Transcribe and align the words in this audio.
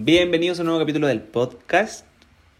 Bienvenidos 0.00 0.58
a 0.58 0.62
un 0.62 0.66
nuevo 0.66 0.80
capítulo 0.80 1.06
del 1.08 1.20
podcast. 1.20 2.06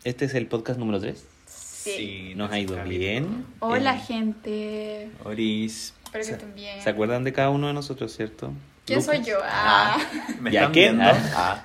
Este 0.02 0.24
es 0.24 0.34
el 0.34 0.46
podcast 0.48 0.76
número 0.78 1.00
3. 1.00 1.24
Sí. 1.46 2.32
Nos 2.36 2.50
ha 2.50 2.58
ido 2.58 2.74
Capítulo. 2.74 2.98
bien. 2.98 3.44
Hola, 3.60 3.94
Eh, 3.96 4.00
gente. 4.00 5.10
Oris. 5.24 5.94
Espero 6.04 6.24
que 6.24 6.30
estén 6.32 6.54
bien. 6.54 6.82
¿Se 6.82 6.90
acuerdan 6.90 7.22
de 7.24 7.32
cada 7.32 7.50
uno 7.50 7.68
de 7.68 7.74
nosotros, 7.74 8.12
cierto? 8.14 8.52
¿Quién 8.86 8.98
Lucas. 9.00 9.16
soy 9.16 9.24
yo? 9.24 9.36
Ah, 9.44 9.98
¿Me 10.40 10.50
¿Ya 10.50 10.70
quién? 10.72 11.00
Ah. 11.00 11.14
Ah. 11.36 11.64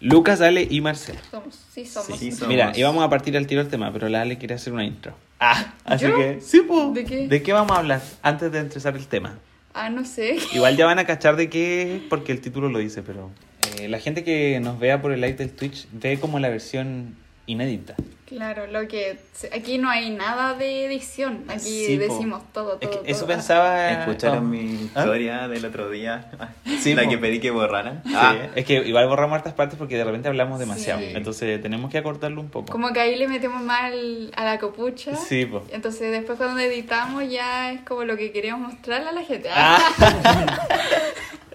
Lucas, 0.00 0.40
Ale 0.40 0.68
y 0.70 0.80
Marcelo. 0.80 1.18
somos, 1.30 1.58
sí 1.72 1.84
somos. 1.84 2.16
Sí, 2.16 2.30
somos. 2.30 2.48
Mira, 2.48 2.72
íbamos 2.76 3.02
a 3.02 3.10
partir 3.10 3.36
al 3.36 3.48
tiro 3.48 3.60
del 3.60 3.70
tema, 3.70 3.92
pero 3.92 4.08
la 4.08 4.22
Ale 4.22 4.38
quiere 4.38 4.54
hacer 4.54 4.72
una 4.72 4.84
intro. 4.84 5.14
Ah, 5.40 5.74
así 5.84 6.04
¿Yo? 6.06 6.14
que. 6.16 6.40
Sí, 6.40 6.60
po. 6.60 6.92
¿De 6.92 7.04
qué? 7.04 7.26
¿De 7.26 7.42
qué 7.42 7.52
vamos 7.52 7.72
a 7.76 7.80
hablar 7.80 8.00
antes 8.22 8.52
de 8.52 8.60
empezar 8.60 8.94
el 8.96 9.08
tema? 9.08 9.38
Ah, 9.74 9.90
no 9.90 10.04
sé. 10.04 10.36
Igual 10.54 10.76
ya 10.76 10.86
van 10.86 11.00
a 11.00 11.04
cachar 11.06 11.34
de 11.34 11.50
qué 11.50 11.96
es 11.96 12.02
porque 12.08 12.30
el 12.30 12.40
título 12.40 12.68
lo 12.68 12.78
dice, 12.78 13.02
pero 13.02 13.30
eh, 13.78 13.88
la 13.88 13.98
gente 13.98 14.24
que 14.24 14.58
nos 14.60 14.78
vea 14.78 15.00
por 15.02 15.12
el 15.12 15.20
live 15.20 15.34
del 15.34 15.50
Twitch 15.52 15.86
ve 15.92 16.18
como 16.20 16.38
la 16.38 16.48
versión 16.48 17.16
inédita. 17.46 17.94
Claro, 18.26 18.66
lo 18.66 18.86
que 18.88 19.18
aquí 19.54 19.78
no 19.78 19.88
hay 19.88 20.10
nada 20.10 20.52
de 20.52 20.84
edición. 20.84 21.44
Aquí 21.48 21.86
Sí, 21.86 21.96
po. 22.06 22.12
decimos 22.12 22.42
todo, 22.52 22.72
todo. 22.72 22.78
Es 22.82 22.88
que 22.88 22.96
todo. 22.96 23.06
eso 23.06 23.26
pensaba. 23.26 23.90
¿Escucharon 24.02 24.38
oh, 24.40 24.42
mi 24.42 24.90
¿Ah? 24.94 25.00
historia 25.00 25.48
del 25.48 25.64
otro 25.64 25.88
día? 25.88 26.30
Sí, 26.78 26.94
la 26.94 27.04
po. 27.04 27.08
que 27.08 27.16
pedí 27.16 27.40
que 27.40 27.50
borraran. 27.50 28.02
Sí, 28.04 28.12
Ah. 28.14 28.36
es 28.54 28.66
que 28.66 28.74
igual 28.86 29.08
borramos 29.08 29.36
hartas 29.36 29.54
partes 29.54 29.78
porque 29.78 29.96
de 29.96 30.04
repente 30.04 30.28
hablamos 30.28 30.58
demasiado. 30.58 31.00
Sí. 31.00 31.06
Entonces 31.14 31.62
tenemos 31.62 31.90
que 31.90 31.96
acortarlo 31.96 32.42
un 32.42 32.50
poco. 32.50 32.70
Como 32.70 32.92
que 32.92 33.00
ahí 33.00 33.16
le 33.16 33.28
metemos 33.28 33.62
mal 33.62 34.30
a 34.36 34.44
la 34.44 34.58
copucha. 34.58 35.16
Sí, 35.16 35.46
po. 35.46 35.64
Entonces 35.72 36.12
después 36.12 36.36
cuando 36.36 36.60
editamos 36.60 37.26
ya 37.30 37.72
es 37.72 37.80
como 37.80 38.04
lo 38.04 38.18
que 38.18 38.30
queríamos 38.30 38.74
mostrarle 38.74 39.08
a 39.08 39.12
la 39.12 39.22
gente. 39.22 39.48
Ah. 39.50 39.78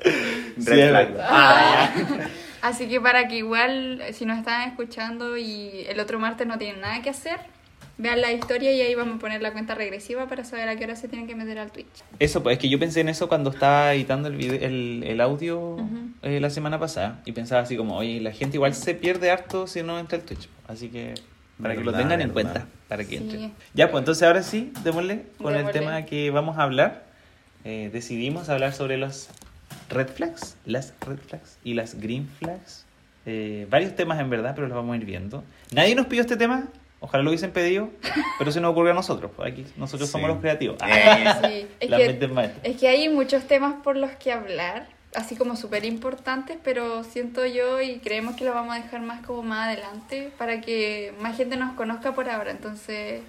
Red. 0.58 1.18
Ah, 1.22 1.94
Así 2.62 2.88
que 2.88 3.02
para 3.02 3.28
que 3.28 3.38
igual, 3.38 4.02
si 4.14 4.26
nos 4.26 4.38
están 4.38 4.70
escuchando 4.70 5.36
y 5.38 5.86
el 5.90 6.00
otro 6.00 6.18
martes 6.20 6.48
no 6.48 6.58
tienen 6.58 6.80
nada 6.80 7.02
que 7.02 7.10
hacer, 7.10 7.38
vean 7.98 8.22
la 8.22 8.32
historia 8.32 8.72
y 8.72 8.80
ahí 8.80 8.96
vamos 8.96 9.18
a 9.18 9.20
poner 9.20 9.42
la 9.42 9.52
cuenta 9.52 9.76
regresiva 9.76 10.28
para 10.28 10.46
saber 10.46 10.70
a 10.70 10.76
qué 10.78 10.86
hora 10.86 10.96
se 10.96 11.10
tienen 11.10 11.28
que 11.28 11.36
meter 11.36 11.60
al 11.60 11.72
Twitch. 11.74 11.88
Eso, 12.20 12.42
pues 12.42 12.54
es 12.56 12.60
que 12.62 12.70
yo 12.70 12.80
pensé 12.80 13.02
en 13.02 13.10
eso 13.10 13.28
cuando 13.28 13.50
estaba 13.50 13.94
editando 13.94 14.30
el, 14.30 14.38
video, 14.38 14.56
el, 14.66 15.04
el 15.06 15.20
audio 15.20 15.78
eh, 16.22 16.40
la 16.40 16.50
semana 16.50 16.80
pasada 16.80 17.20
y 17.26 17.34
pensaba 17.34 17.62
así 17.64 17.76
como, 17.76 17.98
oye, 17.98 18.22
la 18.22 18.32
gente 18.32 18.56
igual 18.56 18.74
se 18.76 18.96
pierde 18.96 19.30
harto 19.30 19.68
si 19.68 19.84
no 19.84 20.00
entra 20.00 20.18
al 20.18 20.24
Twitch. 20.24 20.48
Así 20.68 20.88
que 20.88 21.16
para 21.62 21.76
que 21.76 21.84
lo 21.84 21.92
tengan 21.92 22.22
en 22.22 22.34
verdad. 22.34 22.52
cuenta, 22.54 22.68
para 22.88 23.04
que 23.04 23.18
Sí. 23.18 23.24
entren. 23.24 23.54
Ya, 23.74 23.92
pues 23.92 24.02
entonces 24.02 24.24
ahora 24.26 24.42
sí, 24.42 24.72
démosle 24.86 25.24
con 25.38 25.54
el 25.54 25.70
tema 25.72 26.04
que 26.06 26.30
vamos 26.32 26.58
a 26.58 26.64
hablar. 26.64 27.04
Eh, 27.66 27.90
decidimos 27.92 28.48
hablar 28.50 28.72
sobre 28.74 28.98
los 28.98 29.30
red 29.90 30.08
flags, 30.08 30.56
las 30.66 30.94
red 31.02 31.18
flags 31.20 31.58
y 31.64 31.74
las 31.74 31.96
green 32.00 32.28
flags. 32.40 32.86
Eh, 33.26 33.68
varios 33.70 33.96
temas 33.96 34.20
en 34.20 34.30
verdad, 34.30 34.54
pero 34.56 34.68
los 34.68 34.76
vamos 34.76 34.94
a 34.94 34.98
ir 34.98 35.06
viendo. 35.06 35.44
Nadie 35.72 35.96
nos 35.96 36.08
pidió 36.08 36.22
este 36.22 36.36
tema, 36.38 36.68
ojalá 37.00 37.24
lo 37.24 37.30
hubiesen 37.30 37.52
pedido, 37.52 37.90
pero 38.40 38.52
se 38.52 38.60
nos 38.60 38.72
ocurrió 38.72 38.92
a 38.92 38.96
nosotros. 38.96 39.32
pues 39.36 39.52
aquí 39.52 39.66
nosotros 39.78 40.10
somos 40.10 40.28
Sí. 40.28 40.34
los 40.34 40.42
creativos. 40.42 40.78
Sí, 40.82 41.68
es, 41.80 41.90
Las 41.90 42.00
que, 42.02 42.08
mentes 42.08 42.30
maestras. 42.32 42.66
es 42.66 42.78
que 42.80 42.88
hay 42.88 43.10
muchos 43.10 43.46
temas 43.48 43.76
por 43.84 43.96
los 43.98 44.12
que 44.12 44.32
hablar, 44.34 44.88
así 45.16 45.36
como 45.36 45.56
súper 45.56 45.86
importantes, 45.86 46.58
pero 46.64 47.04
siento 47.04 47.46
yo 47.46 47.80
y 47.82 48.00
creemos 48.00 48.36
que 48.36 48.44
lo 48.46 48.54
vamos 48.54 48.76
a 48.76 48.82
dejar 48.82 49.02
más 49.02 49.26
como 49.26 49.42
más 49.44 49.68
adelante 49.68 50.32
para 50.38 50.60
que 50.62 51.14
más 51.22 51.38
gente 51.38 51.56
nos 51.56 51.74
conozca 51.76 52.14
por 52.14 52.30
ahora. 52.30 52.52
Entonces, 52.52 53.22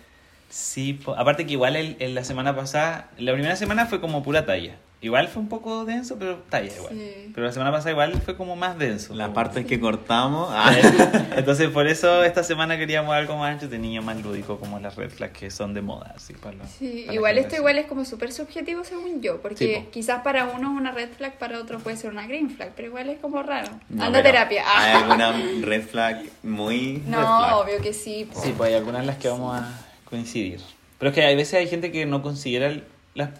Sí, 0.50 1.00
aparte 1.16 1.46
que 1.46 1.52
igual 1.52 1.74
el- 1.76 2.14
la 2.14 2.22
semana 2.22 2.54
pasada, 2.54 3.10
la 3.18 3.32
primera 3.32 3.56
semana 3.56 3.86
fue 3.86 4.00
como 4.00 4.22
pura 4.22 4.46
talla. 4.46 4.76
Igual 5.04 5.28
fue 5.28 5.42
un 5.42 5.48
poco 5.50 5.84
denso, 5.84 6.16
pero 6.18 6.38
talla 6.48 6.72
igual. 6.74 6.94
Sí. 6.94 7.30
Pero 7.34 7.46
la 7.46 7.52
semana 7.52 7.70
pasada 7.70 7.90
igual 7.90 8.20
fue 8.22 8.36
como 8.36 8.56
más 8.56 8.78
denso. 8.78 9.14
Las 9.14 9.26
como- 9.26 9.34
partes 9.34 9.66
que 9.66 9.78
cortamos. 9.78 10.48
ah. 10.50 10.72
Entonces 11.36 11.68
por 11.68 11.86
eso 11.86 12.24
esta 12.24 12.42
semana 12.42 12.78
queríamos 12.78 13.14
algo 13.14 13.36
más 13.36 13.52
entretenido, 13.52 14.02
más 14.02 14.22
lúdico, 14.22 14.58
como 14.58 14.78
las 14.80 14.96
red 14.96 15.10
flags 15.10 15.38
que 15.38 15.50
son 15.50 15.74
de 15.74 15.82
moda. 15.82 16.14
Así, 16.16 16.32
para 16.32 16.56
Sí, 16.66 17.02
para 17.06 17.14
igual 17.14 17.36
esto 17.38 17.56
igual 17.56 17.76
es 17.78 17.86
como 17.86 18.04
súper 18.06 18.32
subjetivo 18.32 18.82
según 18.82 19.20
yo, 19.20 19.42
porque 19.42 19.56
Sí, 19.82 19.88
quizás 19.92 20.22
para 20.22 20.46
uno 20.46 20.72
es 20.72 20.80
una 20.80 20.90
red 20.92 21.10
flag, 21.10 21.36
para 21.38 21.58
otro 21.60 21.78
puede 21.80 21.96
ser 21.98 22.10
una 22.10 22.26
green 22.26 22.48
flag, 22.48 22.72
pero 22.74 22.88
igual 22.88 23.10
es 23.10 23.18
como 23.20 23.42
raro. 23.42 23.68
No, 23.90 24.04
Anda 24.04 24.22
terapia. 24.22 24.62
¿Hay 24.66 24.92
Ah. 24.92 24.98
alguna 25.02 25.32
red 25.66 25.82
flag 25.86 26.22
muy 26.42 27.02
red 27.04 27.10
No, 27.10 27.18
flag? 27.18 27.56
obvio 27.58 27.82
que 27.82 27.92
sí. 27.92 28.26
po. 28.32 28.40
Sí, 28.40 28.54
pues 28.56 28.68
hay 28.70 28.76
algunas 28.76 29.02
en 29.02 29.06
las 29.08 29.16
que 29.18 29.28
vamos 29.28 29.54
a 29.60 29.70
coincidir. 30.08 30.60
Pero 30.98 31.10
es 31.10 31.14
que 31.14 31.22
hay 31.24 31.36
veces 31.36 31.54
hay 31.54 31.68
gente 31.68 31.92
que 31.92 32.06
no 32.06 32.22
considera 32.22 32.74
las, 33.14 33.30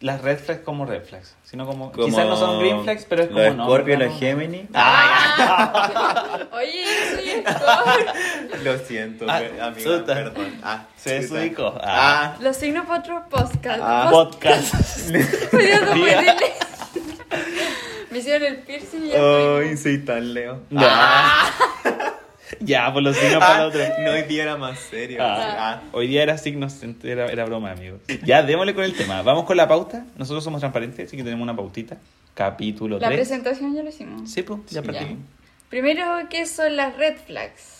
las 0.00 0.22
red 0.22 0.38
flags 0.38 0.60
como 0.64 0.86
red 0.86 1.02
flags, 1.04 1.34
sino 1.42 1.66
como, 1.66 1.90
Como 1.90 2.06
quizás 2.06 2.24
no 2.26 2.36
son 2.36 2.60
green 2.60 2.82
flags, 2.84 3.04
pero 3.08 3.22
es 3.24 3.28
como 3.28 3.40
Los 3.40 3.56
no. 3.56 3.64
Scorpio 3.64 3.94
y 3.94 3.96
¿verdad? 3.96 4.10
los 4.12 4.20
Gemini. 4.20 4.68
Ah. 4.74 6.38
Oye, 6.52 6.84
yo 6.84 6.90
soy 7.16 7.42
Scorpio. 7.42 8.62
Lo 8.64 8.78
siento, 8.78 9.26
Ah, 9.28 9.42
chuta. 9.76 10.14
perdón. 10.14 10.60
Ah, 10.62 10.86
Se 10.96 11.14
desubicó. 11.20 11.74
Ah. 11.82 12.36
Los 12.40 12.56
signos 12.56 12.86
para 12.86 13.00
otro 13.00 13.24
podcast. 13.28 13.80
Ah. 13.82 14.08
Podcast. 14.10 14.74
Me 18.10 18.18
hicieron 18.20 18.46
el 18.48 18.56
piercing 18.60 19.04
y 19.04 19.08
ya 19.08 19.14
estoy. 19.16 19.76
soy 19.76 19.98
tan 19.98 20.32
Leo. 20.34 20.62
Ya. 20.70 21.50
Ya, 22.60 22.92
por 22.92 23.02
los 23.02 23.16
signos 23.16 23.38
para 23.38 23.56
Ah, 23.58 23.60
el 23.62 23.68
otro. 23.68 23.80
no, 24.04 24.10
hoy 24.12 24.22
día 24.22 24.42
era 24.44 24.56
más 24.56 24.78
serio. 24.78 25.18
Ah, 25.20 25.56
Ah. 25.58 25.82
Hoy 25.92 26.06
día 26.08 26.22
era 26.22 26.38
signos, 26.38 26.80
era, 27.02 27.26
era 27.26 27.44
broma, 27.44 27.70
amigos. 27.72 28.00
Ya, 28.24 28.42
démosle 28.42 28.74
con 28.74 28.84
el 28.84 28.94
tema. 28.94 29.22
Vamos 29.22 29.44
con 29.44 29.56
la 29.56 29.68
pauta. 29.68 30.06
Nosotros 30.16 30.42
somos 30.44 30.60
transparentes, 30.60 31.06
así 31.08 31.16
que 31.16 31.24
tenemos 31.24 31.42
una 31.42 31.54
pautita. 31.56 31.98
Capítulo 32.34 32.98
La 32.98 33.08
3. 33.08 33.18
presentación 33.18 33.74
ya 33.74 33.82
lo 33.82 33.88
hicimos. 33.88 34.30
Sí, 34.30 34.42
pues, 34.42 34.60
ya 34.70 34.80
Sí. 34.82 34.86
partimos. 34.86 35.18
Primero, 35.68 36.04
¿qué 36.30 36.46
son 36.46 36.76
las 36.76 36.96
red 36.96 37.16
flags? 37.26 37.74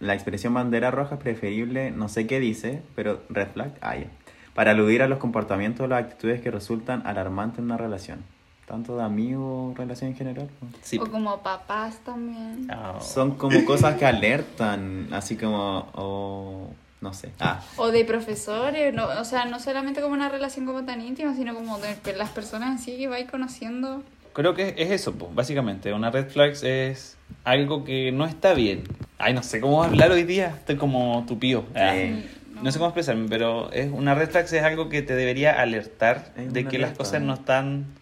La 0.00 0.14
expresión 0.14 0.52
bandera 0.52 0.90
roja 0.90 1.14
es 1.14 1.20
preferible, 1.20 1.90
no 1.92 2.08
sé 2.08 2.26
qué 2.26 2.40
dice, 2.40 2.82
pero 2.96 3.22
red 3.28 3.48
flag, 3.54 3.72
ah, 3.80 3.96
ya. 3.96 4.06
Para 4.54 4.72
aludir 4.72 5.02
a 5.02 5.08
los 5.08 5.18
comportamientos 5.18 5.84
o 5.84 5.86
las 5.86 6.00
actitudes 6.02 6.40
que 6.40 6.50
resultan 6.50 7.06
alarmantes 7.06 7.60
en 7.60 7.66
una 7.66 7.76
relación. 7.76 8.24
Tanto 8.72 8.96
de 8.96 9.02
amigos, 9.02 9.76
relación 9.76 10.12
en 10.12 10.16
general. 10.16 10.48
Sí. 10.80 10.96
O 10.98 11.04
como 11.04 11.42
papás 11.42 11.98
también. 12.06 12.68
Ah, 12.70 12.98
Son 13.02 13.32
como 13.32 13.62
cosas 13.66 13.98
que 13.98 14.06
alertan, 14.06 15.08
así 15.12 15.36
como, 15.36 15.90
o 15.92 16.70
no 17.02 17.12
sé. 17.12 17.32
Ah, 17.38 17.60
O 17.76 17.88
de 17.90 18.06
profesores, 18.06 18.94
no, 18.94 19.08
o 19.20 19.24
sea, 19.26 19.44
no 19.44 19.60
solamente 19.60 20.00
como 20.00 20.14
una 20.14 20.30
relación 20.30 20.64
como 20.64 20.86
tan 20.86 21.02
íntima, 21.02 21.34
sino 21.34 21.54
como 21.54 21.76
de 21.80 22.16
las 22.16 22.30
personas 22.30 22.70
en 22.70 22.78
sí 22.78 22.96
que 22.96 23.08
vais 23.08 23.30
conociendo. 23.30 24.02
Creo 24.32 24.54
que 24.54 24.74
es 24.78 24.90
eso, 24.90 25.12
pues, 25.12 25.34
básicamente. 25.34 25.92
Una 25.92 26.10
red 26.10 26.30
flag 26.30 26.54
es 26.62 27.18
algo 27.44 27.84
que 27.84 28.10
no 28.10 28.24
está 28.24 28.54
bien. 28.54 28.84
Ay, 29.18 29.34
no 29.34 29.42
sé 29.42 29.60
cómo 29.60 29.82
hablar 29.84 30.12
hoy 30.12 30.22
día. 30.22 30.54
Estoy 30.56 30.76
como 30.76 31.26
tupío. 31.28 31.66
Ah. 31.74 31.92
Sí. 31.94 32.26
No 32.62 32.72
sé 32.72 32.78
cómo 32.78 32.88
expresarme, 32.88 33.26
pero 33.28 33.70
es 33.70 33.92
una 33.92 34.14
red 34.14 34.30
flag 34.30 34.46
es 34.46 34.62
algo 34.62 34.88
que 34.88 35.02
te 35.02 35.14
debería 35.14 35.60
alertar 35.60 36.32
Es 36.38 36.54
de 36.54 36.64
que 36.64 36.78
las 36.78 36.92
cosas 36.96 37.16
flag. 37.18 37.22
no 37.24 37.34
están 37.34 38.00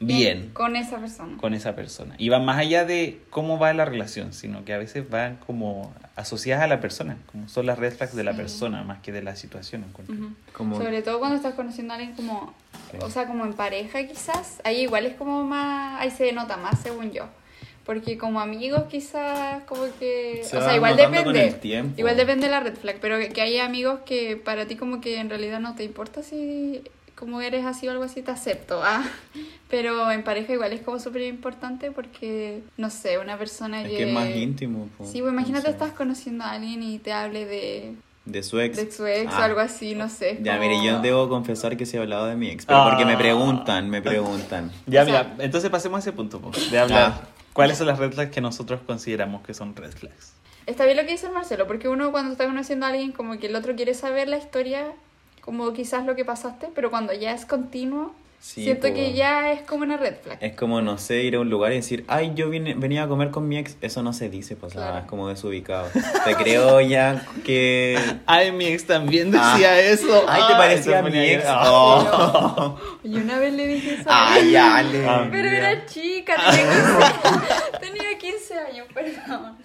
bien 0.00 0.50
Con 0.52 0.76
esa 0.76 0.98
persona. 0.98 1.36
con 1.38 1.54
esa 1.54 1.74
persona. 1.74 2.14
Y 2.18 2.28
va 2.28 2.38
más 2.38 2.58
allá 2.58 2.84
de 2.84 3.20
cómo 3.30 3.58
va 3.58 3.72
la 3.72 3.84
relación, 3.84 4.32
sino 4.32 4.64
que 4.64 4.74
a 4.74 4.78
veces 4.78 5.08
van 5.08 5.36
como 5.46 5.94
asociadas 6.16 6.64
a 6.64 6.66
la 6.68 6.80
persona, 6.80 7.16
como 7.32 7.48
son 7.48 7.66
las 7.66 7.78
red 7.78 7.92
flags 7.94 8.14
de 8.14 8.24
la 8.24 8.34
persona 8.34 8.82
más 8.82 9.00
que 9.00 9.12
de 9.12 9.22
la 9.22 9.34
situación. 9.36 9.84
encuentro. 9.88 10.14
Ujú. 10.16 10.34
como... 10.52 10.76
Sobre 10.76 11.02
todo 11.02 11.18
cuando 11.18 11.36
estás 11.36 11.54
conociendo 11.54 11.92
a 11.94 11.96
alguien 11.96 12.14
como, 12.14 12.52
Sí. 12.90 12.98
o 13.00 13.08
sea, 13.10 13.26
como 13.26 13.44
en 13.44 13.54
pareja 13.54 14.06
quizás, 14.06 14.60
ahí 14.64 14.82
igual 14.82 15.06
es 15.06 15.14
como 15.16 15.42
más, 15.44 16.00
ahí 16.00 16.10
se 16.10 16.32
nota 16.32 16.56
más 16.56 16.80
según 16.80 17.10
yo. 17.12 17.26
Porque 17.84 18.16
como 18.16 18.40
amigos 18.40 18.84
quizás 18.90 19.62
como 19.64 19.82
que, 19.98 20.40
Se 20.42 20.56
o 20.56 20.62
sea, 20.62 20.74
igual 20.74 20.96
depende. 20.96 21.48
el 21.48 21.54
tiempo. 21.60 21.94
Igual 22.00 22.16
depende 22.16 22.46
de 22.46 22.50
la 22.52 22.60
red 22.60 22.74
flag, 22.76 22.96
pero 23.00 23.18
que, 23.18 23.28
que 23.28 23.42
hay 23.42 23.58
amigos 23.58 24.00
que 24.06 24.36
para 24.36 24.66
ti 24.66 24.76
como 24.76 25.00
que 25.02 25.18
en 25.18 25.28
realidad 25.28 25.60
no 25.60 25.74
te 25.74 25.84
importa 25.84 26.22
si 26.22 26.82
como 27.16 27.40
eres 27.40 27.64
así 27.64 27.86
o 27.88 27.90
algo 27.90 28.04
así, 28.04 28.22
te 28.22 28.30
acepto. 28.30 28.82
Ah. 28.84 29.04
Pero 29.70 30.10
en 30.10 30.22
pareja 30.22 30.52
igual 30.52 30.72
es 30.72 30.82
como 30.82 30.98
súper 31.00 31.22
importante 31.22 31.90
porque, 31.90 32.62
no 32.76 32.90
sé, 32.90 33.18
una 33.18 33.36
persona 33.38 33.82
Es 33.82 33.88
que... 33.90 33.96
que 33.96 34.08
es 34.08 34.12
más 34.14 34.28
íntimo. 34.28 34.88
po. 34.96 35.04
Sí, 35.04 35.20
pues 35.20 35.32
imagínate 35.32 35.68
Entonces, 35.68 35.72
estás 35.82 35.92
conociendo 35.92 36.44
a 36.44 36.52
alguien 36.52 36.82
y 36.82 36.98
te 36.98 37.12
hable 37.12 37.44
de, 37.46 37.94
De 38.24 38.42
su 38.42 38.60
ex. 38.60 38.76
de 38.76 38.92
su 38.92 39.06
ex 39.06 39.32
o 39.32 39.36
Ah. 39.36 39.44
algo 39.46 39.60
así, 39.60 39.94
no 39.94 40.08
sé. 40.08 40.38
Ya, 40.42 40.56
como- 40.58 40.68
mire, 40.68 40.84
yo 40.84 41.00
debo 41.00 41.28
confesar 41.28 41.76
que 41.76 41.86
sí 41.86 41.96
he 41.96 42.00
hablado 42.00 42.26
de 42.26 42.36
mi 42.36 42.48
ex, 42.50 42.66
pero 42.66 42.80
Ah. 42.82 42.90
porque 42.90 43.04
me 43.04 43.16
preguntan, 43.16 43.90
me 43.90 44.00
preguntan. 44.02 44.70
Ya, 44.86 45.02
O 45.02 45.06
sea- 45.06 45.22
mira, 45.24 45.44
entonces 45.44 45.70
pasemos 45.70 45.96
a 45.96 46.00
ese 46.00 46.12
punto, 46.12 46.40
po, 46.40 46.50
de 46.70 46.78
hablar. 46.78 47.12
Ah. 47.16 47.28
¿Cuáles 47.52 47.78
son 47.78 47.86
las 47.86 47.98
red 47.98 48.12
flags 48.12 48.30
que 48.32 48.40
nosotros 48.40 48.80
consideramos 48.86 49.42
que 49.44 49.54
son 49.54 49.74
red 49.76 49.92
flags? 49.92 50.32
Está 50.66 50.84
bien 50.86 50.96
lo 50.96 51.04
que 51.04 51.12
dice 51.12 51.26
el 51.26 51.32
Marcelo, 51.32 51.66
porque 51.66 51.88
uno 51.88 52.10
cuando 52.12 52.32
está 52.32 52.46
conociendo 52.46 52.86
a 52.86 52.88
alguien 52.90 53.12
como 53.12 53.38
que 53.38 53.46
el 53.48 53.54
otro 53.56 53.74
quiere 53.76 53.94
saber 53.94 54.28
la 54.28 54.38
historia, 54.38 54.92
como 55.44 55.72
quizás 55.72 56.04
lo 56.06 56.16
que 56.16 56.24
pasaste, 56.24 56.68
pero 56.74 56.90
cuando 56.90 57.12
ya 57.12 57.32
es 57.32 57.44
continuo, 57.46 58.12
Sí, 58.40 58.62
Siento 58.64 58.88
po. 58.88 58.92
que 58.94 59.14
ya 59.14 59.52
es 59.52 59.62
como 59.62 59.84
una 59.84 59.96
red 59.96 60.16
flag. 60.22 60.36
Es 60.42 60.54
como, 60.54 60.82
no 60.82 60.98
sé, 60.98 61.22
ir 61.22 61.34
a 61.36 61.40
un 61.40 61.48
lugar 61.48 61.72
y 61.72 61.76
decir, 61.76 62.04
ay, 62.08 62.32
yo 62.34 62.50
vine, 62.50 62.74
venía 62.74 63.04
a 63.04 63.08
comer 63.08 63.30
con 63.30 63.48
mi 63.48 63.56
ex. 63.56 63.78
Eso 63.80 64.02
no 64.02 64.12
se 64.12 64.28
dice, 64.28 64.54
pues, 64.54 64.74
Claro. 64.74 64.96
ah, 64.96 64.98
es 64.98 65.06
como 65.06 65.30
desubicado. 65.30 65.88
Te 66.26 66.34
creo 66.34 66.78
ya 66.82 67.24
que... 67.42 67.98
Ay, 68.26 68.52
mi 68.52 68.66
ex 68.66 68.86
también 68.86 69.30
decía 69.30 69.80
eso. 69.80 70.26
Ay, 70.28 70.42
¿te 70.46 70.52
parecía 70.56 71.02
se 71.02 71.10
mi 71.10 71.18
ex? 71.20 71.42
Ah. 71.46 71.62
Oh. 71.70 72.78
Y 73.02 73.16
una 73.16 73.38
vez 73.38 73.54
le 73.54 73.66
dije 73.66 73.94
eso. 73.94 74.10
Ay, 74.12 74.54
Ale. 74.56 75.08
Ah. 75.08 75.26
Pero 75.30 75.48
era 75.48 75.86
chica, 75.86 76.34
tenía 76.36 76.66
15, 77.80 77.80
tenía 77.80 78.18
15 78.18 78.54
años, 78.58 78.86
perdón. 78.92 79.56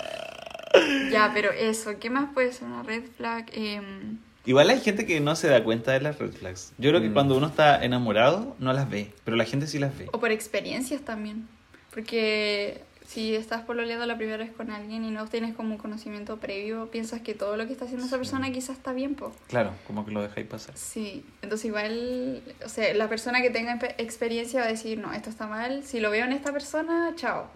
Ya, 1.11 1.31
pero 1.33 1.51
eso, 1.51 1.99
¿qué 1.99 2.09
más 2.09 2.29
puede 2.33 2.53
ser 2.53 2.65
una 2.69 2.83
red 2.83 3.03
flag? 3.17 3.47
Em, 3.51 4.19
Igual 4.45 4.69
hay 4.69 4.79
gente 4.79 5.05
que 5.05 5.19
no 5.19 5.35
se 5.35 5.47
da 5.47 5.63
cuenta 5.63 5.91
de 5.91 6.01
las 6.01 6.17
red 6.17 6.31
flags. 6.31 6.71
Yo 6.77 6.89
creo 6.91 7.01
que 7.01 7.09
Mm. 7.09 7.13
cuando 7.13 7.37
uno 7.37 7.47
está 7.47 7.83
enamorado 7.83 8.55
no 8.59 8.73
las 8.73 8.89
ve, 8.89 9.11
pero 9.25 9.37
la 9.37 9.45
gente 9.45 9.67
sí 9.67 9.79
las 9.79 9.97
ve. 9.97 10.07
o 10.11 10.19
por 10.19 10.31
experiencias 10.31 11.01
también. 11.01 11.47
Porque 11.93 12.81
si 13.05 13.35
estás 13.35 13.63
pololeando 13.63 14.05
la 14.05 14.15
primera 14.17 14.37
vez 14.37 14.51
con 14.51 14.69
alguien 14.71 15.03
y 15.03 15.11
no 15.11 15.27
tienes 15.27 15.55
como 15.55 15.71
un 15.73 15.77
conocimiento 15.79 16.37
previo, 16.37 16.89
piensas 16.91 17.21
que 17.21 17.33
todo 17.33 17.57
lo 17.57 17.65
que 17.65 17.73
está 17.73 17.85
haciendo 17.85 18.05
esa 18.05 18.17
persona 18.17 18.51
quizás 18.51 18.77
está 18.77 18.93
bien, 18.93 19.15
pues. 19.15 19.33
Claro, 19.47 19.71
como 19.87 20.05
que 20.05 20.11
lo 20.11 20.21
dejáis 20.21 20.47
pasar. 20.47 20.77
Sí, 20.77 21.25
entonces 21.41 21.65
igual, 21.65 22.41
o 22.63 22.69
sea, 22.69 22.93
la 22.93 23.09
persona 23.09 23.41
que 23.41 23.49
tenga 23.49 23.79
experiencia 23.97 24.61
va 24.61 24.67
a 24.67 24.69
decir, 24.69 24.99
no, 24.99 25.11
esto 25.13 25.29
está 25.29 25.47
mal, 25.47 25.83
si 25.83 25.99
lo 25.99 26.11
veo 26.11 26.23
en 26.25 26.31
esta 26.33 26.53
persona, 26.53 27.11
chao. 27.15 27.47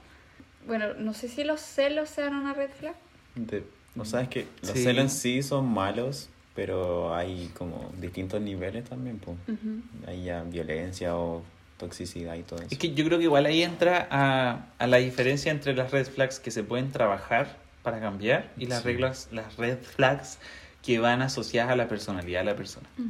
Bueno, 0.65 0.93
no 0.95 1.13
sé 1.13 1.27
si 1.27 1.43
los 1.43 1.61
celos 1.61 2.09
sean 2.09 2.35
una 2.35 2.53
red 2.53 2.69
flag. 2.71 2.95
De- 3.35 3.63
o 3.95 4.05
sea, 4.05 4.21
es 4.21 4.29
que 4.29 4.47
los 4.61 4.71
Sí. 4.71 4.83
celos 4.83 5.03
en 5.03 5.09
sí 5.11 5.43
son 5.43 5.67
malos, 5.71 6.29
pero 6.55 7.15
hay 7.15 7.49
como 7.57 7.91
distintos 7.99 8.41
niveles 8.41 8.83
también, 8.85 9.17
pues. 9.19 9.37
Ujú. 9.47 9.81
Hay 10.07 10.23
ya 10.23 10.43
violencia 10.43 11.15
o 11.15 11.43
toxicidad 11.77 12.35
y 12.35 12.43
todo 12.43 12.59
eso. 12.59 12.67
Es 12.71 12.77
que 12.77 12.93
yo 12.93 13.03
creo 13.05 13.17
que 13.17 13.23
igual 13.25 13.45
ahí 13.45 13.63
entra 13.63 14.07
a, 14.11 14.67
a 14.77 14.87
la 14.87 14.97
diferencia 14.97 15.51
entre 15.51 15.73
las 15.75 15.91
red 15.91 16.05
flags 16.07 16.39
que 16.39 16.51
se 16.51 16.63
pueden 16.63 16.91
trabajar 16.91 17.57
para 17.81 17.99
cambiar 17.99 18.51
y 18.57 18.67
las 18.67 18.81
Sí. 18.83 18.85
reglas, 18.89 19.27
las 19.31 19.57
red 19.57 19.77
flags 19.79 20.37
que 20.81 20.99
van 20.99 21.21
asociadas 21.21 21.71
a 21.71 21.75
la 21.75 21.87
personalidad 21.87 22.41
de 22.41 22.45
la 22.45 22.55
persona. 22.55 22.87
Ujú. 22.97 23.07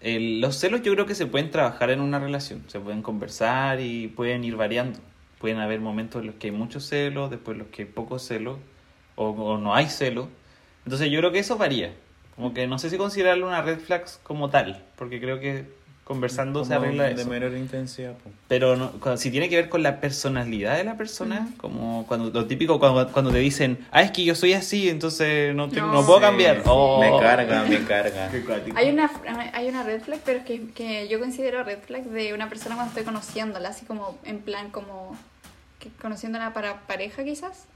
El- 0.00 0.40
los 0.40 0.56
celos 0.56 0.82
yo 0.82 0.92
creo 0.94 1.06
que 1.06 1.14
se 1.14 1.26
pueden 1.26 1.50
trabajar 1.50 1.90
en 1.90 2.00
una 2.00 2.18
relación, 2.18 2.62
se 2.68 2.78
pueden 2.80 3.02
conversar 3.02 3.80
y 3.80 4.08
pueden 4.08 4.44
ir 4.44 4.56
variando. 4.56 4.98
Pueden 5.38 5.58
haber 5.58 5.80
momentos 5.80 6.20
en 6.20 6.26
los 6.26 6.36
que 6.36 6.48
hay 6.48 6.52
mucho 6.52 6.80
celo, 6.80 7.28
después 7.28 7.54
en 7.54 7.60
los 7.60 7.68
que 7.68 7.82
hay 7.82 7.88
poco 7.88 8.18
celo, 8.18 8.58
o, 9.16 9.30
o 9.30 9.58
no 9.58 9.74
hay 9.74 9.86
celo. 9.88 10.28
Entonces 10.84 11.10
yo 11.10 11.18
creo 11.18 11.32
que 11.32 11.38
eso 11.38 11.56
varía. 11.56 11.92
Como 12.40 12.54
que 12.54 12.66
no 12.66 12.78
sé 12.78 12.88
si 12.88 12.96
considerarlo 12.96 13.46
una 13.46 13.60
red 13.60 13.78
flags 13.78 14.18
como 14.22 14.48
tal, 14.48 14.82
porque 14.96 15.20
creo 15.20 15.38
que 15.40 15.66
conversando 16.04 16.64
se 16.64 16.72
arregla 16.72 17.04
de 17.04 17.12
eso. 17.20 17.28
menor 17.28 17.52
intensidad, 17.54 18.14
pues. 18.22 18.34
Pero 18.48 18.76
no- 18.76 18.92
cuando- 18.92 19.18
si 19.20 19.30
tiene 19.30 19.50
que 19.50 19.56
ver 19.56 19.68
con 19.68 19.82
la 19.82 20.00
personalidad 20.00 20.78
de 20.78 20.84
la 20.84 20.96
persona, 20.96 21.48
como 21.58 22.06
cuando 22.06 22.30
lo 22.30 22.46
típico 22.46 22.80
cuando, 22.80 23.12
cuando 23.12 23.30
te 23.30 23.36
dicen, 23.40 23.86
ah, 23.92 24.00
es 24.00 24.10
que 24.10 24.24
yo 24.24 24.34
soy 24.34 24.54
así, 24.54 24.88
entonces 24.88 25.54
no, 25.54 25.68
te- 25.68 25.80
No. 25.82 25.92
no 25.92 26.06
puedo 26.06 26.18
Sí, 26.18 26.24
cambiar. 26.24 26.56
sí. 26.56 26.62
Oh. 26.64 26.98
Me 26.98 27.10
carga, 27.20 27.62
me 27.64 27.84
carga. 27.84 28.30
Hay 28.74 28.88
una, 28.90 29.10
hay 29.52 29.68
una 29.68 29.82
red 29.82 30.00
flag, 30.00 30.20
pero 30.24 30.38
es 30.38 30.44
que, 30.46 30.70
que 30.70 31.08
yo 31.08 31.20
considero 31.20 31.62
red 31.62 31.80
flag 31.80 32.04
de 32.04 32.32
una 32.32 32.48
persona 32.48 32.74
cuando 32.76 32.88
estoy 32.92 33.04
conociéndola, 33.04 33.68
así 33.68 33.84
como 33.84 34.18
en 34.24 34.38
plan 34.40 34.70
como 34.70 35.14
que 35.78 35.90
conociéndola 36.00 36.54
para 36.54 36.80
pareja 36.86 37.22
quizás. 37.22 37.66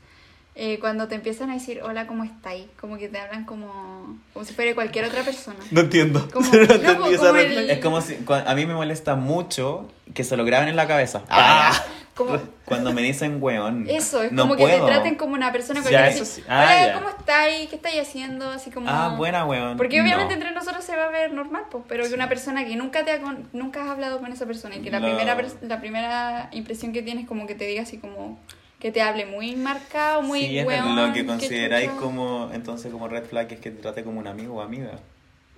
Eh, 0.56 0.78
cuando 0.78 1.08
te 1.08 1.16
empiezan 1.16 1.50
a 1.50 1.54
decir 1.54 1.80
hola, 1.82 2.06
¿cómo 2.06 2.22
estáis? 2.22 2.66
Como 2.80 2.96
que 2.96 3.08
te 3.08 3.18
hablan 3.18 3.44
como, 3.44 4.18
como 4.32 4.44
si 4.44 4.54
fuera 4.54 4.72
cualquier 4.74 5.04
otra 5.06 5.22
persona. 5.22 5.58
No 5.72 5.80
entiendo. 5.80 6.28
Como- 6.32 6.46
no 6.82 6.94
como 6.96 7.36
el-. 7.36 7.70
Es 7.70 7.78
como 7.80 8.00
si 8.00 8.16
a 8.28 8.54
mí 8.54 8.64
me 8.66 8.74
molesta 8.74 9.16
mucho 9.16 9.90
que 10.14 10.22
se 10.22 10.36
lo 10.36 10.44
graben 10.44 10.68
en 10.68 10.76
la 10.76 10.86
cabeza. 10.86 11.22
Ah. 11.28 11.72
Como, 12.14 12.38
Cuando 12.64 12.92
me 12.92 13.02
dicen 13.02 13.38
weón. 13.40 13.86
eso, 13.90 14.22
es 14.22 14.30
no 14.30 14.42
como 14.42 14.54
puedo. 14.54 14.68
que 14.72 14.80
te 14.80 14.86
traten 14.86 15.16
como 15.16 15.34
una 15.34 15.50
persona 15.50 15.80
Ya, 15.80 15.82
cualquiera. 15.82 16.08
eso 16.10 16.22
así, 16.22 16.42
sí. 16.42 16.46
Ah, 16.48 16.62
Hola, 16.62 16.86
ya. 16.86 16.94
¿cómo 16.94 17.08
estáis? 17.08 17.68
¿Qué 17.68 17.74
estáis 17.74 18.00
haciendo? 18.02 18.48
Así 18.50 18.70
como... 18.70 18.88
Ah, 18.88 19.16
buena 19.16 19.44
weón. 19.44 19.76
Porque 19.76 20.00
obviamente 20.00 20.36
No. 20.36 20.40
entre 20.40 20.52
nosotros 20.52 20.84
se 20.84 20.94
va 20.94 21.06
a 21.06 21.10
ver 21.10 21.32
normal, 21.32 21.64
pues, 21.72 21.82
pero 21.88 22.06
que 22.06 22.14
una 22.14 22.28
persona 22.28 22.64
que 22.64 22.76
nunca 22.76 23.04
te 23.04 23.10
ha 23.10 23.20
con- 23.20 23.48
nunca 23.52 23.82
has 23.82 23.88
hablado 23.90 24.20
con 24.20 24.30
esa 24.30 24.46
persona 24.46 24.76
y 24.76 24.82
que 24.82 24.92
la 24.92 25.00
No. 25.00 25.06
primera 25.06 25.36
la 25.62 25.80
primera 25.80 26.48
impresión 26.52 26.92
que 26.92 27.02
tienes 27.02 27.26
como 27.26 27.48
que 27.48 27.56
te 27.56 27.64
diga 27.66 27.82
así 27.82 27.98
como 27.98 28.38
que 28.84 28.92
te 28.92 29.00
hable 29.00 29.24
muy 29.24 29.56
marcado, 29.56 30.20
muy 30.20 30.40
Sí, 30.40 30.58
es 30.58 30.66
weón, 30.66 30.94
Lo 30.94 31.10
que 31.14 31.24
consideráis 31.24 31.88
chucha. 31.88 32.00
como, 32.02 32.50
entonces 32.52 32.92
como 32.92 33.08
red 33.08 33.24
flag 33.24 33.50
es 33.50 33.58
que 33.58 33.70
te 33.70 33.80
trate 33.80 34.04
como 34.04 34.20
un 34.20 34.26
amigo 34.26 34.56
o 34.56 34.60
amiga. 34.60 34.98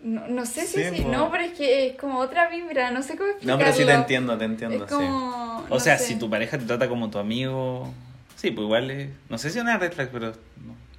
no, 0.01 0.29
no 0.29 0.47
sé 0.47 0.61
si 0.65 0.81
Sí, 0.85 0.97
sí, 0.99 1.05
no, 1.05 1.29
pero 1.33 1.43
es 1.43 1.51
que 1.55 1.89
es 1.89 1.97
como 1.97 2.21
otra 2.21 2.49
vibra, 2.49 2.93
no 2.93 3.03
sé 3.03 3.17
cómo 3.17 3.29
explicarlo. 3.31 3.59
No, 3.59 3.65
pero 3.65 3.77
sí 3.77 3.85
te 3.85 3.93
entiendo, 3.95 4.39
te 4.39 4.45
entiendo, 4.45 4.85
Es 4.85 4.93
como 4.93 5.57
O 5.69 5.69
no 5.69 5.81
sea, 5.81 5.99
sé. 5.99 6.05
si 6.07 6.15
tu 6.21 6.31
pareja 6.31 6.57
te 6.57 6.67
trata 6.67 6.89
como 6.89 7.11
tu 7.11 7.19
amigo, 7.19 7.93
sí, 8.37 8.53
pues 8.53 8.65
igual 8.65 8.93
es, 8.93 9.11
no 9.29 9.39
sé 9.39 9.51
si 9.51 9.59
es 9.59 9.65
una 9.65 9.77
red 9.77 9.91
flag, 9.93 10.11
pero 10.13 10.29
no. 10.29 10.35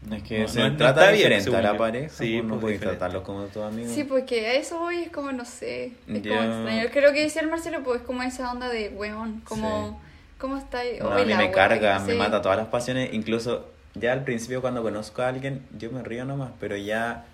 sí. 0.09 0.15
Es 0.17 0.23
que 0.23 0.39
No, 0.41 0.47
se 0.49 0.59
no- 0.59 0.69
no 0.71 0.75
trata 0.75 1.11
bien, 1.11 1.29
diferente 1.29 1.55
a 1.55 1.61
la 1.61 1.77
pareja, 1.77 2.09
Sí, 2.13 2.33
pues, 2.33 2.43
no 2.43 2.49
pues, 2.55 2.61
puedes 2.61 2.79
tratarlos 2.81 3.23
como 3.23 3.43
tu 3.45 3.61
amigo. 3.61 3.89
Sí, 3.93 4.03
porque 4.03 4.47
a 4.47 4.53
eso 4.55 4.79
voy, 4.79 5.03
es 5.03 5.11
como, 5.13 5.31
no 5.31 5.45
sé, 5.45 5.93
es 6.09 6.21
Yo- 6.21 6.35
como 6.35 6.43
extraño. 6.43 6.89
Creo 6.91 7.13
que 7.13 7.21
decía 7.21 7.41
el 7.41 7.47
Marcelo, 7.49 7.83
pues 7.85 8.01
es 8.01 8.05
como 8.05 8.21
esa 8.23 8.51
onda 8.51 8.67
de 8.67 8.89
weón, 8.89 9.39
como, 9.45 10.01
¿cómo 10.39 10.57
está 10.57 10.79
ahí? 10.79 10.97
No, 10.99 11.11
a 11.11 11.23
mí 11.23 11.33
me 11.33 11.51
carga, 11.51 11.99
me 11.99 12.13
sí. 12.13 12.17
mata 12.17 12.41
todas 12.41 12.57
las 12.57 12.67
pasiones. 12.67 13.13
Incluso 13.13 13.65
ya 13.95 14.13
al 14.13 14.23
principio 14.23 14.61
cuando 14.61 14.81
conozco 14.83 15.21
a 15.21 15.29
alguien, 15.29 15.65
yo 15.77 15.91
me 15.91 16.03
río 16.03 16.25
nomás, 16.25 16.51
pero 16.59 16.75
ya, 16.77 17.25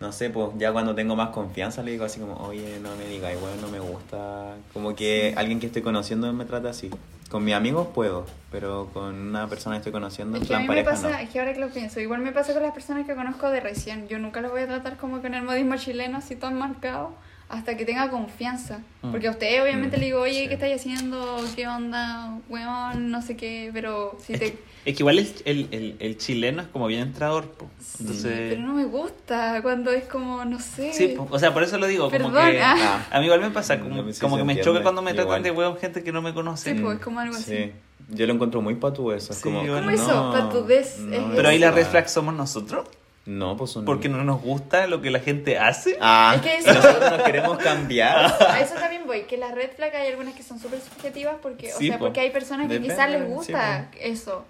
no 0.00 0.12
sé, 0.12 0.30
pues 0.30 0.50
ya 0.58 0.72
cuando 0.72 0.94
tengo 0.94 1.16
más 1.16 1.30
confianza 1.30 1.82
le 1.82 1.92
digo 1.92 2.04
así 2.04 2.20
como, 2.20 2.34
oye, 2.36 2.78
no 2.80 2.94
me 2.96 3.06
digas, 3.06 3.38
bueno, 3.40 3.56
no 3.60 3.68
me 3.68 3.80
gusta. 3.80 4.54
Como 4.72 4.94
que 4.94 5.34
alguien 5.36 5.60
que 5.60 5.66
estoy 5.66 5.82
conociendo 5.82 6.32
me 6.32 6.44
trata 6.44 6.70
así. 6.70 6.90
Con 7.30 7.44
mis 7.44 7.54
amigos 7.54 7.88
puedo, 7.94 8.24
pero 8.50 8.88
con 8.94 9.14
una 9.14 9.46
persona 9.48 9.76
que 9.76 9.80
estoy 9.80 9.92
conociendo 9.92 10.38
en 10.38 10.42
Es 10.42 10.48
que 10.48 10.54
a 10.54 10.58
plan 10.58 10.62
mí 10.66 10.74
me 10.74 10.82
pareja 10.82 10.90
pasa, 11.02 11.10
no. 11.10 11.18
es 11.22 11.28
que 11.28 11.38
ahora 11.38 11.52
que 11.52 11.60
lo 11.60 11.68
pienso, 11.68 12.00
igual 12.00 12.20
me 12.22 12.32
pasa 12.32 12.54
con 12.54 12.62
las 12.62 12.72
personas 12.72 13.06
que 13.06 13.14
conozco 13.14 13.50
de 13.50 13.60
recién. 13.60 14.08
Yo 14.08 14.18
nunca 14.18 14.40
los 14.40 14.50
voy 14.50 14.62
a 14.62 14.66
tratar 14.66 14.96
como 14.96 15.20
con 15.20 15.34
el 15.34 15.42
modismo 15.42 15.76
chileno 15.76 16.16
así 16.18 16.36
tan 16.36 16.58
marcado 16.58 17.12
hasta 17.48 17.76
que 17.76 17.84
tenga 17.84 18.10
confianza. 18.10 18.80
Mm. 19.02 19.10
Porque 19.10 19.28
a 19.28 19.30
usted 19.30 19.62
obviamente 19.62 19.96
Mm, 19.96 20.00
le 20.00 20.06
digo, 20.06 20.20
oye, 20.20 20.42
sí. 20.42 20.48
¿qué 20.48 20.54
estáis 20.54 20.76
haciendo? 20.80 21.36
¿Qué 21.56 21.66
onda? 21.66 22.38
Weón, 22.48 23.10
no 23.10 23.22
sé 23.22 23.36
qué, 23.36 23.70
pero 23.72 24.16
si 24.24 24.34
Es 24.34 24.38
te... 24.40 24.52
que, 24.52 24.58
es 24.84 24.96
que 24.96 25.02
igual 25.02 25.18
el, 25.18 25.28
el, 25.44 25.68
el, 25.70 25.96
el 25.98 26.18
chileno 26.18 26.62
es 26.62 26.68
como 26.68 26.86
bien 26.86 27.00
entrador, 27.02 27.46
po. 27.50 27.68
Sí, 27.80 27.96
Entonces, 28.00 28.32
pero 28.50 28.60
no 28.62 28.74
me 28.74 28.84
gusta 28.84 29.60
cuando 29.62 29.90
es 29.90 30.04
como, 30.04 30.44
no 30.44 30.60
sé. 30.60 30.92
sí, 30.92 31.08
po. 31.08 31.26
o 31.30 31.38
sea, 31.38 31.52
por 31.54 31.62
eso 31.62 31.78
lo 31.78 31.86
digo, 31.86 32.04
como 32.10 32.32
Perdón, 32.32 32.50
que 32.52 32.60
ah. 32.60 33.06
a 33.10 33.18
mí 33.18 33.24
igual 33.26 33.40
me 33.40 33.50
pasa, 33.50 33.80
como, 33.80 34.02
No, 34.02 34.12
sí 34.12 34.20
como 34.20 34.36
que 34.36 34.44
me 34.44 34.60
choca 34.60 34.82
cuando 34.82 35.00
me 35.02 35.12
tratan 35.12 35.26
igual. 35.26 35.42
de 35.42 35.50
hueón 35.50 35.76
gente 35.78 36.02
que 36.04 36.12
no 36.12 36.22
me 36.22 36.32
conoce. 36.34 36.74
Sí, 36.74 36.80
pues, 36.80 36.98
es 36.98 37.04
como 37.04 37.20
algo 37.20 37.34
así. 37.34 37.44
Sí, 37.44 37.72
yo 38.10 38.26
lo 38.26 38.32
encuentro 38.34 38.60
muy 38.62 38.74
patudo 38.76 39.14
eso. 39.14 39.32
Es 39.32 39.38
Sí, 39.38 39.44
como, 39.44 39.60
¿Cómo 39.60 39.80
no, 39.80 39.90
eso? 39.90 40.30
Patudez, 40.32 40.98
no, 41.00 41.14
es 41.14 41.22
Pero 41.36 41.48
ahí 41.48 41.58
la 41.58 41.70
red 41.70 41.86
flag 41.86 42.08
somos 42.08 42.34
nosotros, 42.34 42.86
No, 43.28 43.58
pues 43.58 43.72
son... 43.72 43.84
porque 43.84 44.08
no 44.08 44.24
nos 44.24 44.40
gusta 44.40 44.86
lo 44.86 45.02
que 45.02 45.10
la 45.10 45.20
gente 45.20 45.58
hace. 45.58 45.98
Ah, 46.00 46.32
Es 46.36 46.40
que 46.40 46.56
eso- 46.56 46.72
nosotros 46.72 47.10
nos 47.10 47.22
queremos 47.24 47.58
cambiar. 47.58 48.34
A 48.48 48.58
eso 48.60 48.74
también 48.74 49.06
voy, 49.06 49.24
que 49.24 49.36
las 49.36 49.54
red 49.54 49.70
flag 49.76 49.94
hay 49.94 50.08
algunas 50.08 50.34
que 50.34 50.42
son 50.42 50.58
súper 50.58 50.80
subjetivas 50.80 51.36
porque, 51.42 51.74
o 51.74 51.78
sea, 51.78 51.98
po. 51.98 52.06
porque 52.06 52.20
hay 52.20 52.30
personas 52.30 52.68
que 52.68 52.74
Depende, 52.74 52.94
quizás 52.94 53.10
les 53.10 53.20
sí, 53.22 53.28
gusta 53.28 53.90
eso, 54.00 54.46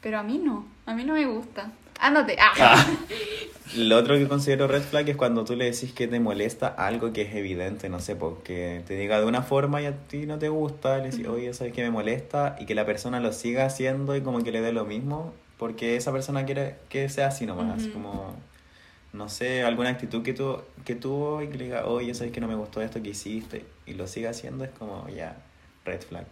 pero 0.00 0.18
a 0.18 0.22
mí 0.22 0.38
no, 0.38 0.66
a 0.86 0.94
mí 0.94 1.04
no 1.04 1.12
me 1.12 1.26
gusta. 1.26 1.70
Ándate, 2.00 2.36
ah. 2.40 2.86
Lo 3.76 3.96
otro 3.96 4.18
que 4.18 4.28
considero 4.28 4.68
red 4.68 4.82
flag 4.82 5.08
es 5.08 5.16
cuando 5.16 5.44
tú 5.44 5.56
le 5.56 5.64
decís 5.64 5.92
que 5.94 6.06
te 6.06 6.20
molesta 6.20 6.66
algo 6.68 7.14
que 7.14 7.22
es 7.22 7.34
evidente, 7.34 7.88
no 7.88 8.00
sé, 8.00 8.16
porque 8.16 8.82
te 8.86 8.96
diga 8.96 9.18
de 9.18 9.24
una 9.24 9.40
forma 9.42 9.80
y 9.80 9.86
a 9.86 9.96
ti 10.08 10.26
no 10.26 10.38
te 10.38 10.50
gusta, 10.50 10.98
le 10.98 11.10
decís, 11.10 11.26
oye, 11.26 11.54
¿sabes 11.54 11.72
que 11.72 11.82
me 11.82 11.90
molesta? 11.90 12.56
Y 12.60 12.66
que 12.66 12.74
la 12.74 12.84
persona 12.84 13.18
lo 13.18 13.32
siga 13.32 13.64
haciendo 13.64 14.14
y 14.14 14.20
como 14.20 14.42
que 14.44 14.52
le 14.52 14.60
dé 14.60 14.72
lo 14.72 14.84
mismo, 14.84 15.32
porque 15.56 15.96
esa 15.96 16.12
persona 16.12 16.44
quiere 16.44 16.76
que 16.90 17.08
sea 17.08 17.28
así 17.28 17.46
nomás, 17.46 17.78
así 17.78 17.84
Ujú. 17.88 17.94
como, 17.94 18.34
no 19.14 19.30
sé, 19.30 19.62
alguna 19.62 19.88
actitud 19.88 20.22
que, 20.22 20.34
tu, 20.34 20.58
que 20.84 20.94
tuvo 20.94 21.40
y 21.40 21.48
que 21.48 21.56
le 21.56 21.64
diga, 21.64 21.86
oye, 21.86 22.12
¿sabes 22.14 22.30
que 22.30 22.42
no 22.42 22.48
me 22.48 22.56
gustó 22.56 22.82
esto 22.82 23.02
que 23.02 23.10
hiciste? 23.10 23.64
Y 23.86 23.94
lo 23.94 24.06
siga 24.06 24.30
haciendo, 24.30 24.64
es 24.64 24.70
como, 24.78 25.08
ya, 25.08 25.34
red 25.86 26.02
flag. 26.02 26.26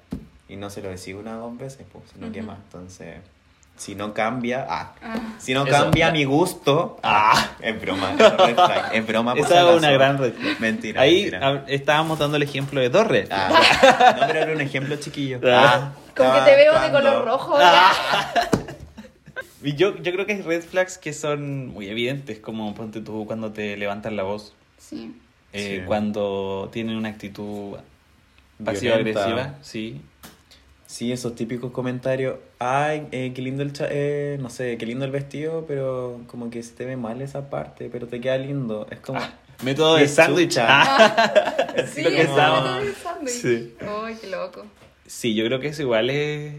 Y 0.47 0.57
no 0.57 0.69
se 0.69 0.83
lo 0.83 0.91
decís 0.91 1.15
una 1.15 1.39
o 1.39 1.49
dos 1.49 1.59
veces, 1.59 1.87
pues, 1.91 2.05
sino 2.13 2.31
que 2.33 2.41
Ujú. 2.41 2.49
más. 2.49 2.59
Entonces, 2.65 3.17
si 3.81 3.95
no 3.95 4.13
cambia, 4.13 4.67
ah, 4.69 4.93
Ah. 5.03 5.15
si 5.39 5.55
no 5.55 5.63
Eso, 5.67 5.71
cambia 5.73 6.11
mi 6.11 6.25
gusto, 6.25 6.99
ah, 7.03 7.53
es 7.61 7.81
broma, 7.81 8.13
es 8.13 8.19
red 8.37 8.55
flag, 8.55 8.91
es 8.95 9.07
broma. 9.07 9.35
por 9.35 9.47
Esa 9.47 9.71
es 9.71 9.79
una 9.79 9.91
gran 9.91 10.19
red 10.19 10.35
flag. 10.35 10.61
Mentira, 10.61 11.01
Ahí 11.01 11.23
mentira. 11.31 11.65
estábamos 11.67 12.19
dando 12.19 12.37
el 12.37 12.43
ejemplo 12.43 12.79
de 12.79 12.89
red 13.05 13.27
flags. 13.27 13.31
Ah, 13.31 14.17
no, 14.21 14.27
pero 14.27 14.39
era 14.41 14.53
un 14.53 14.61
ejemplo 14.61 14.97
chiquillo. 14.97 15.41
Ah. 15.47 15.93
Con 16.15 16.31
que 16.31 16.41
te 16.43 16.57
veo 16.57 16.79
de 16.79 16.91
color 16.91 17.25
rojo, 17.25 17.57
Ah. 17.59 17.93
yo, 19.63 19.97
yo 19.97 20.13
creo 20.13 20.27
que 20.27 20.35
hay 20.35 20.43
red 20.43 20.63
flags 20.63 20.99
que 20.99 21.13
son 21.15 21.69
muy 21.69 21.89
evidentes, 21.89 22.39
como 22.39 22.75
ponte 22.75 23.01
tú 23.01 23.25
cuando 23.27 23.51
te 23.53 23.77
levantas 23.79 24.13
la 24.13 24.25
voz, 24.25 24.53
Sí. 24.79 25.15
eh, 25.55 25.79
Sí. 25.81 25.87
cuando 25.87 26.69
tienen 26.73 26.97
una 26.97 27.09
actitud 27.09 27.77
Violenta. 28.59 28.65
pasivo-agresiva, 28.65 29.55
sí. 29.63 30.03
Sí, 30.91 31.13
esos 31.13 31.37
típicos 31.37 31.71
comentarios. 31.71 32.35
Ay, 32.59 33.07
eh, 33.13 33.31
qué 33.33 33.43
lindo 33.43 33.63
el 33.63 33.73
cha- 33.73 33.87
eh, 33.89 34.39
no 34.41 34.51
sé, 34.51 34.77
qué 34.77 34.87
lindo 34.87 35.05
el 35.05 35.13
vestido, 35.13 35.65
pero 35.69 36.21
como 36.27 36.51
que 36.51 36.65
se 36.65 36.73
te 36.75 36.85
ve 36.85 36.97
mal 36.97 37.23
esa 37.23 37.49
parte, 37.49 37.89
pero 37.93 38.09
te 38.09 38.21
queda 38.21 38.37
lindo. 38.39 38.89
Es 38.91 38.99
como. 38.99 39.21
Método 39.63 39.95
Qué 39.97 40.03
de 40.03 40.09
sándwich. 40.09 40.49
chucha. 40.49 40.67
Ah, 40.69 41.67
Sí, 41.95 42.03
lo 42.03 42.11
que 42.11 42.23
estaba. 42.23 42.81
me 42.81 42.89
estoy 42.89 42.93
pensando. 42.93 43.31
Sí. 43.31 43.75
Uy, 44.05 44.15
qué 44.21 44.27
loco. 44.27 44.65
Sí, 45.07 45.35
yo 45.37 45.45
creo 45.45 45.61
que 45.61 45.69
eso 45.69 45.83
igual 45.83 46.11
es, 46.11 46.55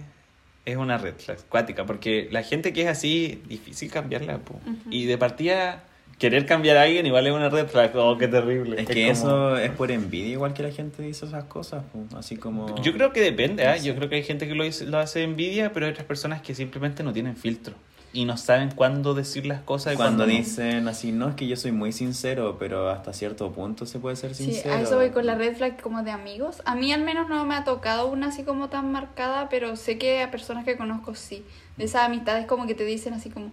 es 0.65 0.77
una 0.77 0.97
red 0.97 1.15
flag 1.15 1.39
cuática, 1.49 1.85
porque 1.85 2.29
la 2.31 2.41
gente 2.43 2.71
que 2.71 2.83
es 2.83 2.87
así, 2.87 3.41
difícil 3.49 3.91
cambiarla. 3.91 4.37
po. 4.37 4.57
Y 4.89 5.07
de 5.07 5.17
partida, 5.17 5.83
querer 6.21 6.45
cambiar 6.45 6.77
a 6.77 6.83
alguien 6.83 7.03
igual 7.07 7.25
es 7.25 7.33
una 7.33 7.49
red 7.49 7.67
flag. 7.67 7.91
Oh, 7.95 8.15
qué 8.17 8.27
terrible. 8.27 8.79
Es 8.79 8.87
que 8.87 8.93
como- 9.01 9.11
eso 9.11 9.57
es 9.57 9.71
por 9.71 9.89
envidia, 9.89 10.33
igual 10.33 10.53
que 10.53 10.61
la 10.61 10.71
gente 10.71 11.01
dice 11.01 11.25
esas 11.25 11.45
cosas, 11.45 11.83
así 12.15 12.37
como... 12.37 12.79
Yo 12.83 12.93
creo 12.93 13.11
que 13.11 13.21
depende, 13.21 13.65
¿ah? 13.65 13.75
Yo 13.77 13.95
creo 13.95 14.07
que 14.07 14.15
hay 14.17 14.23
gente 14.23 14.47
que 14.47 14.53
lo, 14.53 14.63
dice- 14.63 14.85
lo 14.85 14.99
hace 14.99 15.17
de 15.19 15.25
envidia, 15.25 15.73
pero 15.73 15.87
hay 15.87 15.91
otras 15.93 16.05
personas 16.05 16.41
que 16.43 16.53
simplemente 16.53 17.01
no 17.01 17.11
tienen 17.11 17.35
filtro. 17.35 17.73
Y 18.13 18.25
no 18.25 18.35
saben 18.37 18.69
cuándo 18.75 19.13
decir 19.15 19.45
las 19.45 19.61
cosas 19.61 19.93
y 19.93 19.95
Cuando 19.95 20.25
cuándo 20.25 20.33
no. 20.33 20.37
dicen 20.39 20.87
así, 20.89 21.11
no, 21.11 21.29
es 21.29 21.35
que 21.35 21.47
yo 21.47 21.55
soy 21.55 21.71
muy 21.71 21.91
sincero, 21.91 22.57
pero 22.59 22.89
hasta 22.89 23.13
cierto 23.13 23.51
punto 23.53 23.85
se 23.87 23.97
puede 23.99 24.15
ser 24.17 24.35
Sí, 24.35 24.43
sincero. 24.45 24.75
a 24.75 24.81
eso 24.81 24.97
voy 24.97 25.09
con 25.11 25.25
la 25.25 25.33
red 25.35 25.55
flag 25.55 25.81
como 25.81 26.03
de 26.03 26.11
amigos. 26.11 26.61
A 26.65 26.75
mí 26.75 26.91
al 26.93 27.03
menos 27.03 27.29
no 27.29 27.45
me 27.45 27.55
ha 27.55 27.63
tocado 27.63 28.07
una 28.07 28.27
así 28.27 28.43
como 28.43 28.67
tan 28.69 28.91
marcada, 28.91 29.47
pero 29.49 29.75
sé 29.77 29.97
que 29.97 30.21
a 30.21 30.29
personas 30.29 30.65
que 30.65 30.75
conozco 30.77 31.15
sí. 31.15 31.43
De 31.77 31.85
esas 31.85 32.03
amistades 32.05 32.45
como 32.45 32.67
que 32.67 32.75
te 32.75 32.83
dicen 32.85 33.13
así 33.13 33.29
como, 33.29 33.49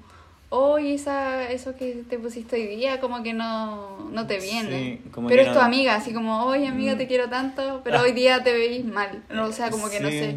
oye, 0.51 0.95
esa, 0.95 1.51
eso 1.51 1.77
que 1.77 2.05
te 2.09 2.19
pusiste 2.19 2.57
hoy 2.57 2.67
día 2.77 3.01
como 3.01 3.23
que 3.23 3.33
no, 3.33 4.09
no 4.11 4.27
te 4.27 4.39
viene. 4.39 5.01
Sí, 5.03 5.11
como 5.11 5.29
pero 5.29 5.43
es 5.43 5.53
tu 5.53 5.59
amiga, 5.59 5.95
así 5.97 6.13
como, 6.13 6.45
oye 6.45 6.67
amiga, 6.67 6.97
te 6.97 7.07
quiero 7.07 7.29
tanto, 7.29 7.81
pero 7.85 8.01
hoy 8.01 8.13
día 8.13 8.43
te 8.43 8.53
veis 8.53 8.85
mal. 8.85 9.23
No, 9.31 9.47
o 9.47 9.53
sea, 9.53 9.71
como 9.71 9.91
que 9.91 10.01
no 10.01 10.09
sé. 10.09 10.37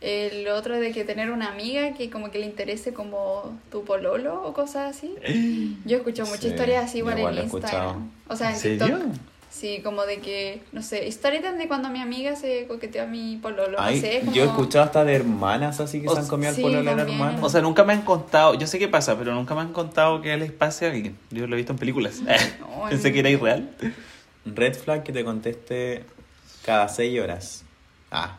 El 0.00 0.48
otro 0.48 0.80
de 0.80 0.92
que 0.92 1.04
tener 1.04 1.30
una 1.30 1.50
amiga 1.50 1.92
que 1.92 2.08
como 2.08 2.30
que 2.30 2.38
le 2.38 2.46
interese 2.46 2.94
como 2.94 3.58
tu 3.70 3.84
pololo 3.84 4.42
o 4.44 4.54
cosas 4.54 4.96
así. 4.96 5.14
Yo 5.84 5.98
escucho 5.98 6.24
muchas 6.24 6.40
Sí, 6.40 6.48
historias 6.48 6.84
así 6.86 6.98
igual 6.98 7.18
igual 7.18 7.36
en 7.36 7.42
he 7.42 7.46
escuchado. 7.46 7.98
Instagram. 7.98 8.10
O 8.28 8.36
sea, 8.36 8.56
en. 8.56 8.60
TikTok. 8.60 9.14
Sí, 9.50 9.80
como 9.82 10.06
de 10.06 10.18
que, 10.18 10.62
no 10.72 10.80
sé, 10.80 11.08
historias 11.08 11.58
de 11.58 11.66
cuando 11.66 11.88
mi 11.90 12.00
amiga 12.00 12.36
se 12.36 12.66
coqueteó 12.68 13.02
a 13.02 13.06
mi 13.06 13.36
pololo, 13.36 13.78
Ay, 13.80 13.96
no 13.96 14.00
sé, 14.00 14.20
como... 14.20 14.32
Yo 14.32 14.44
he 14.44 14.46
escuchado 14.46 14.84
hasta 14.84 15.04
de 15.04 15.14
hermanas 15.16 15.80
así 15.80 16.00
que 16.00 16.08
O 16.08 16.14
se 16.14 16.20
han 16.20 16.28
comido 16.28 16.52
sí, 16.54 16.60
el 16.60 16.62
pololo 16.62 16.90
de 16.90 16.96
la 16.96 17.02
también. 17.02 17.20
hermana. 17.20 17.44
O 17.44 17.48
sea, 17.50 17.60
nunca 17.60 17.82
me 17.84 17.92
han 17.92 18.02
contado, 18.02 18.54
yo 18.54 18.66
sé 18.68 18.78
qué 18.78 18.86
pasa, 18.86 19.18
pero 19.18 19.34
nunca 19.34 19.54
me 19.56 19.62
han 19.62 19.72
contado 19.72 20.22
que 20.22 20.36
les 20.36 20.52
pase 20.52 20.86
a 20.86 20.90
alguien. 20.92 21.18
Yo 21.30 21.46
lo 21.48 21.54
he 21.54 21.58
visto 21.58 21.72
en 21.72 21.78
películas. 21.78 22.22
No, 22.22 22.84
Pensé 22.88 23.08
en- 23.08 23.14
que 23.14 23.20
era 23.20 23.30
irreal. 23.30 23.70
Red 24.46 24.74
flag 24.74 25.02
que 25.02 25.12
te 25.12 25.24
conteste 25.24 26.04
cada 26.64 26.88
seis 26.88 27.20
horas. 27.20 27.64
Ah, 28.12 28.38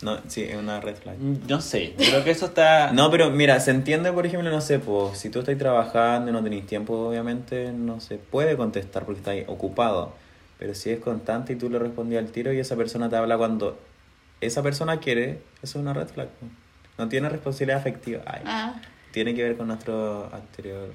no, 0.00 0.18
sí, 0.28 0.42
es 0.44 0.54
una 0.56 0.80
red 0.80 0.94
flag. 0.96 1.18
No 1.18 1.60
sé, 1.60 1.94
creo 1.98 2.22
que 2.24 2.30
eso 2.30 2.46
está... 2.46 2.90
No, 2.94 3.10
pero 3.10 3.30
mira, 3.30 3.58
se 3.60 3.72
entiende, 3.72 4.12
por 4.12 4.26
ejemplo, 4.26 4.48
no 4.50 4.60
sé, 4.60 4.78
pues, 4.78 5.18
si 5.18 5.28
tú 5.28 5.40
estás 5.40 5.58
trabajando 5.58 6.30
y 6.30 6.32
no 6.32 6.42
tenéis 6.42 6.66
tiempo, 6.66 6.94
obviamente 7.08 7.72
no 7.72 7.98
se 8.00 8.16
puede 8.18 8.56
contestar 8.56 9.04
porque 9.04 9.18
estás 9.20 9.36
ocupado. 9.48 10.14
Pero 10.62 10.76
si 10.76 10.90
es 10.90 11.00
constante 11.00 11.54
y 11.54 11.56
tú 11.56 11.68
le 11.68 11.80
respondías 11.80 12.24
al 12.24 12.30
tiro 12.30 12.52
y 12.52 12.60
esa 12.60 12.76
persona 12.76 13.08
te 13.10 13.16
habla 13.16 13.36
cuando 13.36 13.76
esa 14.40 14.62
persona 14.62 15.00
quiere, 15.00 15.40
eso 15.60 15.76
es 15.78 15.82
una 15.82 15.92
red 15.92 16.06
flag. 16.06 16.28
No 16.98 17.08
tiene 17.08 17.28
responsabilidad 17.28 17.78
afectiva. 17.80 18.22
Ay, 18.24 18.42
Ah, 18.46 18.80
Tiene 19.10 19.34
que 19.34 19.42
ver 19.42 19.56
con 19.56 19.66
nuestro 19.66 20.32
anterior 20.32 20.94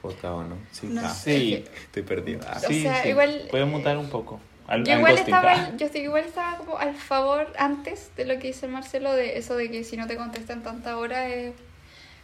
podcast, 0.00 0.24
¿o 0.24 0.44
no? 0.44 0.56
Sí, 0.72 0.86
No 0.86 1.02
ah. 1.04 1.10
Sí, 1.10 1.62
estoy 1.84 2.02
perdido. 2.04 2.40
Ah. 2.48 2.56
O 2.56 2.72
sea, 2.72 3.06
igual- 3.06 3.48
Puede 3.50 3.66
mutar 3.66 3.98
un 3.98 4.08
poco. 4.08 4.40
Al, 4.66 4.82
yo 4.82 4.92
al 4.94 4.98
igual 5.00 5.12
ghosting. 5.16 5.34
estaba, 5.34 5.70
yo 5.76 5.84
estoy- 5.86 6.00
igual 6.00 6.24
estaba 6.24 6.56
como 6.56 6.78
al 6.78 6.94
favor 6.94 7.52
antes 7.58 8.12
de 8.16 8.24
lo 8.24 8.38
que 8.38 8.46
dice 8.46 8.66
Marcelo, 8.66 9.12
de 9.12 9.36
eso 9.36 9.56
de 9.56 9.70
que 9.70 9.84
si 9.84 9.98
no 9.98 10.06
te 10.06 10.16
contestan 10.16 10.62
tanta 10.62 10.96
hora 10.96 11.28
es... 11.28 11.52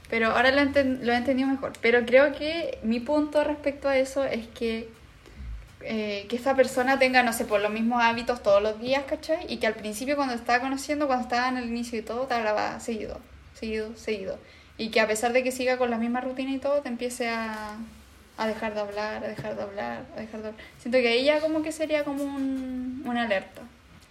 Pero 0.09 0.29
ahora 0.29 0.53
lo, 0.53 0.63
enten- 0.63 1.01
lo 1.03 1.13
he 1.13 1.17
entendido 1.17 1.51
mejor. 1.51 1.75
Pero 1.83 2.07
creo 2.07 2.33
que 2.33 2.79
mi 2.83 3.01
punto 3.01 3.45
respecto 3.45 3.91
a 3.91 3.99
eso 3.99 4.25
es 4.25 4.47
que 4.47 4.89
eh, 5.89 6.27
que 6.29 6.37
esa 6.37 6.57
persona 6.57 6.99
tenga, 6.99 7.23
no 7.23 7.33
sé, 7.33 7.45
por 7.45 7.61
los 7.61 7.71
mismos 7.71 8.03
hábitos 8.03 8.43
todos 8.43 8.63
los 8.63 8.81
días, 8.81 9.05
¿cachai? 9.07 9.47
Y 9.49 9.59
que 9.59 9.67
al 9.67 9.75
principio 9.75 10.17
cuando 10.17 10.35
estaba 10.35 10.61
conociendo, 10.61 11.07
cuando 11.07 11.23
estaba 11.23 11.49
en 11.49 11.59
el 11.59 11.69
inicio 11.69 11.99
y 11.99 12.03
todo, 12.03 12.27
te 12.27 12.35
hablaba 12.35 12.81
seguido, 12.81 13.21
seguido, 13.55 13.97
seguido. 13.97 14.39
Y 14.79 14.91
que 14.91 15.01
a 15.01 15.07
pesar 15.07 15.33
de 15.33 15.43
que 15.43 15.53
siga 15.53 15.79
con 15.79 15.91
la 15.91 15.99
misma 15.99 16.21
rutina 16.21 16.51
y 16.51 16.59
todo, 16.59 16.83
te 16.83 16.89
empiece 16.89 17.29
a, 17.29 17.77
a 18.37 18.47
dejar 18.47 18.75
de 18.75 18.81
hablar, 18.81 19.25
a 19.25 19.29
dejar 19.29 19.57
de 19.57 19.63
hablar, 19.63 20.05
a 20.17 20.21
dejar 20.21 20.43
de 20.43 20.49
hablar. 20.49 20.65
Siento 20.79 20.99
que 20.99 21.09
ahí 21.09 21.25
ya 21.25 21.41
como 21.41 21.63
que 21.63 21.73
sería 21.73 22.05
como 22.05 22.25
un, 22.25 23.03
una 23.07 23.23
alerta. 23.23 23.63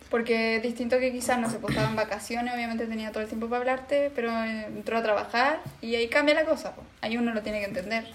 Porque 0.10 0.60
distinto 0.62 1.00
que 1.00 1.12
quizás, 1.12 1.40
no 1.40 1.50
sé, 1.50 1.58
pues 1.60 1.74
estaba 1.74 1.90
en 1.90 1.96
vacaciones, 1.96 2.54
obviamente 2.54 2.88
tenía 2.88 3.12
todo 3.12 3.22
el 3.22 3.28
tiempo 3.28 3.48
para 3.48 3.60
hablarte, 3.62 4.12
pero 4.16 4.32
entró 4.44 4.98
a 4.98 5.04
trabajar 5.04 5.60
y 5.82 5.96
ahí 5.96 6.08
cambia 6.08 6.36
la 6.36 6.46
cosa. 6.46 6.74
pues. 6.74 6.88
Ahí 7.02 7.18
uno 7.18 7.34
lo 7.34 7.42
tiene 7.42 7.60
que 7.60 7.66
entender. 7.66 8.06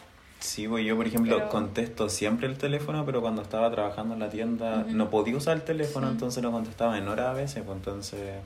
Sí, 0.40 0.66
pues 0.66 0.85
yo, 0.85 0.97
por 0.97 1.06
ejemplo, 1.06 1.37
Pero- 1.37 1.49
contesto 1.50 2.09
siempre 2.09 2.47
el 2.49 2.56
teléfono, 2.59 3.04
pero 3.04 3.20
cuando 3.20 3.42
estaba 3.42 3.70
trabajando 3.70 4.14
en 4.14 4.20
la 4.20 4.30
tienda 4.30 4.85
no 4.88 5.11
podía 5.11 5.37
usar 5.37 5.56
el 5.56 5.62
teléfono, 5.62 6.06
Sí. 6.09 6.12
entonces 6.14 6.42
lo 6.42 6.50
contestaba 6.50 6.97
en 6.99 7.06
hora 7.09 7.30
a 7.30 7.35
veces, 7.35 7.62
pues 7.64 7.76
entonces... 7.76 8.38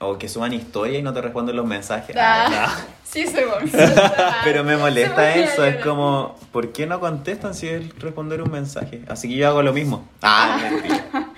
O 0.00 0.18
que 0.18 0.28
suban 0.28 0.52
historia 0.52 0.98
y 0.98 1.02
no 1.02 1.12
te 1.14 1.20
responden 1.22 1.54
los 1.56 1.66
mensajes. 1.66 2.14
Ah, 2.18 2.46
Ah, 2.50 2.76
Sí, 3.04 3.26
soy. 3.26 3.44
Pero 4.44 4.64
me 4.64 4.76
molesta 4.76 5.34
eso, 5.34 5.64
es 5.64 5.76
como, 5.84 6.36
¿por 6.52 6.72
qué 6.72 6.84
no 6.86 6.98
contestan 7.00 7.54
si 7.54 7.68
es 7.68 7.96
responder 8.00 8.42
un 8.42 8.50
mensaje? 8.50 9.02
Así 9.08 9.28
que 9.28 9.36
yo 9.36 9.48
hago 9.48 9.62
lo 9.62 9.72
mismo. 9.72 10.08
Ah, 10.22 10.58
mentira. 10.62 11.04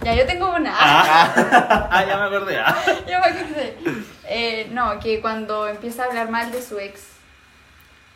Ya, 0.00 0.14
yo 0.14 0.24
tengo 0.26 0.54
una. 0.54 0.72
Ah, 0.78 2.04
ya 2.06 2.16
me 2.18 2.22
acordé. 2.26 2.56
ah. 2.58 2.76
Ya 3.08 3.18
me 3.20 3.26
acordé. 3.26 3.74
Eh, 4.28 4.68
no, 4.70 5.00
que 5.00 5.20
cuando 5.20 5.66
empieza 5.66 6.04
a 6.04 6.06
hablar 6.06 6.30
mal 6.30 6.52
de 6.52 6.62
su 6.62 6.78
ex. 6.78 7.00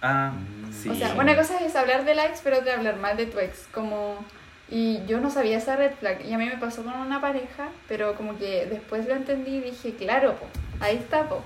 Ah, 0.00 0.30
sí. 0.72 0.88
O 0.88 0.94
sea, 0.94 1.14
una 1.14 1.36
cosa 1.36 1.58
es 1.64 1.76
hablar 1.76 2.04
de 2.04 2.14
la 2.14 2.26
ex, 2.26 2.40
pero 2.42 2.58
otra 2.58 2.74
hablar 2.74 2.96
mal 2.96 3.16
de 3.16 3.26
tu 3.26 3.38
ex. 3.38 3.66
Como. 3.72 4.24
Y 4.68 5.04
yo 5.06 5.20
no 5.20 5.30
sabía 5.30 5.58
esa 5.58 5.76
red 5.76 5.92
flag. 6.00 6.24
Y 6.24 6.32
a 6.32 6.38
mí 6.38 6.46
me 6.46 6.56
pasó 6.56 6.82
con 6.82 6.94
una 6.94 7.20
pareja, 7.20 7.68
pero 7.88 8.14
como 8.14 8.38
que 8.38 8.66
después 8.66 9.06
lo 9.06 9.14
entendí 9.14 9.56
y 9.56 9.60
dije, 9.60 9.94
claro, 9.96 10.36
po, 10.36 10.46
ahí 10.80 10.96
está, 10.96 11.28
po. 11.28 11.42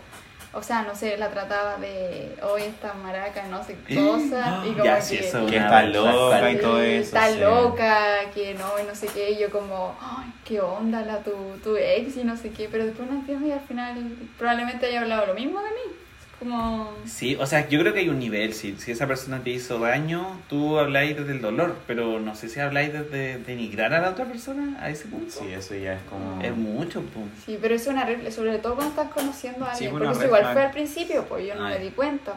O 0.53 0.63
sea, 0.63 0.83
no 0.85 0.95
sé, 0.95 1.19
la 1.19 1.29
trataba 1.29 1.77
de 1.77 2.35
hoy 2.43 2.63
esta 2.63 2.95
maraca, 2.95 3.47
no 3.51 3.63
sé 3.63 3.77
qué 3.87 3.97
cosa. 3.97 4.63
Y 4.65 4.73
como 4.73 4.85
Ya, 4.85 4.97
que, 4.97 5.03
sí, 5.03 5.17
eso 5.17 5.45
Que 5.45 5.59
está 5.59 5.83
loca 5.83 6.51
y 6.51 6.57
todo 6.59 6.81
eso. 6.81 7.03
Está 7.17 7.31
sí. 7.31 7.41
loca, 7.41 8.31
que 8.33 8.55
no, 8.55 8.81
y 8.83 8.87
no 8.87 8.95
sé 8.95 9.09
qué. 9.09 9.33
Y 9.33 9.39
yo 9.39 9.51
como, 9.51 9.95
ay, 10.01 10.33
qué 10.47 10.61
onda 10.63 11.03
la 11.03 11.19
tu, 11.19 11.33
tu 11.63 11.77
ex 11.77 12.17
y 12.17 12.25
no 12.25 12.37
sé 12.39 12.53
qué. 12.53 12.69
Pero 12.71 12.87
después 12.87 13.07
no 13.11 13.17
entiendo 13.17 13.47
y 13.47 13.53
al 13.53 13.61
final 13.61 14.17
probablemente 14.39 14.87
haya 14.87 15.03
hablado 15.03 15.27
lo 15.27 15.35
mismo 15.35 15.61
de 15.61 15.71
mí. 15.71 15.97
Como... 16.39 16.93
Sí, 17.07 17.35
o 17.41 17.47
sea, 17.47 17.67
yo 17.69 17.81
creo 17.81 17.95
que 17.95 18.01
hay 18.01 18.09
un 18.11 18.19
nivel. 18.19 18.53
Si, 18.53 18.77
si 18.77 18.91
esa 18.93 19.07
persona 19.07 19.41
te 19.43 19.51
hizo 19.51 19.79
daño, 19.79 20.39
tú 20.49 20.79
habláis 20.79 21.17
desde 21.17 21.33
el 21.33 21.41
dolor, 21.41 21.77
pero 21.87 22.21
no 22.21 22.35
sé 22.35 22.49
si 22.51 22.61
habláis 22.61 22.93
desde 22.93 23.39
denigrar 23.39 23.95
a 23.95 24.01
la 24.01 24.11
otra 24.11 24.27
persona 24.27 24.77
a 24.81 24.91
ese 24.91 25.07
punto. 25.07 25.31
Sí, 25.33 25.47
eso 25.53 25.75
ya 25.75 25.95
es 25.95 26.03
como... 26.11 26.41
Es 26.43 26.55
mucho, 26.55 27.01
pues. 27.03 27.25
Sí, 27.47 27.59
pero 27.61 27.75
es 27.75 27.87
una 27.87 28.05
red, 28.05 28.31
sobre 28.31 28.59
todo 28.59 28.75
cuando 28.75 28.91
estás 29.01 29.13
conociendo 29.15 29.65
a 29.65 29.71
alguien. 29.73 29.91
porque 29.93 30.11
eso 30.11 30.25
igual 30.27 30.43
flag. 30.43 30.53
fue 30.53 30.63
al 30.65 30.71
principio, 30.73 31.25
pues 31.25 31.47
yo 31.47 31.55
no 31.55 31.65
Ay. 31.67 31.79
me 31.79 31.85
di 31.87 31.91
cuenta. 31.93 32.35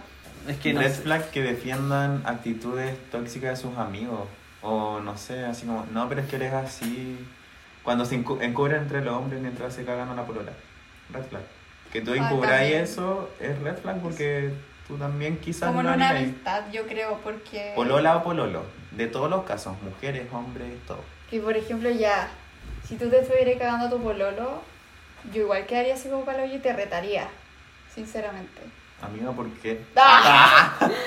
Es 0.48 0.58
que 0.58 0.74
no 0.74 0.80
Red 0.80 0.94
sé. 0.94 1.02
flag 1.02 1.30
que 1.32 1.42
defiendan 1.44 2.24
actitudes 2.26 2.96
tóxicas 3.12 3.58
de 3.62 3.68
sus 3.70 3.78
amigos. 3.78 4.22
O 4.62 5.00
no 5.02 5.18
sé, 5.18 5.44
así 5.46 5.66
como, 5.66 5.86
no, 5.92 6.08
pero 6.08 6.22
es 6.22 6.28
que 6.28 6.38
eres 6.38 6.54
así. 6.54 7.18
Cuando 7.84 8.06
se 8.06 8.18
encu- 8.24 8.42
encubren 8.42 8.84
entre 8.84 9.04
los 9.04 9.14
hombres 9.16 9.42
mientras 9.42 9.74
se 9.74 9.84
cagan 9.84 10.08
a 10.10 10.16
la 10.16 10.24
polola. 10.26 10.54
Red 11.14 11.24
flag. 11.26 11.42
Que 11.92 12.02
tú 12.02 12.14
Ah, 12.14 12.18
encubráis 12.18 12.76
eso 12.76 13.30
es 13.40 13.58
red 13.60 13.76
flag 13.78 14.00
porque 14.02 14.52
tú 14.88 14.98
también 14.98 15.38
quizás 15.40 15.68
Como 15.70 15.82
en 15.82 15.88
no 15.88 15.94
una 15.94 16.10
harías. 16.10 16.24
amistad, 16.24 16.64
yo 16.72 16.86
creo, 16.88 17.20
porque... 17.24 17.74
Polola 17.76 18.18
o 18.18 18.24
pololo. 18.24 18.64
De 18.92 19.08
todos 19.08 19.30
los 19.30 19.44
casos, 19.44 19.76
mujeres, 19.82 20.28
hombres, 20.32 20.68
todo. 20.88 21.02
Que 21.30 21.40
por 21.40 21.56
ejemplo 21.56 21.90
ya, 21.90 22.28
si 22.88 22.96
tú 22.96 23.10
te 23.10 23.20
estuvieras 23.20 23.56
cagando 23.60 23.86
a 23.88 23.90
tu 23.90 24.02
pololo, 24.02 24.62
yo 25.34 25.42
igual 25.44 25.66
quedaría 25.66 25.94
así 25.96 26.10
como 26.10 26.26
palo 26.26 26.46
y 26.46 26.58
te 26.60 26.74
retaría, 26.74 27.28
sinceramente. 27.94 28.62
Amiga, 29.02 29.32
¿por 29.32 29.50
qué? 29.60 29.82
¡Ah! 29.96 30.78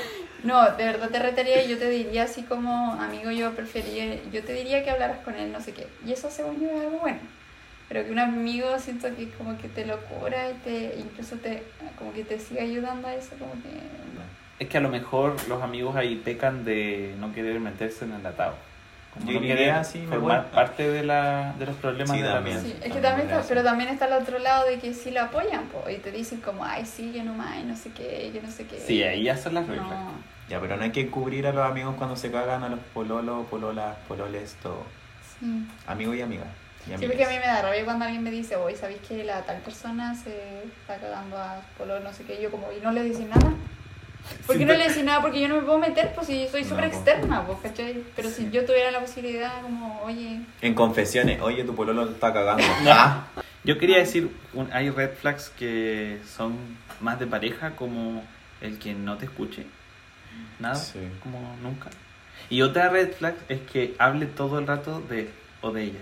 No, 0.44 0.68
de 0.72 0.84
verdad 0.84 1.08
te 1.08 1.20
retaría 1.20 1.62
y 1.62 1.68
yo 1.68 1.78
te 1.78 1.88
diría 1.88 2.24
así 2.24 2.42
como, 2.42 2.94
amigo, 3.00 3.30
yo 3.30 3.52
preferiría, 3.52 4.20
yo 4.32 4.42
te 4.42 4.52
diría 4.54 4.82
que 4.82 4.90
hablaras 4.90 5.18
con 5.18 5.36
él, 5.36 5.52
no 5.52 5.60
sé 5.60 5.72
qué. 5.72 5.86
Y 6.04 6.10
eso 6.12 6.28
según 6.32 6.60
yo 6.60 6.68
es 6.68 6.80
algo 6.80 6.98
bueno. 6.98 7.20
Pero 7.92 8.06
que 8.06 8.12
un 8.12 8.18
amigo 8.18 8.78
siento 8.78 9.14
que 9.14 9.28
como 9.32 9.58
que 9.58 9.68
te 9.68 9.84
lo 9.84 9.98
cura 10.00 10.48
y 10.48 10.54
te, 10.64 10.96
incluso 10.98 11.36
te, 11.36 11.62
como 11.98 12.10
que 12.14 12.24
te 12.24 12.38
sigue 12.38 12.62
ayudando 12.62 13.06
a 13.06 13.14
eso, 13.14 13.36
como 13.38 13.52
que... 13.52 13.68
Es 14.58 14.70
que 14.70 14.78
a 14.78 14.80
lo 14.80 14.88
mejor 14.88 15.36
los 15.46 15.62
amigos 15.62 15.94
ahí 15.94 16.16
pecan 16.16 16.64
de 16.64 17.14
no 17.20 17.34
querer 17.34 17.60
meterse 17.60 18.06
en 18.06 18.14
el 18.14 18.24
atado. 18.24 18.54
Como 19.12 19.30
Yo 19.30 19.40
no 19.40 19.46
querer 19.46 19.72
así, 19.72 20.06
formar 20.06 20.50
parte 20.52 20.88
de, 20.88 21.04
la, 21.04 21.54
de 21.58 21.66
los 21.66 21.76
problemas 21.76 22.16
Sí, 22.16 22.22
de 22.22 22.28
la 22.30 22.40
vida. 22.40 22.62
Sí, 22.62 22.70
es 22.70 22.80
que 22.80 22.88
También 22.88 23.02
también 23.02 23.28
está, 23.28 23.44
pero 23.46 23.62
también 23.62 23.90
está 23.90 24.06
el 24.06 24.14
otro 24.14 24.38
lado 24.38 24.66
de 24.66 24.78
que 24.78 24.94
sí 24.94 25.10
lo 25.10 25.20
apoyan, 25.20 25.66
po, 25.66 25.84
y 25.90 25.96
te 25.96 26.10
dicen 26.10 26.40
como, 26.40 26.64
ay, 26.64 26.86
sí, 26.86 27.12
yo 27.14 27.22
no 27.24 27.34
más, 27.34 27.62
no 27.62 27.76
sé 27.76 27.90
qué, 27.90 28.32
yo 28.34 28.40
no 28.40 28.50
sé 28.50 28.64
qué. 28.66 28.80
Sí, 28.80 29.02
ahí 29.02 29.24
ya 29.24 29.36
son 29.36 29.52
las 29.52 29.66
reglas. 29.66 29.90
No. 29.90 30.12
Ya, 30.48 30.58
pero 30.60 30.78
no 30.78 30.84
hay 30.84 30.92
que 30.92 31.10
cubrir 31.10 31.46
a 31.46 31.52
los 31.52 31.70
amigos 31.70 31.96
cuando 31.98 32.16
se 32.16 32.30
cagan 32.30 32.64
a 32.64 32.70
los 32.70 32.80
pololos, 32.94 33.46
pololas, 33.48 33.98
pololes, 34.08 34.56
todo. 34.62 34.82
Sí. 35.38 35.66
Amigo 35.86 36.14
y 36.14 36.22
amiga. 36.22 36.46
Sí, 36.86 37.06
porque 37.06 37.24
a 37.24 37.28
mí 37.28 37.36
me 37.36 37.46
da 37.46 37.62
rabia 37.62 37.84
cuando 37.84 38.04
alguien 38.04 38.22
me 38.22 38.30
dice, 38.30 38.56
oye, 38.56 38.76
¿sabéis 38.76 39.00
que 39.06 39.22
la 39.24 39.42
tal 39.42 39.58
persona 39.58 40.14
se 40.14 40.64
está 40.64 40.96
cagando 40.98 41.36
a 41.38 41.60
Polo, 41.78 42.00
no 42.00 42.12
sé 42.12 42.24
qué? 42.24 42.40
Yo 42.42 42.50
como, 42.50 42.66
y 42.72 42.80
no 42.80 42.90
le 42.90 43.02
decís 43.04 43.20
nada. 43.28 43.52
¿Por 44.46 44.56
qué 44.56 44.62
Sí, 44.62 44.64
no 44.66 44.74
le 44.74 44.88
decís 44.88 45.04
nada? 45.04 45.20
Porque 45.20 45.40
yo 45.40 45.48
no 45.48 45.56
me 45.56 45.62
puedo 45.62 45.78
meter, 45.78 46.12
pues 46.14 46.26
si 46.26 46.48
soy 46.48 46.64
súper 46.64 46.84
pues. 46.90 46.94
externa, 46.96 47.44
pues, 47.46 47.58
¿cachai? 47.62 48.02
Pero 48.16 48.30
si 48.30 48.50
yo 48.50 48.64
tuviera 48.64 48.90
la 48.90 49.00
posibilidad, 49.00 49.62
como, 49.62 50.00
oye, 50.02 50.40
En 50.60 50.74
confesiones, 50.74 51.40
oye, 51.40 51.62
tu 51.64 51.74
pololo 51.74 52.08
está 52.10 52.32
cagando. 52.32 52.64
Ah, 52.86 53.26
Yo 53.64 53.78
quería 53.78 53.98
decir, 53.98 54.28
un- 54.54 54.72
hay 54.72 54.90
red 54.90 55.10
flags 55.20 55.50
que 55.56 56.18
son 56.26 56.56
más 57.00 57.20
de 57.20 57.28
pareja, 57.28 57.76
como 57.76 58.24
el 58.60 58.76
que 58.80 58.92
no 58.92 59.16
te 59.18 59.26
escuche. 59.26 59.66
Nada, 60.58 60.74
Sí. 60.74 60.98
como 61.22 61.56
nunca. 61.62 61.88
Y 62.50 62.62
otra 62.62 62.88
red 62.88 63.12
flag 63.12 63.36
es 63.48 63.60
que 63.60 63.94
hable 64.00 64.26
todo 64.26 64.58
el 64.58 64.66
rato 64.66 65.00
de 65.00 65.30
o 65.60 65.70
de 65.70 65.82
ella. 65.84 66.00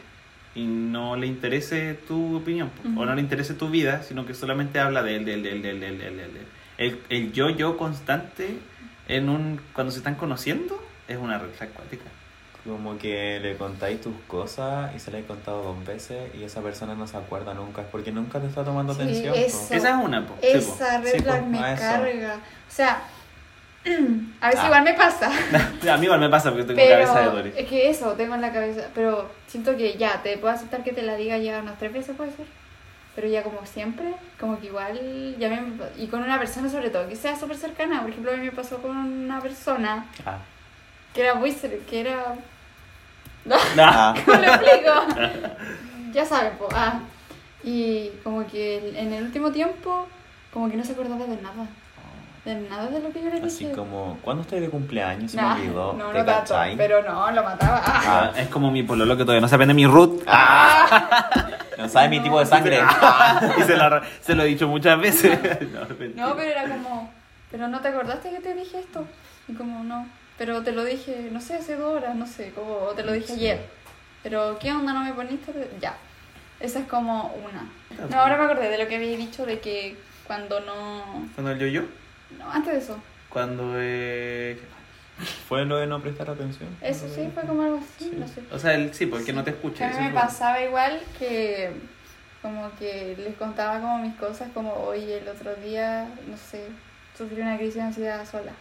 Y 0.55 0.65
no 0.65 1.15
le 1.17 1.27
interese 1.29 1.95
tu 2.09 2.37
opinión, 2.37 2.71
o 2.97 3.05
no 3.05 3.15
le 3.15 3.21
interese 3.21 3.55
tu 3.55 3.69
vida, 3.71 4.03
sino 4.03 4.27
que 4.27 4.35
solamente 4.35 4.81
habla 4.81 5.03
de 5.03 5.17
él, 5.17 5.25
de 5.25 5.35
él, 5.35 5.43
de 5.45 5.53
él, 5.53 5.63
de 5.63 5.71
él, 5.71 5.81
de 5.81 5.89
él, 5.89 5.99
de 5.99 6.09
él, 6.09 6.17
de 6.17 6.25
él. 6.25 6.47
El, 6.79 7.01
el 7.09 7.33
yo-yo 7.33 7.77
constante 7.77 8.59
en 9.07 9.29
un 9.29 9.61
cuando 9.75 9.91
se 9.93 9.99
están 9.99 10.15
conociendo 10.17 10.83
es 11.09 11.17
una 11.19 11.39
red 11.39 11.51
flag 11.51 11.71
cuática. 11.71 12.05
Como 12.67 12.99
que 12.99 13.39
le 13.41 13.57
contáis 13.57 14.01
tus 14.03 14.13
cosas 14.27 14.95
y 14.95 14.99
se 14.99 15.11
le 15.11 15.21
he 15.21 15.25
contado 15.25 15.63
dos 15.63 15.87
veces 15.87 16.35
y 16.39 16.43
esa 16.45 16.61
persona 16.61 16.95
no 16.95 17.07
se 17.07 17.17
acuerda 17.17 17.55
nunca. 17.55 17.83
Es 17.83 17.89
porque 17.89 18.13
nunca 18.13 18.39
te 18.41 18.47
está 18.49 18.65
tomando 18.65 18.93
Sí, 18.95 19.01
atención. 19.03 19.35
eso. 19.35 19.75
Esa 19.75 19.89
es 19.99 20.05
una, 20.05 20.27
po. 20.27 20.35
Sí, 20.43 20.49
esa 20.49 20.99
red 21.01 21.07
Sí, 21.07 21.11
pues, 21.13 21.23
flag 21.23 21.47
me 21.47 21.59
carga. 21.59 22.35
O 22.37 22.73
sea, 22.73 23.03
a 24.41 24.47
veces 24.49 24.61
Ah. 24.63 24.67
igual 24.67 24.85
me 24.85 24.95
pasa. 24.95 25.31
A 25.93 25.97
mí 25.97 26.05
igual 26.05 26.21
me 26.21 26.29
pasa 26.29 26.51
porque 26.51 26.65
tengo 26.65 26.77
Pero 26.81 26.91
cabeza 27.07 27.21
de 27.21 27.27
Dory. 27.37 27.53
es 27.57 27.69
que 27.69 27.89
eso, 27.91 28.13
tengo 28.13 28.35
en 28.35 28.41
la 28.43 28.53
cabeza. 28.53 28.89
Pero 28.95 29.31
siento 29.47 29.77
que 29.77 29.97
ya, 29.97 30.23
te 30.23 30.37
puedo 30.39 30.53
aceptar 30.55 30.83
que 30.85 30.93
te 30.93 31.03
la 31.03 31.17
diga 31.17 31.39
ya 31.39 31.61
unas 31.61 31.79
tres 31.79 31.93
veces, 31.93 32.15
puede 32.17 32.31
ser. 32.33 32.47
Pero 33.15 33.27
ya 33.29 33.43
como 33.43 33.65
siempre, 33.67 34.15
como 34.39 34.61
que 34.61 34.67
igual, 34.67 35.37
ya 35.39 35.49
me, 35.49 35.63
y 35.99 36.07
con 36.07 36.23
una 36.23 36.39
persona 36.39 36.69
sobre 36.71 36.91
todo, 36.91 37.09
que 37.09 37.17
sea 37.17 37.37
súper 37.37 37.57
cercana. 37.57 38.03
Por 38.03 38.11
ejemplo, 38.11 38.33
a 38.33 38.37
mí 38.37 38.45
me 38.45 38.53
pasó 38.53 38.79
con 38.83 38.97
una 38.97 39.41
persona 39.41 40.07
Ah. 40.27 40.39
que 41.15 41.23
era 41.23 41.35
muy 41.35 41.53
que 41.53 42.01
era... 42.01 42.35
Ah. 43.79 44.15
¿Cómo 44.25 44.37
lo 44.39 44.45
explico? 44.47 44.93
ya 46.13 46.25
saben, 46.27 46.53
po. 46.59 46.69
Ah. 46.73 47.01
Y 47.65 48.11
como 48.23 48.47
que 48.47 48.93
en 48.99 49.13
el 49.13 49.25
último 49.25 49.51
tiempo, 49.51 50.07
como 50.53 50.71
que 50.71 50.77
no 50.77 50.85
se 50.85 50.93
acordaba 50.93 51.25
de 51.27 51.37
nada. 51.41 51.67
De 52.51 52.69
nada 52.69 52.87
de 52.89 53.01
lo 53.01 53.11
que 53.13 53.21
yo 53.23 53.27
le 53.29 53.37
dije. 53.37 53.47
Así 53.47 53.67
como, 53.77 54.19
¿cuándo 54.23 54.43
estoy 54.43 54.59
de 54.61 54.69
cumpleaños? 54.69 55.31
Se 55.31 55.37
Nah, 55.37 55.55
me 55.55 55.61
olvidó. 55.63 55.93
no, 55.93 56.09
¿Te 56.11 56.19
no 56.19 56.25
tanto, 56.25 56.55
pero 56.77 57.03
no, 57.03 57.31
lo 57.31 57.45
mataba. 57.45 57.81
Ah. 57.85 58.33
Ah, 58.35 58.41
es 58.41 58.49
como 58.49 58.71
mi 58.73 58.83
pololo 58.83 59.17
que 59.17 59.23
todavía 59.23 59.41
no 59.41 59.47
se 59.49 59.55
aprende 59.55 59.75
mi 59.75 59.87
root. 59.87 60.25
No 61.79 61.89
sabe 61.89 62.09
mi 62.11 62.21
tipo 62.21 62.39
de 62.39 62.45
sangre. 62.45 62.79
y 63.59 63.63
se 63.63 63.75
lo, 63.77 64.01
se 64.21 64.35
lo 64.35 64.43
he 64.43 64.47
dicho 64.47 64.69
muchas 64.69 65.01
veces. 65.01 65.39
No, 66.15 66.37
pero 66.37 66.51
era 66.51 66.65
como, 66.69 67.11
pero 67.51 67.69
no 67.69 67.81
te 67.81 67.89
acordaste 67.89 68.31
que 68.31 68.41
te 68.41 68.53
dije 68.55 68.81
esto. 68.81 69.07
Y 69.49 69.55
como, 69.55 69.83
no, 69.85 70.07
pero 70.37 70.63
te 70.63 70.73
lo 70.73 70.85
dije, 70.85 71.29
no 71.33 71.41
sé, 71.41 71.55
hace 71.55 71.77
dos 71.77 71.97
horas, 71.97 72.15
no 72.17 72.27
sé, 72.27 72.51
como 72.51 72.75
o 72.75 72.93
te 72.93 73.03
lo 73.03 73.13
dije 73.13 73.29
Sí. 73.29 73.33
ayer. 73.35 73.67
Pero, 74.23 74.59
¿qué 74.61 74.73
onda 74.73 74.93
no 74.93 75.01
me 75.05 75.13
poniste? 75.15 75.53
Ya. 75.81 75.95
Esa 76.61 76.81
es 76.81 76.87
como 76.87 77.33
una. 77.51 78.07
No, 78.11 78.21
ahora 78.21 78.37
me 78.37 78.45
acordé 78.45 78.69
de 78.69 78.77
lo 78.77 78.87
que 78.87 78.97
había 78.97 79.17
dicho 79.17 79.47
de 79.47 79.61
que 79.61 79.97
cuando 80.27 80.61
no. 80.61 81.27
Cuando 81.35 81.53
el 81.53 81.59
yo-yo, 81.59 81.83
No, 82.39 82.51
antes 82.51 82.73
de 82.73 82.79
eso. 82.79 82.99
cuando. 83.29 83.73
Eh... 83.77 84.59
¿Fue 85.49 85.67
lo 85.67 85.77
de 85.77 85.87
no 85.87 86.01
prestar 86.01 86.31
atención? 86.31 86.75
Eso 86.81 87.07
sí, 87.15 87.29
fue 87.35 87.43
como 87.43 87.63
algo 87.63 87.77
así, 87.79 88.09
Sí. 88.11 88.17
no 88.19 88.27
sé. 88.27 88.43
O 88.51 88.59
sea, 88.59 88.73
el, 88.75 88.95
sí, 88.95 89.05
porque 89.05 89.35
no 89.35 89.45
te 89.45 89.51
escucha. 89.51 89.87
A 89.89 90.01
mí 90.01 90.07
me 90.09 90.15
pasaba 90.15 90.63
igual 90.63 90.99
que 91.19 91.71
como 92.41 92.71
que 92.79 93.15
les 93.19 93.37
contaba 93.37 93.81
como 93.81 93.99
mis 93.99 94.15
cosas, 94.15 94.49
como 94.55 94.73
oye, 94.73 95.19
el 95.19 95.29
otro 95.29 95.55
día, 95.57 96.09
no 96.27 96.39
sé, 96.39 96.65
sufrí 97.19 97.43
una 97.43 97.59
crisis 97.59 97.75
de 97.75 97.83
ansiedad 97.83 98.27
sola. 98.27 98.53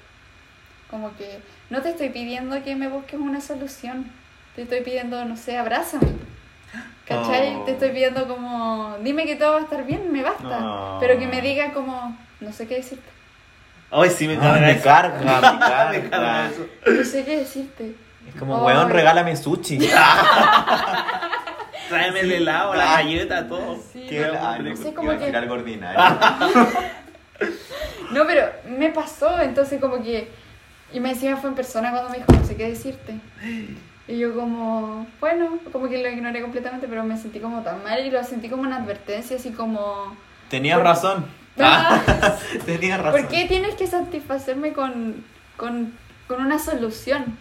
Como 0.89 1.15
que 1.15 1.39
no 1.69 1.81
te 1.81 1.91
estoy 1.91 2.09
pidiendo 2.09 2.61
que 2.61 2.75
me 2.75 2.89
busques 2.89 3.17
una 3.17 3.39
solución, 3.39 4.11
te 4.55 4.63
estoy 4.63 4.81
pidiendo, 4.81 5.23
no 5.23 5.37
sé, 5.37 5.57
abrázame. 5.57 6.11
¿Cachai? 7.07 7.55
Oh. 7.55 7.63
Te 7.63 7.71
estoy 7.71 7.91
pidiendo 7.91 8.27
como, 8.27 8.97
dime 9.01 9.25
que 9.25 9.37
todo 9.37 9.53
va 9.53 9.59
a 9.59 9.63
estar 9.63 9.85
bien, 9.85 10.11
me 10.11 10.23
basta. 10.23 10.97
Pero 10.99 11.17
que 11.17 11.25
me 11.27 11.41
diga 11.41 11.71
como, 11.71 12.17
no 12.41 12.51
sé 12.51 12.67
qué 12.67 12.75
decirte. 12.75 13.09
Ay, 13.91 14.09
sí, 14.09 14.27
me 14.27 14.35
Ah, 14.35 14.39
carga 14.39 14.61
me 14.67 14.79
carga, 14.81 15.19
me 15.19 15.97
Me 15.99 16.09
carga 16.09 16.09
carga. 16.09 16.49
eso. 16.49 16.67
No 16.85 17.03
sé 17.03 17.25
qué 17.25 17.37
decirte. 17.39 17.95
Es 18.27 18.35
como, 18.37 18.57
Ay. 18.67 18.75
weón, 18.75 18.89
regálame 18.89 19.35
sushi. 19.35 19.79
Tráeme 21.89 22.19
el 22.19 22.31
helado, 22.33 22.75
la 22.75 22.91
Ah. 22.93 22.95
galleta, 22.97 23.47
todo. 23.47 23.77
Sí, 23.91 24.05
Qué 24.07 24.19
no, 24.27 24.33
ah, 24.39 24.57
sé, 24.75 24.93
como 24.93 25.11
iba 25.13 25.25
a 25.25 25.31
que- 25.31 25.37
algo 25.37 25.53
ordinario. 25.55 25.99
No, 28.11 28.25
pero 28.25 28.49
me 28.67 28.89
pasó, 28.89 29.39
entonces 29.39 29.79
como 29.79 30.01
que... 30.03 30.27
Y 30.91 30.99
me 30.99 31.11
encima 31.11 31.37
fue 31.37 31.51
en 31.51 31.55
persona 31.55 31.91
cuando 31.91 32.09
me 32.09 32.17
dijo, 32.17 32.31
no 32.33 32.43
sé 32.43 32.55
qué 32.55 32.67
decirte. 32.69 33.13
Y 34.07 34.17
yo 34.17 34.33
como, 34.33 35.05
bueno, 35.19 35.59
como 35.71 35.87
que 35.87 36.01
lo 36.01 36.09
ignoré 36.09 36.41
completamente, 36.41 36.87
pero 36.87 37.03
me 37.03 37.15
sentí 37.17 37.39
como 37.39 37.61
tan 37.61 37.83
mal 37.83 38.03
y 38.03 38.09
lo 38.09 38.23
sentí 38.23 38.49
como 38.49 38.63
una 38.63 38.77
advertencia, 38.77 39.37
así 39.37 39.51
como... 39.51 40.17
Tenías 40.49 40.79
razón. 40.81 41.27
Ah, 41.59 42.35
Tenías 42.65 42.99
razón. 43.01 43.21
¿Por 43.21 43.29
qué 43.29 43.45
tienes 43.47 43.75
que 43.75 43.87
satisfacerme 43.87 44.73
con, 44.73 45.23
con, 45.57 45.93
con 46.27 46.41
una 46.41 46.59
solución? 46.59 47.37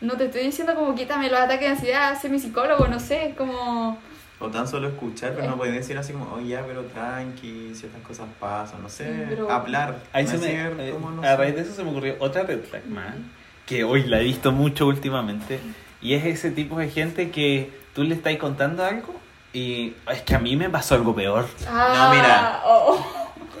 No 0.00 0.16
te 0.16 0.26
estoy 0.26 0.42
diciendo 0.44 0.74
como 0.74 0.94
quítame 0.94 1.28
los 1.28 1.38
ataques 1.40 1.60
de 1.60 1.74
ansiedad, 1.74 2.20
sé 2.20 2.28
mi 2.28 2.38
psicólogo, 2.38 2.86
no 2.88 3.00
sé, 3.00 3.34
como... 3.36 3.98
O 4.40 4.46
tan 4.48 4.68
solo 4.68 4.86
escuchar, 4.88 5.32
pero 5.32 5.46
Eh. 5.46 5.48
no 5.48 5.56
puedes 5.56 5.74
decir 5.74 5.98
así 5.98 6.12
como, 6.12 6.32
oye, 6.32 6.50
ya, 6.50 6.62
pero 6.64 6.82
tranqui, 6.84 7.72
ciertas 7.74 8.00
cosas 8.02 8.26
pasan, 8.38 8.80
no 8.82 8.88
sé, 8.88 9.06
Sí, 9.12 9.22
pero- 9.28 9.50
hablar. 9.50 9.96
Ahí 10.12 10.24
no 10.24 10.30
se 10.30 10.38
me, 10.38 10.46
decir 10.46 10.76
eh, 10.80 10.94
no 11.00 11.22
a 11.22 11.26
sé. 11.30 11.36
raíz 11.36 11.54
de 11.56 11.62
eso 11.62 11.74
se 11.74 11.82
me 11.82 11.90
ocurrió 11.90 12.14
otra 12.20 12.44
red 12.44 12.62
flag 12.62 12.86
más, 12.86 13.14
que 13.66 13.82
hoy 13.82 14.04
la 14.04 14.20
he 14.20 14.24
visto 14.24 14.52
mucho 14.52 14.86
últimamente, 14.86 15.58
y 16.00 16.14
es 16.14 16.24
ese 16.24 16.52
tipo 16.52 16.78
de 16.78 16.88
gente 16.88 17.32
que 17.32 17.72
tú 17.96 18.04
le 18.04 18.14
estás 18.14 18.36
contando 18.36 18.84
algo 18.84 19.12
y 19.52 19.94
es 20.12 20.22
que 20.22 20.36
a 20.36 20.38
mí 20.38 20.54
me 20.54 20.70
pasó 20.70 20.94
algo 20.94 21.12
peor. 21.16 21.48
Ah, 21.68 22.12
mira. 22.14 22.60
oh. 22.64 23.04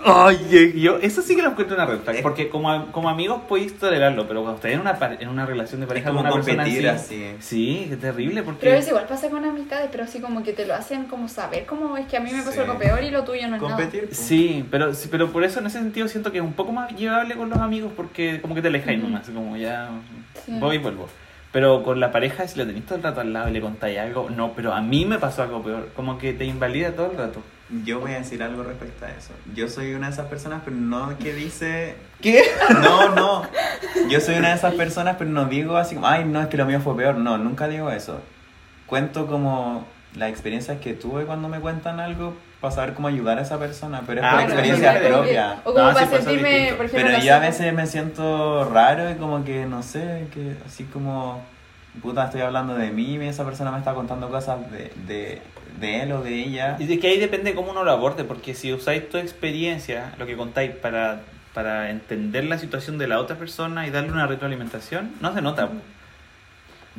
Oye, 0.04 0.78
yo 0.80 0.96
eso 0.98 1.22
sí 1.22 1.34
que 1.36 1.42
lo 1.42 1.50
encuentro 1.50 1.76
una 1.76 1.86
red 1.86 1.98
flag, 1.98 2.22
porque 2.22 2.48
como, 2.48 2.92
como 2.92 3.08
amigos 3.08 3.42
podéis 3.48 3.78
tolerarlo, 3.78 4.26
pero 4.28 4.40
cuando 4.42 4.56
estás 4.56 4.72
en 4.72 4.80
una, 4.80 4.98
pare- 4.98 5.18
en 5.20 5.28
una 5.28 5.44
relación 5.44 5.80
de 5.80 5.84
Es 5.84 5.88
pareja 5.88 6.08
como 6.10 6.20
con 6.20 6.26
una 6.26 6.34
persona 6.34 6.62
competir 6.64 6.88
así, 6.88 7.24
así. 7.24 7.36
sí, 7.40 7.88
es 7.92 8.00
terrible 8.00 8.42
porque... 8.42 8.66
Pero 8.66 8.78
es 8.78 8.88
igual 8.88 9.06
pasa 9.06 9.28
con 9.28 9.44
amistades, 9.44 9.88
pero 9.90 10.04
así 10.04 10.20
como 10.20 10.42
que 10.42 10.52
te 10.52 10.66
lo 10.66 10.74
hacen 10.74 11.04
como 11.04 11.28
saber, 11.28 11.66
como 11.66 11.96
es 11.96 12.06
que 12.06 12.16
a 12.16 12.20
mí 12.20 12.30
me 12.32 12.38
pasó 12.42 12.52
Sí. 12.52 12.58
algo 12.60 12.78
peor 12.78 13.02
y 13.02 13.10
lo 13.10 13.24
tuyo 13.24 13.48
no 13.48 13.56
es 13.56 13.62
nada. 13.62 13.74
Competir. 13.76 14.08
po. 14.08 14.14
Sí, 14.14 14.64
pero, 14.70 14.94
sí, 14.94 15.08
pero 15.10 15.30
por 15.30 15.44
eso 15.44 15.60
en 15.60 15.66
ese 15.66 15.78
sentido 15.78 16.08
siento 16.08 16.30
que 16.32 16.38
es 16.38 16.44
un 16.44 16.52
poco 16.54 16.72
más 16.72 16.94
llevable 16.96 17.34
con 17.36 17.50
los 17.50 17.58
amigos 17.58 17.92
porque 17.96 18.40
como 18.40 18.54
que 18.54 18.62
te 18.62 18.68
alejáis 18.68 18.98
Ujú. 18.98 19.08
nomás, 19.08 19.28
como 19.28 19.56
ya 19.56 19.90
Sí. 20.44 20.52
voy 20.58 20.76
y 20.76 20.78
vuelvo. 20.78 21.08
Pero 21.50 21.82
con 21.82 21.98
la 21.98 22.12
pareja, 22.12 22.46
si 22.46 22.58
lo 22.58 22.66
tenéis 22.66 22.84
todo 22.86 22.96
el 22.96 23.02
rato 23.02 23.20
al 23.22 23.32
lado 23.32 23.48
y 23.48 23.52
le 23.52 23.60
contáis 23.60 23.98
algo, 23.98 24.28
no, 24.30 24.52
pero 24.52 24.72
a 24.74 24.80
mí 24.82 25.04
me 25.06 25.18
pasó 25.18 25.42
algo 25.42 25.62
peor, 25.62 25.88
como 25.96 26.18
que 26.18 26.32
te 26.34 26.44
invalida 26.44 26.92
todo 26.92 27.10
el 27.10 27.16
rato. 27.16 27.40
Yo 27.84 28.00
voy 28.00 28.12
a 28.12 28.18
decir 28.18 28.42
algo 28.42 28.62
respecto 28.62 29.04
a 29.04 29.10
eso. 29.10 29.30
Yo 29.54 29.68
soy 29.68 29.92
una 29.94 30.06
de 30.06 30.14
esas 30.14 30.26
personas, 30.26 30.62
pero 30.64 30.76
no 30.76 31.18
que 31.18 31.34
dice... 31.34 31.96
¿Qué? 32.22 32.42
No, 32.82 33.14
no. 33.14 33.42
Yo 34.08 34.20
soy 34.20 34.36
una 34.36 34.48
de 34.50 34.54
esas 34.54 34.74
personas, 34.74 35.16
pero 35.18 35.30
no 35.30 35.44
digo 35.46 35.76
así 35.76 35.94
como, 35.94 36.06
ay, 36.06 36.24
no, 36.24 36.40
es 36.40 36.46
que 36.48 36.56
lo 36.56 36.64
mío 36.64 36.80
fue 36.80 36.96
peor. 36.96 37.16
No, 37.16 37.36
nunca 37.36 37.68
digo 37.68 37.90
eso. 37.90 38.20
Cuento 38.86 39.26
como 39.26 39.86
las 40.14 40.30
experiencias 40.30 40.80
que 40.80 40.94
tuve 40.94 41.24
cuando 41.26 41.48
me 41.48 41.60
cuentan 41.60 42.00
algo 42.00 42.34
para 42.62 42.74
saber 42.74 42.94
cómo 42.94 43.08
ayudar 43.08 43.38
a 43.38 43.42
esa 43.42 43.58
persona, 43.58 44.02
pero 44.06 44.20
es 44.22 44.26
Ah, 44.26 44.32
por 44.32 44.40
experiencia 44.44 44.98
que- 45.00 45.06
propia. 45.08 45.60
O 45.64 45.74
como 45.74 45.86
No, 45.88 45.92
para 45.94 46.06
pues, 46.06 46.24
sentirme, 46.24 46.72
por 46.74 46.86
ejemplo, 46.86 47.06
Pero 47.06 47.18
no 47.18 47.24
yo 47.24 47.34
a 47.34 47.38
veces 47.38 47.72
me 47.74 47.86
siento 47.86 48.64
raro 48.72 49.10
y 49.10 49.14
como 49.16 49.44
que, 49.44 49.66
no 49.66 49.82
sé, 49.82 50.26
que 50.32 50.56
así 50.66 50.84
como, 50.84 51.44
puta, 52.02 52.24
estoy 52.24 52.40
hablando 52.40 52.74
de 52.74 52.90
mí 52.90 53.16
y 53.16 53.26
esa 53.26 53.44
persona 53.44 53.70
me 53.70 53.78
está 53.78 53.92
contando 53.92 54.30
cosas 54.30 54.58
de, 54.72 54.90
de, 55.06 55.42
de 55.80 56.02
él 56.02 56.12
o 56.12 56.22
de 56.22 56.34
ella. 56.34 56.76
Y 56.78 56.86
de 56.86 56.98
que 56.98 57.08
ahí 57.08 57.18
depende 57.18 57.54
cómo 57.54 57.70
uno 57.70 57.84
lo 57.84 57.90
aborde, 57.90 58.24
porque 58.24 58.54
si 58.54 58.72
usáis 58.72 59.08
tu 59.08 59.18
experiencia, 59.18 60.12
lo 60.18 60.26
que 60.26 60.36
contáis, 60.36 60.70
para, 60.72 61.22
para 61.54 61.90
entender 61.90 62.44
la 62.44 62.58
situación 62.58 62.98
de 62.98 63.08
la 63.08 63.18
otra 63.20 63.36
persona 63.36 63.86
y 63.86 63.90
darle 63.90 64.12
una 64.12 64.26
retroalimentación, 64.26 65.12
no 65.20 65.34
se 65.34 65.42
nota. 65.42 65.70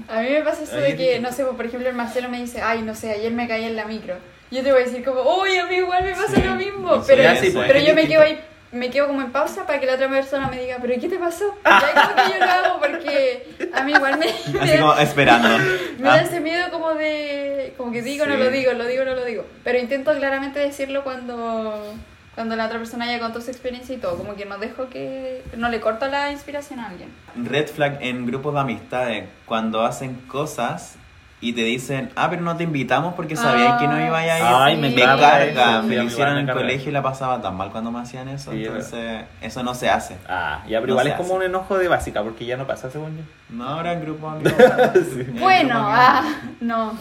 A 0.07 0.21
mí 0.21 0.29
me 0.29 0.41
pasa 0.41 0.63
eso 0.63 0.77
de 0.77 0.95
que, 0.95 1.19
no 1.19 1.31
sé, 1.31 1.43
pues, 1.43 1.55
por 1.55 1.65
ejemplo, 1.65 1.89
el 1.89 1.95
Marcelo 1.95 2.29
me 2.29 2.39
dice, 2.39 2.61
ay, 2.61 2.81
no 2.81 2.95
sé, 2.95 3.11
ayer 3.11 3.31
me 3.33 3.47
caí 3.47 3.65
en 3.65 3.75
la 3.75 3.85
micro. 3.85 4.15
Yo 4.51 4.63
te 4.63 4.71
voy 4.71 4.81
a 4.81 4.85
decir 4.85 5.03
como, 5.03 5.21
uy, 5.41 5.57
a 5.57 5.65
mí 5.67 5.75
igual 5.75 6.03
me 6.03 6.11
pasa 6.11 6.33
Sí, 6.35 6.41
lo 6.41 6.55
mismo. 6.55 6.95
no 6.95 7.03
Pero, 7.05 7.35
sí, 7.35 7.51
pues, 7.51 7.67
pero 7.67 7.79
yo 7.85 7.93
me 7.93 8.07
quedo 8.07 8.21
ahí, 8.21 8.39
me 8.71 8.89
quedo 8.89 9.07
como 9.07 9.21
en 9.21 9.31
pausa 9.31 9.65
para 9.65 9.79
que 9.79 9.85
la 9.87 9.95
otra 9.95 10.09
persona 10.09 10.47
me 10.47 10.59
diga, 10.61 10.77
pero 10.81 10.93
¿qué 11.01 11.09
te 11.09 11.17
pasó? 11.17 11.45
Y 11.65 11.69
ahí 11.69 11.93
como 11.95 12.15
que 12.15 12.31
yo 12.39 12.45
lo 12.45 12.51
hago 12.51 12.79
porque 12.79 13.47
a 13.73 13.83
mí 13.83 13.91
igual 13.93 14.17
me, 14.19 14.25
me 14.53 14.59
Así 14.61 14.77
como 14.77 14.93
esperando. 14.97 15.49
Me 15.99 16.07
Ah, 16.09 16.15
da 16.17 16.21
ese 16.21 16.39
miedo 16.39 16.69
como 16.71 16.93
de... 16.93 17.73
Como 17.77 17.91
que 17.91 18.01
digo, 18.01 18.25
no 18.25 18.35
Sí. 18.35 18.39
lo 18.39 18.49
digo, 18.51 18.71
lo 18.73 18.85
digo, 18.85 19.03
no 19.05 19.15
lo 19.15 19.25
digo. 19.25 19.45
Pero 19.63 19.77
intento 19.79 20.13
claramente 20.13 20.59
decirlo 20.59 21.03
cuando... 21.03 21.93
Cuando 22.35 22.55
la 22.55 22.67
otra 22.67 22.77
persona 22.77 23.05
ya 23.05 23.19
contó 23.19 23.41
su 23.41 23.51
experiencia 23.51 23.93
y 23.93 23.97
todo. 23.97 24.15
Como 24.17 24.35
que 24.35 24.45
no 24.45 24.57
dejo 24.59 24.87
que... 24.89 25.43
No 25.57 25.67
le 25.69 25.81
corto 25.81 26.07
la 26.07 26.31
inspiración 26.31 26.79
a 26.79 26.87
alguien. 26.89 27.09
Red 27.35 27.67
flag 27.67 27.97
en 28.01 28.25
grupos 28.25 28.53
de 28.53 28.59
amistades, 28.61 29.25
cuando 29.45 29.83
hacen 29.83 30.15
cosas 30.27 30.95
y 31.41 31.53
te 31.53 31.61
dicen, 31.61 32.11
ah, 32.15 32.29
pero 32.29 32.41
no 32.41 32.57
te 32.57 32.63
invitamos 32.63 33.13
porque 33.13 33.35
sabías 33.35 33.79
que 33.79 33.87
no 33.87 33.99
iba 34.05 34.17
a 34.17 34.25
ir. 34.25 34.43
Ay, 34.45 34.77
me 34.77 34.89
me 34.89 35.01
carga 35.01 35.43
eso, 35.45 35.81
sí, 35.81 35.87
me 35.87 35.95
lo 35.95 36.03
hicieron 36.03 36.37
en 36.37 36.49
el 36.49 36.55
colegio 36.55 36.89
y 36.89 36.91
la 36.91 37.01
pasaba 37.01 37.41
tan 37.41 37.55
mal 37.55 37.71
cuando 37.71 37.91
me 37.91 37.99
hacían 37.99 38.27
eso, 38.27 38.51
Sí, 38.51 38.63
es 38.63 38.67
entonces 38.67 39.25
eso 39.41 39.63
no 39.63 39.73
se 39.73 39.89
hace. 39.89 40.17
Ah, 40.27 40.63
ya, 40.67 40.81
pero 40.81 40.87
No 40.87 40.93
igual 40.93 41.07
es 41.07 41.13
como 41.13 41.35
un 41.35 41.43
enojo 41.43 41.77
de 41.77 41.87
básica, 41.87 42.23
porque 42.23 42.45
ya 42.45 42.57
no 42.57 42.67
pasa 42.67 42.91
según 42.91 43.17
yo. 43.17 43.23
No, 43.49 43.67
ahora 43.67 43.93
el 43.93 44.01
grupo 44.01 44.29
amigos. 44.29 44.53
Sí. 45.13 45.23
Bueno, 45.39 45.75
grupo 45.75 45.89
ah, 45.91 46.23
no. 46.59 46.93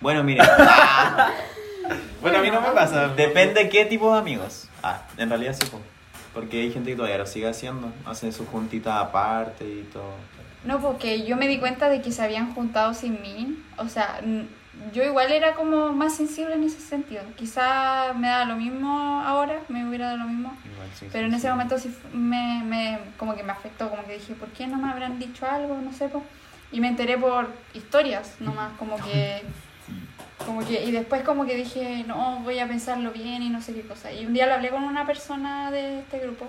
Bueno, 0.00 0.22
mire, 0.22 0.42
Bueno, 2.20 2.38
a 2.38 2.42
mí 2.42 2.50
no 2.50 2.60
me 2.60 2.68
pasa. 2.70 3.08
depende 3.08 3.68
qué 3.68 3.84
tipo 3.86 4.12
de 4.12 4.18
amigos. 4.18 4.68
Ah, 4.82 5.02
en 5.16 5.28
realidad 5.28 5.54
sí, 5.58 5.66
po. 5.66 5.80
porque 6.34 6.60
hay 6.62 6.72
gente 6.72 6.90
que 6.90 6.96
todavía 6.96 7.18
lo 7.18 7.26
sigue 7.26 7.48
haciendo, 7.48 7.90
hace 8.06 8.30
su 8.32 8.46
juntita 8.46 9.00
aparte 9.00 9.64
y 9.64 9.88
todo. 9.92 10.12
No, 10.64 10.80
porque 10.80 11.24
yo 11.26 11.36
me 11.36 11.46
di 11.46 11.58
cuenta 11.58 11.88
de 11.88 12.00
que 12.00 12.10
se 12.10 12.22
habían 12.22 12.54
juntado 12.54 12.94
sin 12.94 13.20
mí. 13.20 13.62
O 13.76 13.88
sea, 13.88 14.20
yo 14.92 15.04
igual 15.04 15.30
era 15.32 15.54
como 15.54 15.92
más 15.92 16.16
sensible 16.16 16.54
en 16.54 16.64
ese 16.64 16.80
sentido. 16.80 17.22
Quizá 17.36 18.12
me 18.14 18.28
da 18.28 18.44
lo 18.44 18.56
mismo 18.56 19.20
ahora, 19.20 19.60
me 19.68 19.86
hubiera 19.86 20.06
dado 20.06 20.18
lo 20.18 20.26
mismo. 20.26 20.56
Igual 20.64 20.88
sí, 20.94 21.06
Pero 21.12 21.24
sí, 21.24 21.28
en 21.28 21.34
ese 21.34 21.46
sí. 21.46 21.48
momento 21.48 21.78
sí 21.78 21.94
me, 22.12 22.62
me, 22.64 22.98
como 23.18 23.34
que 23.34 23.42
me 23.42 23.52
afectó, 23.52 23.90
como 23.90 24.04
que 24.04 24.14
dije, 24.14 24.34
¿por 24.34 24.48
qué 24.50 24.66
no 24.66 24.78
me 24.78 24.90
habrán 24.90 25.18
dicho 25.18 25.46
algo? 25.46 25.76
No 25.76 25.92
sé. 25.92 26.10
Y 26.72 26.80
me 26.80 26.88
enteré 26.88 27.18
por 27.18 27.48
historias 27.72 28.36
nomás, 28.40 28.72
como 28.78 28.96
que... 28.96 29.42
Como 30.44 30.66
que, 30.66 30.84
y 30.84 30.90
después 30.90 31.22
como 31.22 31.46
que 31.46 31.56
dije, 31.56 32.04
no, 32.06 32.40
voy 32.40 32.58
a 32.58 32.66
pensarlo 32.66 33.12
bien 33.12 33.42
y 33.42 33.48
no 33.48 33.62
sé 33.62 33.72
qué 33.72 33.82
cosa. 33.82 34.12
Y 34.12 34.26
un 34.26 34.34
día 34.34 34.46
lo 34.46 34.54
hablé 34.54 34.68
con 34.68 34.82
una 34.82 35.06
persona 35.06 35.70
de 35.70 36.00
este 36.00 36.18
grupo 36.18 36.46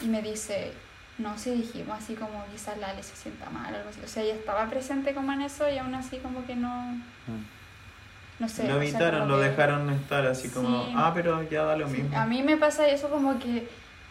y 0.00 0.06
me 0.06 0.22
dice, 0.22 0.72
no, 1.18 1.38
sí 1.38 1.50
dijimos 1.50 1.98
así 1.98 2.14
como 2.14 2.44
quizás 2.52 2.76
la 2.78 2.88
Ale 2.90 3.02
se 3.02 3.16
sienta 3.16 3.48
mal 3.50 3.72
o 3.72 3.76
algo 3.78 3.90
así. 3.90 4.00
O 4.04 4.08
sea, 4.08 4.22
ella 4.22 4.34
estaba 4.34 4.66
presente 4.68 5.14
como 5.14 5.32
en 5.32 5.42
eso 5.42 5.68
y 5.70 5.78
aún 5.78 5.94
así 5.94 6.18
como 6.18 6.44
que 6.46 6.54
no, 6.56 6.98
no 8.38 8.48
sé. 8.48 8.64
lo 8.64 8.74
o 8.76 8.78
sea, 8.78 8.82
evitaron, 8.88 9.20
como 9.20 9.36
lo 9.36 9.40
que- 9.42 9.48
dejaron 9.48 9.90
estar 9.90 10.26
así 10.26 10.48
como, 10.50 10.84
Sí. 10.84 10.92
ah, 10.96 11.12
pero 11.14 11.42
ya 11.48 11.62
da 11.64 11.76
lo 11.76 11.88
Sí, 11.88 12.02
mismo. 12.02 12.18
A 12.18 12.26
mí 12.26 12.42
me 12.42 12.56
pasa 12.56 12.86
eso 12.88 13.08
como 13.08 13.38
que 13.38 13.66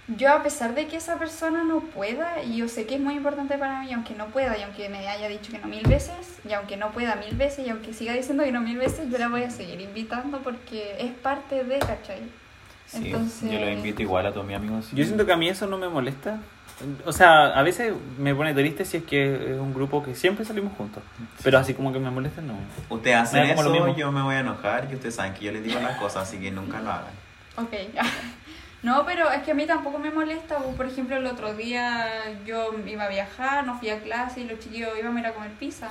yo 0.08 0.32
a 0.34 0.42
pesar 0.44 0.74
de 0.76 0.88
que 0.88 0.98
esa 0.98 1.18
persona 1.18 1.64
no 1.64 1.80
pueda, 1.80 2.42
y 2.44 2.58
yo 2.58 2.68
sé 2.68 2.86
que 2.88 2.96
es 2.96 3.02
muy 3.02 3.16
importante 3.16 3.58
para 3.58 3.82
mí, 3.82 3.94
aunque 3.94 4.14
no 4.16 4.28
pueda, 4.28 4.58
y 4.58 4.64
aunque 4.64 4.88
me 4.90 5.08
haya 5.08 5.28
dicho 5.28 5.52
que 5.52 5.60
no 5.60 5.68
mil 5.68 5.84
veces, 5.88 6.40
y 6.48 6.54
aunque 6.54 6.78
no 6.78 6.92
pueda 6.92 7.16
mil 7.16 7.36
veces, 7.36 7.66
y 7.68 7.70
aunque 7.70 7.94
siga 7.94 8.14
diciendo 8.14 8.44
que 8.44 8.52
no 8.52 8.62
mil 8.62 8.78
veces, 8.78 9.10
yo 9.12 9.18
la 9.18 9.30
voy 9.30 9.44
a 9.44 9.50
seguir 9.52 9.80
invitando 9.82 10.40
porque 10.40 10.96
es 11.00 11.12
parte 11.12 11.64
de, 11.64 11.80
¿cachai? 11.80 12.22
Sí, 12.88 13.08
Entonces- 13.08 13.52
yo 13.52 13.60
lo 13.60 13.70
invito 13.70 14.02
igual 14.04 14.28
a 14.28 14.32
todos 14.32 14.46
mis 14.46 14.56
amigos. 14.56 14.90
Yo 14.92 15.04
siento 15.06 15.26
que 15.26 15.34
a 15.34 15.38
mí 15.38 15.50
eso 15.50 15.66
no 15.66 15.78
me 15.80 15.90
molesta. 15.90 16.40
O 17.06 17.14
sea, 17.14 17.46
a 17.58 17.64
veces 17.64 17.94
me 18.18 18.36
pone 18.36 18.54
triste 18.54 18.84
si 18.84 18.98
es 18.98 19.04
que 19.04 19.54
es 19.54 19.58
un 19.60 19.74
grupo 19.74 20.04
que 20.04 20.14
siempre 20.14 20.44
salimos 20.44 20.74
juntos. 20.78 21.02
Pero 21.44 21.58
así 21.58 21.74
como 21.74 21.94
que 21.94 22.00
me 22.00 22.12
molesta, 22.12 22.42
no. 22.42 22.54
Ustedes 22.90 23.16
hacen 23.16 23.42
Me 23.44 23.48
da 23.48 23.56
como 23.56 23.70
lo 23.70 23.76
eso, 23.76 23.86
mismo. 23.86 24.00
yo 24.00 24.12
me 24.12 24.22
voy 24.22 24.36
a 24.36 24.40
enojar 24.42 24.88
y 24.92 24.96
ustedes 24.96 25.16
saben 25.16 25.34
que 25.34 25.46
yo 25.46 25.52
les 25.54 25.64
digo 25.64 25.80
las 25.80 25.98
cosas, 25.98 26.24
así 26.28 26.38
que 26.38 26.52
nunca 26.52 26.82
lo 26.82 26.92
hagan. 26.92 27.14
Ok. 27.58 27.72
No, 28.84 29.04
pero 29.06 29.32
es 29.32 29.42
que 29.42 29.52
a 29.52 29.56
mí 29.56 29.66
tampoco 29.66 29.98
me 29.98 30.12
molesta. 30.12 30.58
o, 30.58 30.76
Por 30.76 30.86
ejemplo, 30.86 31.16
el 31.16 31.26
otro 31.26 31.56
día 31.56 32.08
yo 32.46 32.72
iba 32.86 33.06
a 33.06 33.10
viajar, 33.10 33.66
no 33.66 33.80
fui 33.80 33.90
a 33.90 34.00
clase 34.00 34.42
y 34.42 34.44
los 34.44 34.60
chiquillos 34.60 34.92
íbamos 35.00 35.18
a 35.18 35.20
ir 35.22 35.26
a 35.28 35.34
comer 35.34 35.52
pizza. 35.54 35.88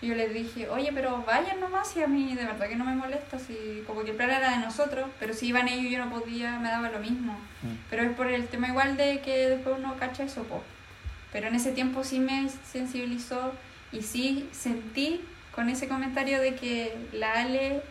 Y 0.00 0.08
yo 0.08 0.14
les 0.14 0.34
dije, 0.34 0.68
oye, 0.68 0.90
pero 0.92 1.22
vayan 1.26 1.60
nomás 1.60 1.96
y 1.96 2.02
a 2.02 2.06
mí 2.06 2.34
de 2.34 2.44
verdad 2.44 2.68
que 2.68 2.76
no 2.76 2.84
me 2.84 2.94
molesta. 2.94 3.38
Si, 3.38 3.82
como 3.86 4.02
que 4.04 4.10
el 4.10 4.16
plan 4.16 4.30
era 4.30 4.50
de 4.50 4.58
nosotros, 4.58 5.08
pero 5.18 5.32
si 5.32 5.46
iban 5.48 5.68
ellos 5.68 5.90
yo 5.90 6.04
no 6.04 6.10
podía, 6.10 6.58
me 6.58 6.68
daba 6.68 6.90
lo 6.90 6.98
mismo. 6.98 7.32
Mm. 7.62 7.76
Pero 7.88 8.02
es 8.02 8.12
por 8.12 8.26
el 8.26 8.46
tema 8.48 8.68
igual 8.68 8.96
de 8.96 9.20
que 9.20 9.48
después 9.48 9.76
uno 9.78 9.96
cacha 9.98 10.24
eso, 10.24 10.42
po. 10.44 10.62
Pero 11.32 11.48
en 11.48 11.54
ese 11.54 11.72
tiempo 11.72 12.04
sí 12.04 12.20
me 12.20 12.48
sensibilizó 12.70 13.52
y 13.92 14.02
sí 14.02 14.48
sentí 14.52 15.20
con 15.52 15.68
ese 15.68 15.88
comentario 15.88 16.40
de 16.40 16.54
que 16.54 16.96
la 17.12 17.32
Ale 17.32 17.82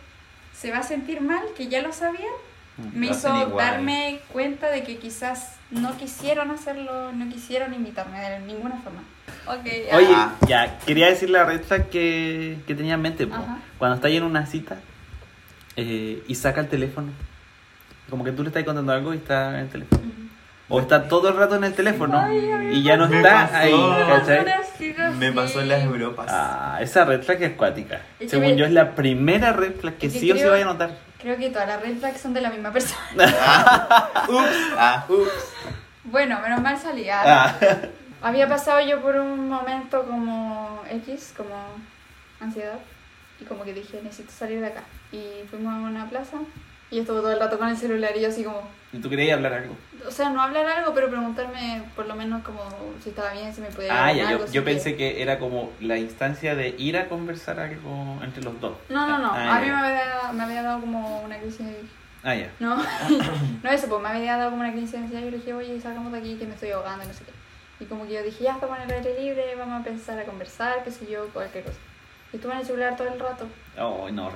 se 0.53 0.71
va 0.71 0.79
a 0.79 0.83
sentir 0.83 1.21
mal, 1.21 1.43
que 1.57 1.67
ya 1.67 1.81
lo 1.81 1.91
sabía, 1.93 2.29
me 2.77 3.07
Lo 3.07 3.13
hacen 3.13 3.35
hizo 3.35 3.49
darme 3.55 4.19
cuenta 4.31 4.69
de 4.69 4.83
que 4.83 4.97
quizás 4.97 5.55
no 5.69 5.95
quisieron 5.97 6.51
hacerlo, 6.51 7.11
no 7.11 7.29
quisieron 7.29 7.73
invitarme 7.73 8.19
de 8.19 8.39
ninguna 8.39 8.77
forma. 8.77 9.03
Ya. 9.65 9.97
Oye, 9.97 10.07
Ah. 10.15 10.35
ya, 10.47 10.79
quería 10.85 11.07
decir 11.07 11.29
la 11.29 11.43
red 11.43 11.61
flag 11.63 11.89
que, 11.89 12.57
que 12.65 12.75
tenía 12.75 12.93
en 12.95 13.01
mente. 13.01 13.27
po. 13.27 13.35
Cuando 13.77 13.95
estás 13.95 14.11
en 14.11 14.23
una 14.23 14.45
cita 14.45 14.77
eh, 15.75 16.23
y 16.27 16.35
saca 16.35 16.61
el 16.61 16.67
teléfono. 16.69 17.11
Como 18.09 18.23
que 18.23 18.31
tú 18.31 18.43
le 18.43 18.49
estás 18.49 18.63
contando 18.63 18.91
algo 18.93 19.13
y 19.13 19.17
está 19.17 19.49
en 19.49 19.55
el 19.65 19.69
teléfono. 19.69 20.01
O 20.69 20.79
está 20.79 21.07
todo 21.07 21.29
el 21.29 21.35
rato 21.35 21.55
en 21.57 21.65
el 21.65 21.73
teléfono 21.73 22.19
Ay, 22.19 22.71
y 22.73 22.83
ya 22.83 22.95
no 22.95 23.07
me 23.09 23.17
está 23.17 23.47
pasó. 23.51 23.55
ahí, 23.57 25.13
Me 25.19 25.31
pasó 25.33 25.61
en 25.61 25.67
las 25.69 25.83
Europas. 25.83 26.27
Ah, 26.31 26.77
esa 26.81 27.03
red 27.05 27.21
flag 27.21 27.43
es 27.43 27.51
acuática. 27.53 28.01
Es 28.19 28.31
Según 28.31 28.47
me- 28.51 28.55
yo 28.55 28.65
es 28.65 28.71
la 28.71 28.91
primera 28.95 29.51
red 29.51 29.73
flag 29.79 29.95
que 29.97 30.07
Es 30.07 30.13
que 30.13 30.19
sí 30.19 30.31
o 30.31 30.35
sí 30.37 30.43
vaya 30.45 30.63
a 30.63 30.67
notar. 30.67 30.97
Creo 31.21 31.37
que 31.37 31.49
todas 31.49 31.67
las 31.67 31.81
red 31.81 31.97
flags 31.97 32.21
son 32.21 32.33
de 32.33 32.41
la 32.41 32.49
misma 32.49 32.71
persona. 32.71 32.99
Ups, 34.29 34.49
ah, 34.77 35.05
Bueno, 36.05 36.39
menos 36.41 36.61
mal 36.61 36.77
salía. 36.77 37.21
Ah. 37.25 37.55
Había 38.23 38.47
pasado 38.47 38.79
yo 38.81 39.01
por 39.01 39.15
un 39.15 39.49
momento 39.49 40.03
como 40.05 40.81
X, 40.89 41.33
como 41.35 41.53
ansiedad, 42.39 42.79
y 43.39 43.43
como 43.45 43.63
que 43.63 43.73
dije, 43.73 43.99
necesito 44.03 44.31
salir 44.31 44.61
de 44.61 44.67
acá. 44.67 44.83
Y 45.11 45.45
fuimos 45.49 45.73
a 45.73 45.77
una 45.77 46.09
plaza, 46.09 46.37
y 46.89 46.95
yo 46.95 47.01
estuve 47.01 47.19
todo 47.19 47.31
el 47.33 47.39
rato 47.39 47.59
con 47.59 47.67
el 47.69 47.77
celular, 47.77 48.11
y 48.15 48.21
yo 48.21 48.29
así 48.29 48.43
como, 48.43 48.61
¿Y 48.93 48.99
tú 48.99 49.09
querías 49.09 49.35
hablar 49.35 49.53
algo? 49.53 49.75
o 50.07 50.11
sea, 50.11 50.29
no 50.29 50.41
hablar 50.41 50.65
algo, 50.67 50.93
pero 50.93 51.09
preguntarme 51.09 51.83
por 51.95 52.05
lo 52.07 52.15
menos 52.15 52.43
como 52.43 52.61
si 53.03 53.09
estaba 53.09 53.31
bien, 53.33 53.53
si 53.53 53.61
me 53.61 53.67
podía 53.69 54.05
Ah, 54.05 54.13
ya, 54.13 54.29
algo, 54.29 54.45
yo, 54.45 54.51
yo 54.53 54.63
que- 54.63 54.71
pensé 54.71 54.95
que 54.95 55.21
era 55.21 55.37
como 55.39 55.71
la 55.81 55.97
instancia 55.97 56.55
de 56.55 56.75
ir 56.77 56.97
a 56.97 57.09
conversar 57.09 57.59
algo 57.59 58.19
entre 58.23 58.41
los 58.43 58.59
dos. 58.61 58.77
No, 58.89 59.07
no, 59.07 59.17
no, 59.17 59.31
Ah, 59.33 59.57
a 59.57 59.59
mí 59.61 59.67
me 59.67 59.73
había, 59.75 60.31
me 60.33 60.43
había 60.43 60.63
dado 60.63 60.79
como 60.81 61.21
una 61.23 61.37
crisis... 61.39 61.65
Ah, 62.25 62.35
ya. 62.35 62.49
No, 62.59 62.77
no 63.63 63.69
eso, 63.69 63.87
pues 63.89 64.01
me 64.01 64.07
había 64.09 64.37
dado 64.37 64.51
como 64.51 64.61
una 64.61 64.71
crisis 64.71 64.93
de 64.93 64.97
ansiedad 64.99 65.21
y 65.21 65.25
yo 65.25 65.31
le 65.31 65.37
dije, 65.37 65.53
oye, 65.53 65.81
salgamos 65.81 66.11
de 66.13 66.19
aquí 66.19 66.35
que 66.35 66.45
me 66.45 66.53
estoy 66.53 66.71
ahogando 66.71 67.03
y 67.03 67.07
no 67.07 67.13
sé 67.13 67.25
qué. 67.25 67.32
Y 67.79 67.85
como 67.85 68.05
que 68.07 68.13
yo 68.13 68.23
dije, 68.23 68.43
ya 68.43 68.53
estamos 68.53 68.77
en 68.77 68.83
el 68.83 68.91
aire 68.91 69.19
libre, 69.19 69.55
vamos 69.55 69.73
a 69.73 69.89
empezar 69.89 70.19
a 70.19 70.23
conversar, 70.23 70.83
qué 70.83 70.91
sé 70.91 71.05
yo, 71.07 71.27
cualquier 71.29 71.63
cosa. 71.63 71.77
Y 72.31 72.37
estuve 72.37 72.53
en 72.53 72.59
el 72.59 72.65
celular 72.65 72.95
todo 72.95 73.07
el 73.07 73.19
rato. 73.19 73.47
Oh, 73.77 74.09
no. 74.09 74.31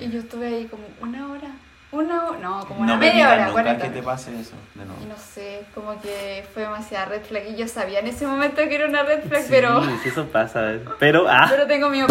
Y 0.00 0.10
yo 0.10 0.20
estuve 0.20 0.46
ahí 0.46 0.66
como 0.66 0.84
una 1.00 1.30
hora, 1.30 1.48
una 1.90 2.24
hora, 2.24 2.38
no, 2.38 2.66
como 2.66 2.80
una 2.80 2.94
no 2.94 2.98
media 2.98 3.28
hora, 3.28 3.46
nunca 3.48 3.52
40 3.52 3.84
que 3.84 3.90
te 3.90 4.02
pase 4.02 4.40
eso, 4.40 4.54
de 4.74 4.84
Y 5.04 5.06
no 5.06 5.16
sé, 5.16 5.64
como 5.74 6.00
que 6.00 6.46
fue 6.54 6.62
demasiada 6.62 7.06
red 7.06 7.22
flag. 7.22 7.50
Y 7.50 7.56
yo 7.56 7.68
sabía 7.68 8.00
en 8.00 8.06
ese 8.06 8.26
momento 8.26 8.62
que 8.62 8.74
era 8.74 8.86
una 8.86 9.02
red 9.02 9.22
flag, 9.24 9.42
Sí, 9.42 9.48
pero, 9.50 9.84
sí, 9.84 10.08
eso 10.08 10.26
pasa. 10.28 10.72
Pero, 10.98 11.26
ah, 11.28 11.46
pero 11.50 11.66
tengo 11.66 11.90
la 11.90 12.06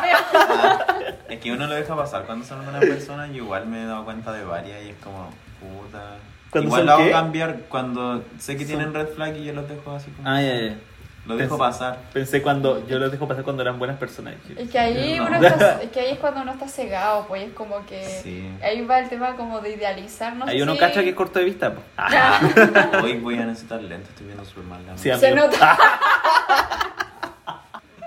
veo. 0.00 0.16
Ah, 0.32 0.86
es 1.28 1.40
que 1.40 1.52
uno 1.52 1.66
lo 1.66 1.74
deja 1.74 1.94
pasar 1.94 2.24
cuando 2.24 2.46
son 2.46 2.66
una 2.66 2.80
persona, 2.80 3.26
yo 3.26 3.44
igual 3.44 3.66
me 3.66 3.82
he 3.82 3.86
dado 3.86 4.04
cuenta 4.04 4.32
de 4.32 4.44
varias 4.44 4.82
y 4.82 4.90
es 4.90 4.96
como, 4.96 5.30
puta. 5.60 6.16
¿Cuándo 6.60 6.68
Igual 6.68 6.80
son 6.80 6.86
lo 6.86 6.92
hago 6.92 7.04
qué? 7.04 7.10
cambiar 7.10 7.56
cuando 7.68 8.24
sé 8.38 8.54
que 8.56 8.60
Son- 8.64 8.68
tienen 8.76 8.94
red 8.94 9.08
flag 9.08 9.36
y 9.36 9.44
yo 9.44 9.52
los 9.52 9.68
dejo 9.68 9.90
así 9.94 10.10
como. 10.10 10.28
ah, 10.28 10.40
ya, 10.42 10.54
ya. 10.60 10.76
Lo 11.26 11.36
dejo 11.36 11.56
Pensé- 11.56 11.58
pasar. 11.58 11.98
Pensé 12.12 12.40
cuando 12.40 12.86
yo 12.86 13.00
los 13.00 13.10
dejo 13.10 13.26
pasar 13.26 13.42
cuando 13.42 13.60
eran 13.62 13.80
buenas 13.80 13.96
personas. 13.98 14.34
Es 14.56 14.70
que 14.70 14.78
ahí 14.78 15.16
No. 15.18 15.26
uno 15.26 15.36
está, 15.44 15.82
es 15.82 15.90
que 15.90 15.98
ahí 16.00 16.12
es 16.12 16.18
cuando 16.20 16.42
uno 16.42 16.52
está 16.52 16.68
cegado, 16.68 17.26
pues 17.26 17.42
es 17.48 17.52
como 17.52 17.84
que 17.84 18.04
Sí. 18.22 18.48
ahí 18.62 18.84
va 18.86 19.00
el 19.00 19.08
tema 19.08 19.34
como 19.34 19.60
de 19.60 19.72
idealizar, 19.74 20.36
no 20.36 20.44
Hay 20.46 20.58
sé 20.58 20.62
uno 20.62 20.74
si- 20.74 20.78
cacha 20.78 21.02
que 21.02 21.08
es 21.08 21.14
corto 21.16 21.40
de 21.40 21.44
vista. 21.46 21.74
po. 21.74 21.82
Ah. 21.96 22.40
Hoy 23.02 23.18
voy 23.18 23.38
a 23.38 23.44
necesitar 23.46 23.82
lentes, 23.82 24.08
estoy 24.10 24.26
viendo 24.26 24.44
súper 24.44 24.64
mal. 24.64 24.86
la 24.86 24.96
Sí. 24.96 25.10
Se 25.18 25.26
amigo. 25.28 25.46
nota. 25.48 25.76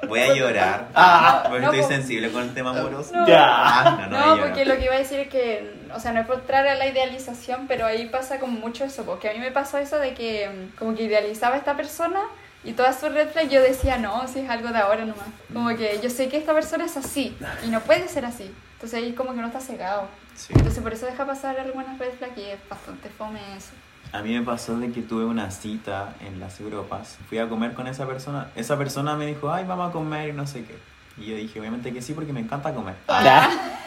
Voy 0.09 0.19
a 0.19 0.33
llorar. 0.35 0.87
Ah. 0.93 1.43
porque 1.43 1.59
No, 1.61 1.65
estoy 1.71 1.81
po- 1.81 1.87
sensible 1.87 2.31
con 2.31 2.43
el 2.43 2.53
tema 2.53 2.71
amoroso. 2.71 3.13
No. 3.15 3.27
Ya. 3.27 3.45
Ah, 3.47 4.07
no, 4.09 4.35
no, 4.35 4.41
porque 4.43 4.65
lo 4.65 4.75
que 4.77 4.85
iba 4.85 4.95
a 4.95 4.99
decir 4.99 5.19
es 5.19 5.29
que, 5.29 5.73
o 5.95 5.99
sea, 5.99 6.11
no 6.11 6.19
es 6.21 6.27
por 6.27 6.35
entrar 6.39 6.67
a 6.67 6.75
la 6.75 6.87
idealización, 6.87 7.65
pero 7.67 7.85
ahí 7.85 8.07
pasa 8.07 8.39
como 8.39 8.59
mucho 8.59 8.83
eso, 8.85 9.03
porque 9.05 9.29
a 9.29 9.33
mí 9.33 9.39
me 9.39 9.51
pasó 9.51 9.77
eso 9.77 9.97
de 9.97 10.13
que 10.13 10.49
mm, 10.49 10.77
como 10.77 10.95
que 10.95 11.03
idealizaba 11.03 11.55
a 11.55 11.57
esta 11.59 11.75
persona 11.77 12.19
y 12.63 12.73
todas 12.73 12.99
sus 12.99 13.13
red 13.13 13.29
flags 13.29 13.49
yo 13.51 13.61
decía, 13.61 13.97
no, 13.97 14.27
si 14.27 14.39
es 14.39 14.49
algo 14.49 14.69
de 14.69 14.79
ahora 14.79 15.05
nomás. 15.05 15.27
Como 15.53 15.69
que 15.77 15.99
yo 16.03 16.09
sé 16.09 16.27
que 16.27 16.37
esta 16.37 16.53
persona 16.53 16.85
es 16.85 16.97
así 16.97 17.37
y 17.65 17.69
no 17.69 17.79
puede 17.81 18.07
ser 18.09 18.25
así. 18.25 18.53
Entonces 18.73 18.97
ahí 19.01 19.13
como 19.13 19.31
que 19.33 19.37
uno 19.39 19.47
está 19.47 19.59
cegado. 19.61 20.07
Sí. 20.35 20.53
Entonces 20.55 20.81
por 20.83 20.93
eso 20.93 21.05
deja 21.05 21.25
pasar 21.25 21.59
algunas 21.59 21.97
red 21.99 22.11
flags 22.17 22.37
y 22.37 22.43
es 22.43 22.59
bastante 22.69 23.09
fome 23.09 23.39
eso. 23.57 23.71
A 24.11 24.21
mí 24.21 24.33
me 24.33 24.41
pasó 24.41 24.77
de 24.77 24.91
que 24.91 25.01
tuve 25.01 25.25
una 25.25 25.51
cita 25.51 26.15
en 26.25 26.39
las 26.39 26.59
Europas. 26.59 27.19
Fui 27.29 27.37
a 27.37 27.47
comer 27.47 27.73
con 27.73 27.87
esa 27.87 28.07
persona. 28.07 28.49
Esa 28.55 28.77
persona 28.77 29.15
me 29.15 29.27
dijo, 29.27 29.51
ay, 29.51 29.65
vamos 29.67 29.89
a 29.89 29.91
comer 29.91 30.29
y 30.29 30.33
no 30.33 30.47
sé 30.47 30.63
qué. 30.65 30.77
Y 31.17 31.27
yo 31.27 31.35
dije, 31.35 31.59
obviamente 31.59 31.93
que 31.93 32.01
sí, 32.01 32.13
porque 32.13 32.33
me 32.33 32.39
encanta 32.39 32.73
comer. 32.73 32.95
Ya. 33.07 33.49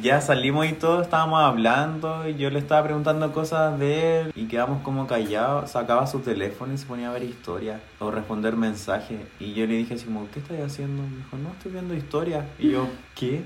Ya 0.00 0.22
salimos 0.22 0.66
y 0.66 0.72
todo, 0.72 1.02
estábamos 1.02 1.42
hablando 1.42 2.26
y 2.26 2.34
yo 2.36 2.48
le 2.48 2.58
estaba 2.58 2.82
preguntando 2.82 3.30
cosas 3.30 3.78
de 3.78 4.20
él 4.20 4.32
y 4.34 4.46
quedamos 4.46 4.82
como 4.82 5.06
callados. 5.06 5.70
Sacaba 5.70 6.06
su 6.06 6.20
teléfono 6.20 6.72
y 6.72 6.78
se 6.78 6.86
ponía 6.86 7.10
a 7.10 7.12
ver 7.12 7.24
historias 7.24 7.78
o 7.98 8.10
responder 8.10 8.56
mensajes. 8.56 9.20
Y 9.38 9.52
yo 9.52 9.66
le 9.66 9.74
dije 9.74 9.94
así 9.94 10.06
como, 10.06 10.26
¿qué 10.30 10.40
estás 10.40 10.58
haciendo? 10.60 11.02
Me 11.02 11.18
dijo, 11.18 11.36
no, 11.36 11.50
estoy 11.50 11.72
viendo 11.72 11.94
historias. 11.94 12.46
Y 12.58 12.70
yo, 12.70 12.88
¿qué? 13.14 13.44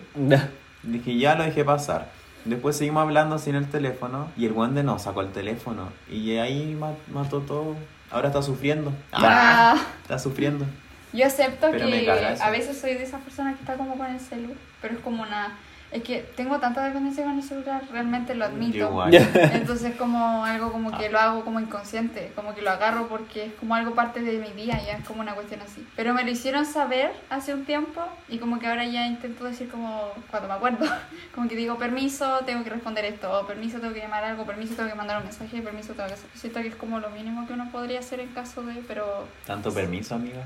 Dije, 0.84 1.18
ya 1.18 1.34
lo 1.34 1.42
dejé 1.42 1.64
pasar. 1.64 2.12
Después 2.46 2.76
seguimos 2.76 3.02
hablando 3.02 3.38
sin 3.38 3.54
el 3.56 3.68
teléfono 3.68 4.28
y 4.36 4.46
el 4.46 4.52
guande 4.52 4.82
no 4.82 4.98
sacó 4.98 5.20
el 5.20 5.32
teléfono. 5.32 5.90
Y 6.10 6.36
ahí 6.36 6.76
ma- 6.78 6.94
mató 7.12 7.40
todo. 7.40 7.76
Ahora 8.10 8.28
está 8.28 8.40
sufriendo. 8.42 8.92
Ah. 9.12 9.76
Está 10.02 10.18
sufriendo. 10.18 10.64
Yo 11.12 11.26
acepto 11.26 11.68
Pero 11.70 11.86
que 11.86 12.10
a 12.40 12.50
veces 12.50 12.78
soy 12.78 12.94
de 12.94 13.02
esas 13.02 13.20
personas 13.22 13.54
que 13.56 13.60
está 13.62 13.74
como 13.74 13.96
con 13.96 14.06
el 14.06 14.20
celu, 14.20 14.54
pero 14.80 14.94
es 14.94 15.00
como 15.00 15.22
una... 15.22 15.56
Es 15.92 16.02
que 16.02 16.20
tengo 16.36 16.58
tanta 16.58 16.84
dependencia 16.84 17.24
con 17.24 17.36
el 17.36 17.42
celular, 17.42 17.82
realmente 17.92 18.34
lo 18.34 18.44
admito. 18.44 19.06
Entonces 19.52 19.94
como 19.96 20.44
algo 20.44 20.72
como 20.72 20.96
que 20.98 21.08
lo 21.08 21.18
hago 21.18 21.44
como 21.44 21.60
inconsciente, 21.60 22.32
como 22.34 22.54
que 22.54 22.62
lo 22.62 22.70
agarro 22.70 23.06
porque 23.08 23.46
es 23.46 23.52
como 23.54 23.74
algo 23.74 23.94
parte 23.94 24.20
de 24.20 24.38
mi 24.38 24.50
día, 24.60 24.80
ya 24.84 24.94
es 24.98 25.04
como 25.06 25.20
una 25.20 25.34
cuestión 25.34 25.60
así. 25.62 25.86
Pero 25.96 26.12
me 26.12 26.24
lo 26.24 26.30
hicieron 26.30 26.66
saber 26.66 27.12
hace 27.30 27.54
un 27.54 27.64
tiempo 27.64 28.02
y 28.28 28.38
como 28.38 28.58
que 28.58 28.66
ahora 28.66 28.84
ya 28.84 29.06
intento 29.06 29.44
decir 29.44 29.68
como 29.70 30.08
cuando 30.30 30.48
me 30.48 30.54
acuerdo, 30.54 30.86
como 31.34 31.48
que 31.48 31.54
digo 31.56 31.76
permiso, 31.78 32.40
tengo 32.44 32.64
que 32.64 32.70
responder 32.70 33.04
esto, 33.04 33.30
o 33.32 33.46
permiso, 33.46 33.78
tengo 33.78 33.94
que 33.94 34.00
llamar 34.00 34.24
algo, 34.24 34.44
permiso, 34.44 34.74
tengo 34.74 34.88
que 34.88 34.94
mandar 34.96 35.18
un 35.18 35.24
mensaje, 35.24 35.62
permiso, 35.62 35.94
tengo 35.94 36.08
que 36.08 36.14
hacer. 36.14 36.28
Siento 36.34 36.60
que 36.60 36.68
es 36.68 36.76
como 36.76 36.98
lo 36.98 37.10
mínimo 37.10 37.46
que 37.46 37.52
uno 37.52 37.70
podría 37.70 38.00
hacer 38.00 38.20
en 38.20 38.28
caso 38.28 38.62
de, 38.62 38.74
pero 38.88 39.26
Tanto 39.46 39.72
permiso, 39.72 40.16
amiga. 40.16 40.42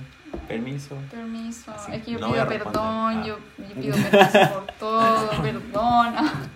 Permiso. 0.46 0.96
permiso, 1.10 1.72
Así, 1.72 1.92
es 1.92 2.04
que 2.04 2.12
yo 2.12 2.18
no 2.20 2.30
pido 2.32 2.46
perdón, 2.46 3.18
Ah. 3.18 3.24
yo, 3.26 3.38
yo 3.58 3.74
pido 3.80 3.96
permiso 3.96 4.52
por 4.54 4.66
todo, 4.78 5.29
perdón. 5.42 6.14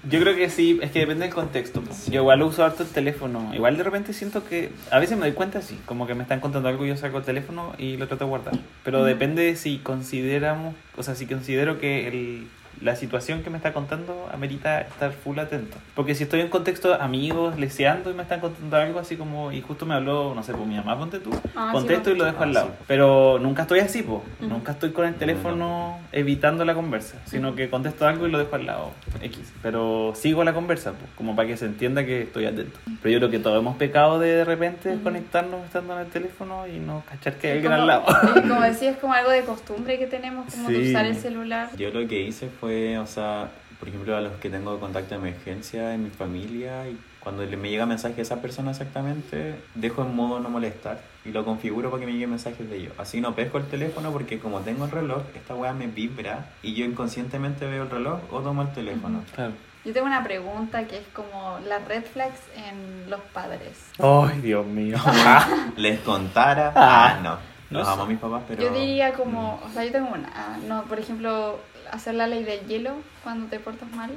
Yo 0.09 0.21
creo 0.21 0.37
que 0.37 0.51
sí, 0.51 0.79
es 0.83 0.91
que 0.91 1.01
depende 1.01 1.25
del 1.25 1.35
contexto. 1.35 1.83
Yo 2.11 2.21
igual 2.21 2.43
uso 2.43 2.65
harto 2.65 2.83
el 2.83 2.89
teléfono. 2.89 3.55
Igual 3.55 3.77
de 3.77 3.83
repente 3.83 4.13
siento 4.13 4.45
que 4.45 4.71
a 4.91 4.99
veces 4.99 5.17
me 5.17 5.27
doy 5.27 5.35
cuenta, 5.35 5.63
sí, 5.63 5.79
como 5.87 6.07
que 6.07 6.15
me 6.15 6.23
están 6.23 6.41
contando 6.41 6.69
algo 6.69 6.85
y 6.85 6.89
yo 6.89 6.97
saco 6.97 7.19
el 7.19 7.25
teléfono 7.25 7.73
y 7.79 7.97
lo 7.97 8.09
trato 8.09 8.25
de 8.25 8.29
guardar. 8.31 8.55
Pero 8.85 9.05
depende 9.05 9.57
si 9.57 9.79
consideramos, 9.79 10.75
o 10.97 11.03
sea, 11.03 11.15
si 11.15 11.27
considero 11.27 11.79
que 11.79 12.09
el, 12.09 12.49
la 12.81 12.97
situación 12.97 13.43
que 13.43 13.51
me 13.51 13.57
está 13.57 13.73
contando 13.73 14.29
amerita 14.33 14.81
estar 14.81 15.13
full 15.13 15.39
atento. 15.39 15.77
Porque 15.95 16.15
si 16.15 16.25
estoy 16.25 16.41
en 16.41 16.49
contexto 16.49 16.89
de 16.89 16.95
amigos, 16.97 17.59
leseando 17.59 18.11
y 18.11 18.15
me 18.15 18.23
están 18.23 18.41
contando 18.41 18.77
algo 18.77 18.99
así 18.99 19.17
como, 19.17 19.53
y 19.53 19.61
justo 19.61 19.87
me 19.87 19.95
habló, 19.95 20.35
no 20.35 20.43
sé, 20.43 20.53
pues 20.53 20.67
mi 20.67 20.77
mamá, 20.77 20.99
ponte 20.99 21.19
tú, 21.21 21.31
Ah, 21.55 21.71
contesto 21.73 22.11
y 22.11 22.17
lo 22.17 22.25
dejo 22.25 22.39
Ah, 22.41 22.45
al 22.45 22.53
lado. 22.53 22.67
sí. 22.69 22.85
Pero 22.87 23.39
nunca 23.41 23.63
estoy 23.63 23.81
así, 23.81 24.03
pues. 24.03 24.21
Nunca 24.41 24.73
estoy 24.73 24.91
con 24.93 25.07
el 25.07 25.15
teléfono 25.15 25.99
evitando 26.13 26.65
la 26.65 26.75
conversa, 26.75 27.19
sino 27.27 27.55
que 27.55 27.69
contesto 27.71 28.07
algo 28.07 28.27
y 28.27 28.31
lo 28.31 28.39
dejo 28.39 28.57
al 28.57 28.67
lado, 28.67 28.91
X. 29.23 29.53
Pero 29.63 30.13
sigo 30.15 30.45
la 30.45 30.53
conversa, 30.53 30.93
pues, 30.93 31.11
como 31.17 31.35
para 31.37 31.49
que 31.49 31.57
se 31.57 31.67
entienda 31.67 32.05
que 32.05 32.23
estoy 32.23 32.47
atento. 32.47 32.79
Pero 33.03 33.13
yo 33.13 33.19
creo 33.19 33.31
que 33.31 33.39
todos 33.39 33.59
hemos 33.59 33.77
pecado 33.77 34.19
de 34.19 34.35
de 34.35 34.45
repente 34.45 34.89
desconectarnos 34.91 35.65
estando 35.65 35.95
en 35.95 36.07
el 36.07 36.11
teléfono 36.13 36.67
y 36.67 36.79
no 36.79 37.03
cachar 37.09 37.35
que 37.35 37.49
hay 37.49 37.53
alguien 37.55 37.73
al 37.73 37.87
lado. 37.87 38.05
como, 38.05 38.35
es 38.37 38.43
como 38.43 38.61
decía, 38.63 38.91
es 38.91 38.97
como 38.99 39.13
algo 39.15 39.31
de 39.31 39.43
costumbre 39.43 39.99
que 39.99 40.07
tenemos, 40.07 40.53
como 40.53 40.69
de 40.71 40.83
Sí. 40.85 40.91
usar 40.91 41.07
el 41.07 41.17
celular. 41.17 41.69
Yo 41.77 41.91
lo 41.91 42.07
que 42.09 42.21
hice 42.23 42.49
fue, 42.49 42.64
o 42.65 43.07
sea, 43.07 43.49
por 43.79 43.89
ejemplo, 43.89 44.17
a 44.17 44.21
los 44.21 44.33
que 44.35 44.51
tengo 44.51 44.79
contacto 44.81 45.11
de 45.11 45.17
emergencia 45.29 45.95
en 45.95 46.05
mi 46.05 46.11
familia, 46.11 46.89
y 46.89 46.99
cuando 47.21 47.43
me 47.45 47.71
llega 47.71 47.87
mensaje 47.87 48.21
a 48.21 48.23
esa 48.23 48.41
persona 48.43 48.71
exactamente, 48.73 49.57
dejo 49.75 50.03
en 50.03 50.15
modo 50.15 50.41
no 50.41 50.51
molestar 50.51 51.01
y 51.25 51.31
lo 51.33 51.45
configuro 51.45 51.91
para 51.91 52.01
que 52.01 52.07
me 52.07 52.13
lleguen 52.13 52.31
mensajes 52.31 52.69
de 52.69 52.77
ellos. 52.77 52.93
Así 52.99 53.21
no 53.21 53.35
pesco 53.35 53.59
el 53.59 53.67
teléfono 53.67 54.11
porque 54.13 54.39
como 54.39 54.61
tengo 54.61 54.85
el 54.85 54.91
reloj, 54.91 55.23
esta 55.35 55.55
weá 55.55 55.73
me 55.73 55.87
vibra 55.87 56.51
y 56.63 56.75
yo 56.75 56.85
inconscientemente 56.85 57.67
veo 57.67 57.85
el 57.85 57.91
reloj 57.91 58.21
o 58.31 58.41
tomo 58.41 58.63
el 58.63 58.73
teléfono. 58.73 59.23
Claro. 59.35 59.53
Yo 59.87 59.93
tengo 59.93 60.07
una 60.07 60.23
pregunta 60.25 60.87
que 60.87 60.99
es 60.99 61.07
como 61.15 61.59
las 61.67 61.87
red 61.87 62.05
flags 62.05 62.41
en 62.57 63.09
los 63.11 63.21
padres. 63.33 63.91
Ay, 63.99 64.41
Dios 64.41 64.67
mío. 64.67 64.97
Les 65.77 66.01
contara, 66.01 66.73
Ah. 66.75 67.17
ah, 67.17 67.21
no. 67.23 67.55
No 67.71 67.79
Los 67.81 67.89
sé. 67.89 67.95
amo 67.95 68.03
a 68.03 68.07
mis 68.07 68.19
papás, 68.19 68.43
pero... 68.47 68.63
Yo 68.63 68.71
diría 68.71 69.15
como, 69.15 69.61
o 69.65 69.69
sea, 69.71 69.85
yo 69.85 69.93
tengo 69.93 70.09
una, 70.13 70.29
ah, 70.35 70.59
no, 70.69 70.83
por 70.85 70.99
ejemplo, 70.99 71.59
hacer 71.91 72.15
la 72.15 72.27
ley 72.27 72.45
del 72.45 72.67
hielo 72.67 72.95
cuando 73.23 73.47
te 73.49 73.59
portas 73.61 73.91
mal. 73.93 74.11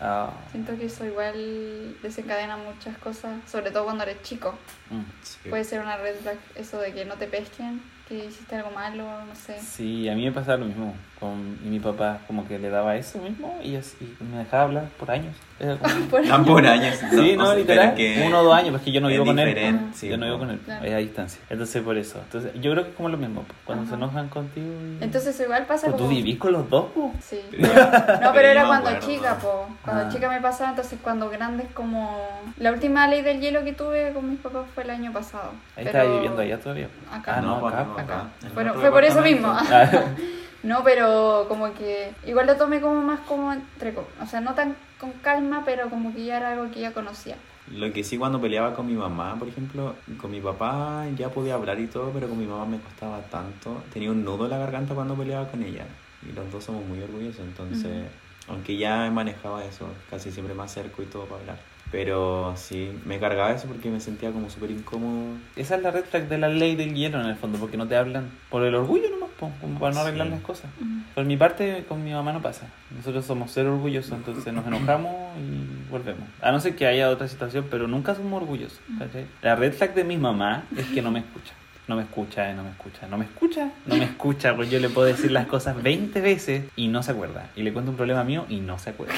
Ah, 0.00 0.30
Siento 0.50 0.76
que 0.76 0.86
eso 0.86 1.04
igual 1.06 1.96
desencadena 2.02 2.56
muchas 2.56 2.98
cosas, 2.98 3.38
sobre 3.48 3.70
todo 3.70 3.84
cuando 3.84 4.02
eres 4.02 4.20
chico. 4.22 4.54
mm. 4.90 5.00
Sí. 5.22 5.48
Puede 5.48 5.64
ser 5.64 5.80
una 5.80 5.96
red 5.96 6.16
flag 6.16 6.36
eso 6.56 6.78
de 6.78 6.92
que 6.92 7.04
no 7.04 7.14
te 7.14 7.28
pesquen, 7.28 7.80
que 8.08 8.24
hiciste 8.26 8.56
algo 8.56 8.72
malo, 8.72 9.04
no 9.24 9.34
sé. 9.36 9.60
Sí, 9.60 10.08
a 10.08 10.14
mí 10.16 10.24
me 10.24 10.32
pasaba 10.32 10.56
lo 10.58 10.64
mismo 10.66 10.94
con 11.20 11.56
y 11.64 11.68
mi 11.68 11.78
papá, 11.78 12.20
como 12.26 12.46
que 12.48 12.58
le 12.58 12.68
daba 12.68 12.96
eso 12.96 13.18
mismo 13.18 13.56
y, 13.62 13.76
así, 13.76 14.16
me 14.18 14.38
dejaba 14.38 14.64
hablar 14.64 14.88
por 14.98 15.10
años. 15.12 15.36
Era 15.60 15.76
como- 15.76 16.06
Por- 16.10 16.22
Tan 16.26 16.44
por 16.44 16.66
años. 16.66 16.96
Sí, 17.10 17.36
no, 17.36 17.44
o 17.44 17.46
sea, 17.46 17.54
literal. 17.56 17.94
que 17.94 18.24
Uno 18.26 18.40
o 18.40 18.44
dos 18.44 18.54
años, 18.54 18.72
porque 18.72 18.90
yo 18.92 19.00
no 19.00 19.08
vivo 19.08 19.24
con 19.24 19.38
él. 19.38 19.48
diferente, 19.48 19.84
Ajá. 19.84 19.94
sí, 19.94 20.08
yo 20.08 20.16
no 20.16 20.26
vivo 20.26 20.38
con 20.38 20.50
él, 20.50 20.58
Claro. 20.64 20.84
es 20.84 20.92
a 20.92 20.96
distancia. 20.96 21.40
Entonces, 21.50 21.82
por 21.82 21.96
eso. 21.96 22.18
Entonces, 22.24 22.52
yo 22.60 22.72
creo 22.72 22.84
que 22.84 22.90
es 22.90 22.96
como 22.96 23.08
lo 23.08 23.16
mismo, 23.16 23.42
po, 23.42 23.54
cuando 23.64 23.86
se 23.88 23.94
enojan 23.94 24.28
contigo. 24.28 24.66
Y... 25.00 25.04
Entonces 25.04 25.38
igual 25.40 25.66
pasa 25.66 25.86
Pues 25.86 25.96
tú 25.98 26.04
como... 26.04 26.16
vivís 26.16 26.38
con 26.38 26.52
los 26.52 26.68
dos, 26.68 26.86
po. 26.92 27.12
Sí. 27.20 27.40
Pero- 27.50 27.72
no, 28.22 28.32
pero 28.32 28.48
era 28.48 28.66
cuando 28.66 28.88
acuerdo. 28.90 29.06
chica, 29.08 29.36
po. 29.38 29.66
Cuando 29.84 30.04
Ah. 30.06 30.08
chica 30.08 30.28
me 30.28 30.40
pasaba, 30.40 30.70
entonces 30.70 30.98
cuando 31.02 31.30
grande 31.30 31.64
es 31.64 31.70
como... 31.72 32.18
La 32.58 32.72
última 32.72 33.06
ley 33.06 33.22
del 33.22 33.40
hielo 33.40 33.62
que 33.64 33.72
tuve 33.72 34.12
con 34.12 34.28
mis 34.28 34.40
papás 34.40 34.64
fue 34.74 34.82
el 34.84 34.90
año 34.90 35.12
pasado. 35.12 35.52
Ahí 35.76 35.86
pero- 35.90 36.14
viviendo 36.14 36.42
allá 36.42 36.58
todavía. 36.58 36.88
Acá. 37.12 37.36
Ah, 37.36 37.40
no, 37.40 37.60
pues, 37.60 37.74
acá. 37.74 37.86
Acá. 37.98 38.24
En 38.44 38.54
Bueno, 38.54 38.74
fue 38.74 38.90
por 38.90 39.04
eso 39.04 39.20
mismo. 39.20 39.48
Ah, 39.48 39.88
No, 40.62 40.84
pero 40.84 41.46
como 41.48 41.74
que 41.74 42.12
igual 42.24 42.46
lo 42.46 42.54
tomé 42.56 42.80
como 42.80 42.94
más 43.02 43.18
como 43.26 43.52
entre 43.52 43.92
o 43.98 44.26
sea, 44.26 44.40
no 44.40 44.54
tan 44.54 44.76
con 45.02 45.10
calma, 45.14 45.64
pero 45.64 45.90
como 45.90 46.14
que 46.14 46.24
ya 46.24 46.36
era 46.36 46.52
algo 46.52 46.70
que 46.70 46.80
ya 46.80 46.92
conocía. 46.92 47.34
Lo 47.72 47.92
que 47.92 48.04
sí 48.04 48.16
cuando 48.16 48.40
peleaba 48.40 48.72
con 48.72 48.86
mi 48.86 48.94
mamá, 48.94 49.34
por 49.36 49.48
ejemplo, 49.48 49.96
con 50.20 50.30
mi 50.30 50.40
papá 50.40 51.06
ya 51.16 51.28
podía 51.28 51.54
hablar 51.54 51.80
y 51.80 51.88
todo, 51.88 52.12
pero 52.12 52.28
con 52.28 52.38
mi 52.38 52.46
mamá 52.46 52.66
me 52.66 52.78
costaba 52.78 53.20
tanto. 53.22 53.82
Tenía 53.92 54.12
un 54.12 54.24
nudo 54.24 54.44
en 54.44 54.50
la 54.50 54.58
garganta 54.58 54.94
cuando 54.94 55.16
peleaba 55.16 55.48
con 55.48 55.60
ella. 55.64 55.84
Y 56.22 56.32
los 56.32 56.50
dos 56.52 56.62
somos 56.62 56.86
muy 56.86 57.02
orgullosos, 57.02 57.40
entonces, 57.40 58.06
aunque 58.46 58.76
ya 58.76 59.10
manejaba 59.10 59.64
eso, 59.64 59.88
casi 60.08 60.30
siempre 60.30 60.54
me 60.54 60.62
acerco 60.62 61.02
y 61.02 61.06
todo 61.06 61.24
para 61.24 61.40
hablar. 61.40 61.71
Pero 61.92 62.54
sí, 62.56 62.90
me 63.04 63.18
cargaba 63.20 63.52
eso 63.52 63.68
porque 63.68 63.90
me 63.90 64.00
sentía 64.00 64.30
como 64.32 64.48
súper 64.50 64.70
incómodo. 64.70 65.36
Esa 65.56 65.76
es 65.76 65.82
la 65.82 65.90
red 65.90 66.04
flag 66.04 66.26
de 66.28 66.38
la 66.38 66.48
ley 66.48 66.74
del 66.74 66.94
hielo 66.94 67.20
en 67.20 67.26
el 67.26 67.36
fondo, 67.36 67.58
porque 67.58 67.76
no 67.76 67.86
te 67.86 67.96
hablan 67.96 68.30
por 68.48 68.64
el 68.64 68.74
orgullo 68.74 69.10
nomás, 69.10 69.28
po, 69.38 69.50
como 69.60 69.78
para 69.78 69.94
no 69.94 70.00
arreglar 70.00 70.26
Sí. 70.28 70.32
las 70.32 70.42
cosas. 70.42 70.70
Por 71.14 71.24
mi 71.26 71.36
parte, 71.36 71.84
con 71.86 72.02
mi 72.02 72.12
mamá 72.12 72.32
no 72.32 72.40
pasa. 72.40 72.66
Nosotros 72.96 73.26
somos 73.26 73.50
cero 73.52 73.74
orgullosos, 73.74 74.12
entonces 74.12 74.52
nos 74.54 74.66
enojamos 74.66 75.12
y 75.38 75.90
volvemos. 75.90 76.24
A 76.40 76.50
no 76.50 76.60
ser 76.60 76.74
que 76.76 76.86
haya 76.86 77.10
otra 77.10 77.28
situación, 77.28 77.66
pero 77.70 77.86
nunca 77.86 78.14
somos 78.14 78.40
orgullosos. 78.42 78.80
¿cachai? 78.98 79.26
La 79.42 79.54
red 79.54 79.74
flag 79.74 79.94
de 79.94 80.04
mi 80.04 80.16
mamá 80.16 80.64
es 80.76 80.86
que 80.86 81.02
no 81.02 81.10
me 81.10 81.18
escucha. 81.20 81.52
No 81.88 81.96
me 81.96 82.02
escucha, 82.04 82.48
eh, 82.48 82.54
no 82.54 82.62
me 82.62 82.70
escucha, 82.70 83.06
no 83.08 83.18
me 83.18 83.24
escucha, 83.24 83.70
no 83.86 83.96
me 83.96 84.04
escucha, 84.04 84.54
pues 84.54 84.70
yo 84.70 84.78
le 84.78 84.88
puedo 84.88 85.08
decir 85.08 85.32
las 85.32 85.46
cosas 85.46 85.82
20 85.82 86.20
veces 86.20 86.64
y 86.76 86.86
no 86.88 87.02
se 87.02 87.10
acuerda. 87.10 87.50
Y 87.56 87.64
le 87.64 87.72
cuento 87.72 87.90
un 87.90 87.96
problema 87.96 88.22
mío 88.22 88.46
y 88.48 88.60
no 88.60 88.78
se 88.78 88.90
acuerda. 88.90 89.12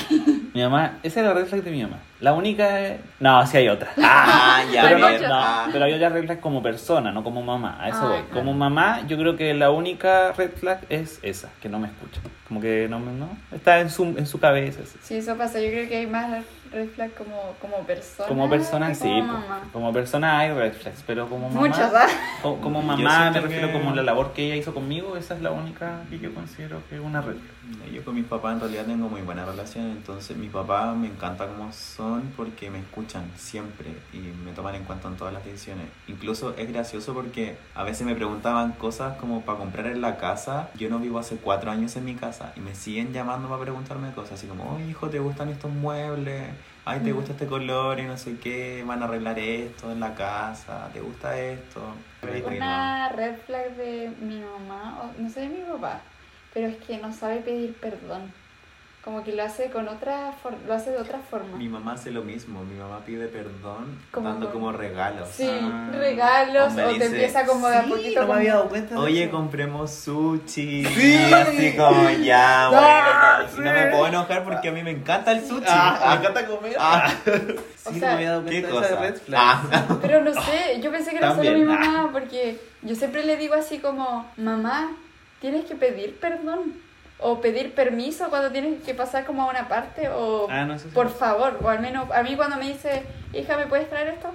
Mi 0.55 0.63
mamá, 0.63 0.99
esa 1.03 1.21
es 1.21 1.27
la 1.27 1.35
red 1.35 1.47
flag 1.47 1.63
de 1.65 1.71
mi 1.73 1.83
mamá. 1.83 1.99
La 2.21 2.33
única 2.33 2.81
es... 2.81 3.01
No, 3.19 3.45
sí 3.47 3.57
hay 3.57 3.69
otra. 3.69 3.91
Ah, 4.01 4.63
ya, 4.73 4.83
Pero, 4.83 4.99
no, 5.01 5.09
no, 5.11 5.73
pero 5.73 5.85
hay 5.85 5.93
otras 5.95 6.13
reglas 6.13 6.39
como 6.39 6.63
persona, 6.63 7.11
no 7.11 7.25
como 7.25 7.43
mamá. 7.43 7.77
A 7.81 7.89
eso 7.89 7.99
Ah, 8.03 8.09
voy. 8.09 8.19
claro. 8.19 8.35
Como 8.35 8.55
mamá, 8.55 9.01
yo 9.09 9.19
creo 9.19 9.37
que 9.37 9.53
la 9.53 9.71
única 9.73 10.31
red 10.33 10.53
flag 10.53 10.79
es 10.89 11.19
esa, 11.23 11.49
que 11.61 11.69
no 11.69 11.81
me 11.81 11.89
escucha. 11.89 12.21
Como 12.47 12.61
que 12.61 12.87
no, 12.89 13.01
me- 13.01 13.13
no 13.13 13.29
está 13.53 13.81
en 13.81 13.91
su, 13.91 14.05
en 14.05 14.27
su 14.27 14.39
cabeza. 14.39 14.81
así. 14.85 14.97
Sí, 15.03 15.17
eso 15.17 15.37
pasa. 15.37 15.61
Yo 15.61 15.71
creo 15.71 15.89
que 15.89 15.97
hay 15.97 16.07
más 16.07 16.31
red 16.71 16.89
flag 16.91 17.13
como, 17.15 17.55
como 17.61 17.79
persona. 17.85 18.29
Como 18.29 18.49
persona, 18.49 18.95
sí. 18.95 19.09
como 19.09 19.25
mamá. 19.25 19.61
Como 19.73 19.93
persona 19.93 20.39
hay 20.39 20.53
red 20.53 20.73
flags, 20.73 21.03
pero 21.05 21.29
como 21.29 21.49
mamá. 21.49 21.61
Muchas, 21.67 21.93
¿ah? 21.95 22.07
co- 22.43 22.61
Como, 22.61 22.81
Yo 22.81 22.87
mamá, 22.87 23.31
me 23.33 23.41
refiero 23.41 23.67
que- 23.69 23.73
como 23.73 23.93
la 23.95 24.03
labor 24.05 24.33
que 24.33 24.47
ella 24.47 24.55
hizo 24.57 24.73
conmigo, 24.73 25.17
esa 25.17 25.35
es 25.35 25.43
la 25.43 25.51
única 25.51 26.03
que 26.09 26.21
yo 26.21 26.33
considero 26.33 26.81
que 26.89 26.95
es 26.95 27.01
una 27.03 27.21
red 27.23 27.33
flag. 27.35 27.64
Yo 27.93 28.05
con 28.05 28.15
mis 28.15 28.25
papás 28.25 28.55
en 28.55 28.61
realidad 28.61 28.87
tengo 28.87 29.09
muy 29.09 29.23
buena 29.23 29.45
relación, 29.45 29.87
entonces 29.91 30.37
mis 30.37 30.51
papás 30.51 30.97
me 30.97 31.07
encanta 31.07 31.47
cómo 31.47 31.71
son 31.73 32.33
porque 32.37 32.71
me 32.71 32.81
escuchan 32.81 33.31
siempre 33.37 33.95
y 34.13 34.19
me 34.19 34.53
toman 34.53 34.75
en 34.75 34.85
cuenta 34.85 35.09
en 35.09 35.17
todas 35.17 35.33
las 35.33 35.45
decisiones. 35.45 35.87
Incluso 36.07 36.57
es 36.57 36.69
gracioso 36.73 37.15
porque 37.15 37.57
a 37.75 37.85
veces 37.85 38.07
me 38.07 38.15
preguntaban 38.17 38.73
cosas 38.73 39.17
como 39.17 39.45
para 39.45 39.59
comprar 39.59 39.87
en 39.87 40.01
la 40.01 40.17
casa. 40.17 40.71
Yo 40.75 40.91
no 40.91 40.99
vivo 40.99 41.19
hace 41.19 41.37
cuatro 41.37 41.71
años 41.71 41.95
en 41.97 42.05
mi 42.05 42.17
casa 42.17 42.53
y 42.57 42.61
me 42.61 42.75
siguen 42.75 43.13
llamando 43.13 43.49
para 43.49 43.61
preguntarme 43.63 44.13
cosas 44.13 44.33
así 44.35 44.47
como, 44.49 44.75
oye 44.75 44.87
hijo, 44.87 45.09
¿te 45.09 45.19
gustan 45.21 45.49
estos 45.49 45.71
muebles? 45.71 46.51
Ay, 46.85 47.01
¿te 47.01 47.13
Mm. 47.13 47.17
gusta 47.17 47.33
este 47.33 47.47
color? 47.47 48.01
Y 48.01 48.05
no 48.05 48.17
sé 48.17 48.39
qué, 48.39 48.85
van 48.87 49.03
a 49.03 49.07
arreglar 49.07 49.39
esto 49.39 49.91
en 49.93 50.01
la 50.01 50.15
casa, 50.15 50.91
¿te 50.93 51.01
gusta 51.01 51.39
esto? 51.41 51.95
Una 52.23 53.09
red 53.11 53.37
flag 53.47 53.77
de 53.77 54.15
mi 54.19 54.41
mamá, 54.43 55.01
o 55.03 55.21
no 55.21 55.29
sé 55.29 55.41
de 55.41 55.49
mi 55.51 55.63
papá, 55.63 56.03
pero 56.55 56.69
es 56.69 56.77
que 56.77 56.97
no 56.99 57.13
sabe 57.13 57.37
pedir 57.41 57.75
perdón. 57.75 58.33
Como 59.05 59.23
que 59.23 59.33
lo 59.35 59.43
hace 59.43 59.69
con 59.69 59.87
otra 59.87 60.33
for- 60.43 60.55
lo 60.67 60.73
hace 60.73 60.91
de 60.91 60.97
otra 60.97 61.19
forma. 61.19 61.59
Mi 61.59 61.69
mamá 61.69 61.93
hace 61.93 62.11
lo 62.11 62.23
mismo, 62.23 62.65
mi 62.65 62.75
mamá 62.75 63.01
pide 63.05 63.27
perdón 63.29 63.99
Como 64.11 64.27
dando 64.31 64.47
con- 64.47 64.55
como 64.55 64.73
regalos. 64.73 65.29
Sí, 65.29 65.47
Ah. 65.47 65.91
regalos, 65.93 66.73
O 66.73 66.75
me 66.77 66.85
o 66.85 66.87
te 66.89 66.93
dice, 66.95 67.07
empieza 67.09 67.45
como 67.45 67.69
de 67.69 67.77
a 67.77 67.83
poquito. 67.83 68.27
como- 68.27 68.43
dado 68.43 68.69
cuenta. 68.71 68.99
Oye, 68.99 69.29
compremos 69.29 69.91
sushi. 69.91 70.87
Y 70.87 71.33
así 71.35 71.77
como 71.77 72.09
ya, 72.09 72.69
bueno. 72.71 72.81
Ah, 72.83 73.43
y 73.55 73.61
no 73.61 73.73
me 73.75 73.87
puedo 73.89 74.07
enojar 74.07 74.43
porque 74.43 74.69
a 74.69 74.73
mí 74.73 74.83
me 74.83 74.93
encanta 74.93 75.33
el 75.33 75.45
sushi. 75.47 75.67
Ah, 75.69 75.99
Ah, 76.03 76.15
me 76.15 76.21
encanta 76.21 76.47
comer. 76.47 76.77
ah, 76.79 77.13
O 77.87 77.93
sí, 77.93 78.01
sea, 78.01 78.13
no 78.13 78.17
me 78.17 78.27
había 78.27 78.31
dado 78.31 78.45
¿Qué 78.47 78.63
cuenta 78.63 78.81
de 78.81 78.87
esa 78.87 78.97
cosa? 78.97 79.01
red 79.03 79.17
flag. 79.21 79.41
Ah, 79.71 79.99
Pero 80.01 80.23
no 80.23 80.33
sé, 80.33 80.81
yo 80.81 80.91
pensé 80.91 81.11
que 81.11 81.19
era 81.19 81.35
solo 81.37 81.51
mi 81.53 81.65
mamá, 81.65 82.09
porque 82.11 82.59
yo 82.81 82.95
siempre 82.95 83.23
le 83.23 83.37
digo 83.37 83.53
así 83.53 83.81
como, 83.81 84.27
mamá, 84.39 84.93
tienes 85.45 85.67
que 85.67 85.75
pedir 85.75 86.19
perdón. 86.19 86.73
O 87.21 87.41
pedir 87.41 87.75
permiso 87.75 88.29
cuando 88.29 88.51
tienes 88.51 88.83
que 88.83 88.93
pasar 88.93 89.25
como 89.25 89.43
a 89.43 89.51
una 89.51 89.69
parte, 89.69 90.09
o 90.09 90.49
Ah, 90.51 90.65
no, 90.65 90.79
sí. 90.79 90.89
por 90.93 91.09
favor, 91.11 91.59
o 91.63 91.69
al 91.69 91.81
menos 91.81 92.11
a 92.11 92.23
mí 92.23 92.35
cuando 92.35 92.57
me 92.57 92.67
dice, 92.69 93.03
hija, 93.33 93.57
¿me 93.57 93.67
puedes 93.67 93.89
traer 93.89 94.09
esto? 94.09 94.31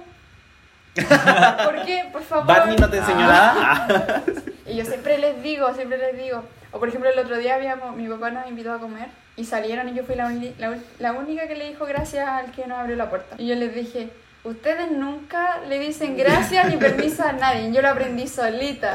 ¿Por 1.64 1.84
qué? 1.84 2.08
Por 2.12 2.22
favor. 2.22 2.46
Barney 2.46 2.76
no 2.76 2.88
te 2.88 2.98
enseñó 2.98 3.20
nada. 3.20 3.54
Ah. 3.56 4.22
Y 4.66 4.76
yo 4.76 4.84
siempre 4.84 5.18
les 5.18 5.42
digo, 5.42 5.72
siempre 5.74 5.98
les 5.98 6.16
digo. 6.16 6.42
O 6.72 6.78
por 6.78 6.88
ejemplo, 6.88 7.10
el 7.10 7.18
otro 7.18 7.36
día 7.36 7.54
habíamos, 7.56 7.94
mi 7.96 8.08
papá 8.08 8.30
nos 8.30 8.48
invitó 8.48 8.72
a 8.72 8.78
comer 8.78 9.08
y 9.36 9.44
salieron 9.44 9.88
y 9.88 9.94
yo 9.94 10.04
fui 10.04 10.14
la, 10.16 10.30
la, 10.58 10.78
la 10.98 11.12
única 11.12 11.46
que 11.48 11.56
le 11.56 11.68
dijo 11.68 11.84
gracias 11.86 12.26
al 12.28 12.50
que 12.52 12.66
nos 12.66 12.78
abrió 12.78 12.96
la 12.96 13.10
puerta. 13.10 13.36
Y 13.38 13.46
yo 13.46 13.54
les 13.56 13.74
dije, 13.74 14.10
ustedes 14.42 14.90
nunca 14.90 15.60
le 15.68 15.78
dicen 15.78 16.16
gracias 16.16 16.68
ni 16.68 16.76
permiso 16.76 17.22
a 17.22 17.32
nadie. 17.32 17.72
Yo 17.72 17.82
lo 17.82 17.88
aprendí 17.88 18.26
solita. 18.26 18.94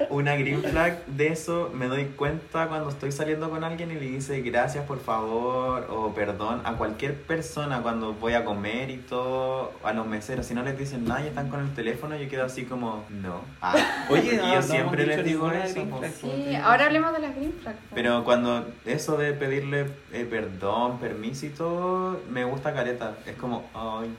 Una 0.10 0.36
green 0.36 0.62
flag 0.62 1.04
de 1.06 1.28
eso 1.28 1.70
me 1.74 1.86
doy 1.86 2.06
cuenta 2.06 2.68
cuando 2.68 2.88
estoy 2.88 3.12
saliendo 3.12 3.50
con 3.50 3.64
alguien 3.64 3.90
y 3.90 3.94
le 3.94 4.00
dice 4.00 4.40
gracias 4.40 4.84
por 4.86 5.00
favor 5.00 5.86
o 5.90 6.14
perdón 6.14 6.62
a 6.64 6.74
cualquier 6.74 7.14
persona 7.14 7.82
cuando 7.82 8.14
voy 8.14 8.34
a 8.34 8.44
comer 8.44 8.90
y 8.90 8.98
todo, 8.98 9.72
a 9.84 9.92
los 9.92 10.06
meseros. 10.06 10.46
Si 10.46 10.54
no 10.54 10.62
les 10.62 10.78
dicen 10.78 11.04
nada 11.04 11.24
y 11.24 11.28
están 11.28 11.48
con 11.48 11.60
el 11.60 11.74
teléfono, 11.74 12.16
yo 12.16 12.28
quedo 12.28 12.44
así 12.44 12.64
como, 12.64 13.04
no. 13.10 13.42
Ah, 13.60 13.74
Oye, 14.10 14.34
y 14.34 14.36
no, 14.36 14.48
yo 14.48 14.54
no 14.56 14.62
siempre 14.62 15.06
les 15.06 15.24
digo 15.24 15.50
eso. 15.50 15.86
Sí, 16.20 16.54
ahora 16.56 16.86
hablemos 16.86 17.12
de 17.12 17.18
las 17.18 17.34
green 17.34 17.52
flags. 17.60 17.78
po. 17.78 17.94
Pero 17.94 18.24
cuando 18.24 18.66
eso 18.86 19.16
de 19.16 19.32
pedirle 19.32 19.86
eh, 20.12 20.26
perdón, 20.28 20.98
permiso 20.98 21.46
y 21.46 21.50
todo, 21.50 22.20
me 22.30 22.44
gusta 22.44 22.72
careta. 22.72 23.14
Es 23.26 23.36
como, 23.36 23.68
ay, 23.74 24.14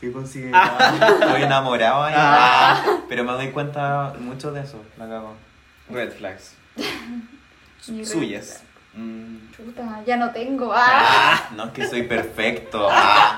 qué 0.00 0.12
considerado. 0.12 0.78
Estoy 1.20 1.42
enamorado 1.42 2.02
ahí. 2.04 2.14
Ah. 2.16 2.82
Pero 3.08 3.24
me 3.24 3.32
doy 3.32 3.48
cuenta 3.50 4.14
mucho 4.20 4.52
de 4.52 4.60
eso, 4.62 4.82
la 4.98 5.08
cago. 5.08 5.34
Red 5.90 6.12
flags. 6.12 6.54
Suyas. 7.80 8.62
Mm. 8.94 9.50
Chuta, 9.56 10.02
ya 10.06 10.16
no 10.16 10.30
tengo. 10.30 10.72
Ah. 10.74 11.50
No 11.54 11.64
es 11.66 11.70
que 11.72 11.86
soy 11.86 12.02
perfecto. 12.02 12.88
Ah. 12.90 13.36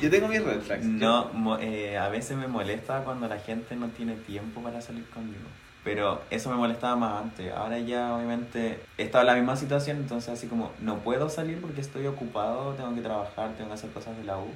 Yo 0.00 0.10
tengo 0.10 0.28
mis 0.28 0.42
red 0.42 0.60
flags. 0.60 0.84
No, 0.84 1.26
mo- 1.32 1.58
eh, 1.58 1.98
a 1.98 2.08
veces 2.08 2.36
me 2.36 2.46
molesta 2.46 3.00
cuando 3.04 3.28
la 3.28 3.38
gente 3.38 3.76
no 3.76 3.88
tiene 3.88 4.14
tiempo 4.14 4.62
para 4.62 4.80
salir 4.80 5.08
conmigo. 5.10 5.44
Pero 5.82 6.22
eso 6.30 6.50
me 6.50 6.56
molestaba 6.56 6.94
más 6.96 7.22
antes. 7.22 7.52
Ahora 7.54 7.78
ya 7.78 8.14
obviamente 8.14 8.82
he 8.98 9.02
estado 9.04 9.22
en 9.22 9.26
la 9.28 9.34
misma 9.34 9.56
situación, 9.56 9.96
entonces 9.96 10.30
así 10.30 10.46
como 10.46 10.72
no 10.80 10.98
puedo 10.98 11.30
salir 11.30 11.60
porque 11.60 11.80
estoy 11.80 12.06
ocupado, 12.06 12.74
tengo 12.74 12.94
que 12.94 13.00
trabajar, 13.00 13.50
tengo 13.56 13.68
que 13.70 13.74
hacer 13.74 13.90
cosas 13.90 14.16
de 14.16 14.24
la 14.24 14.36
U. 14.38 14.50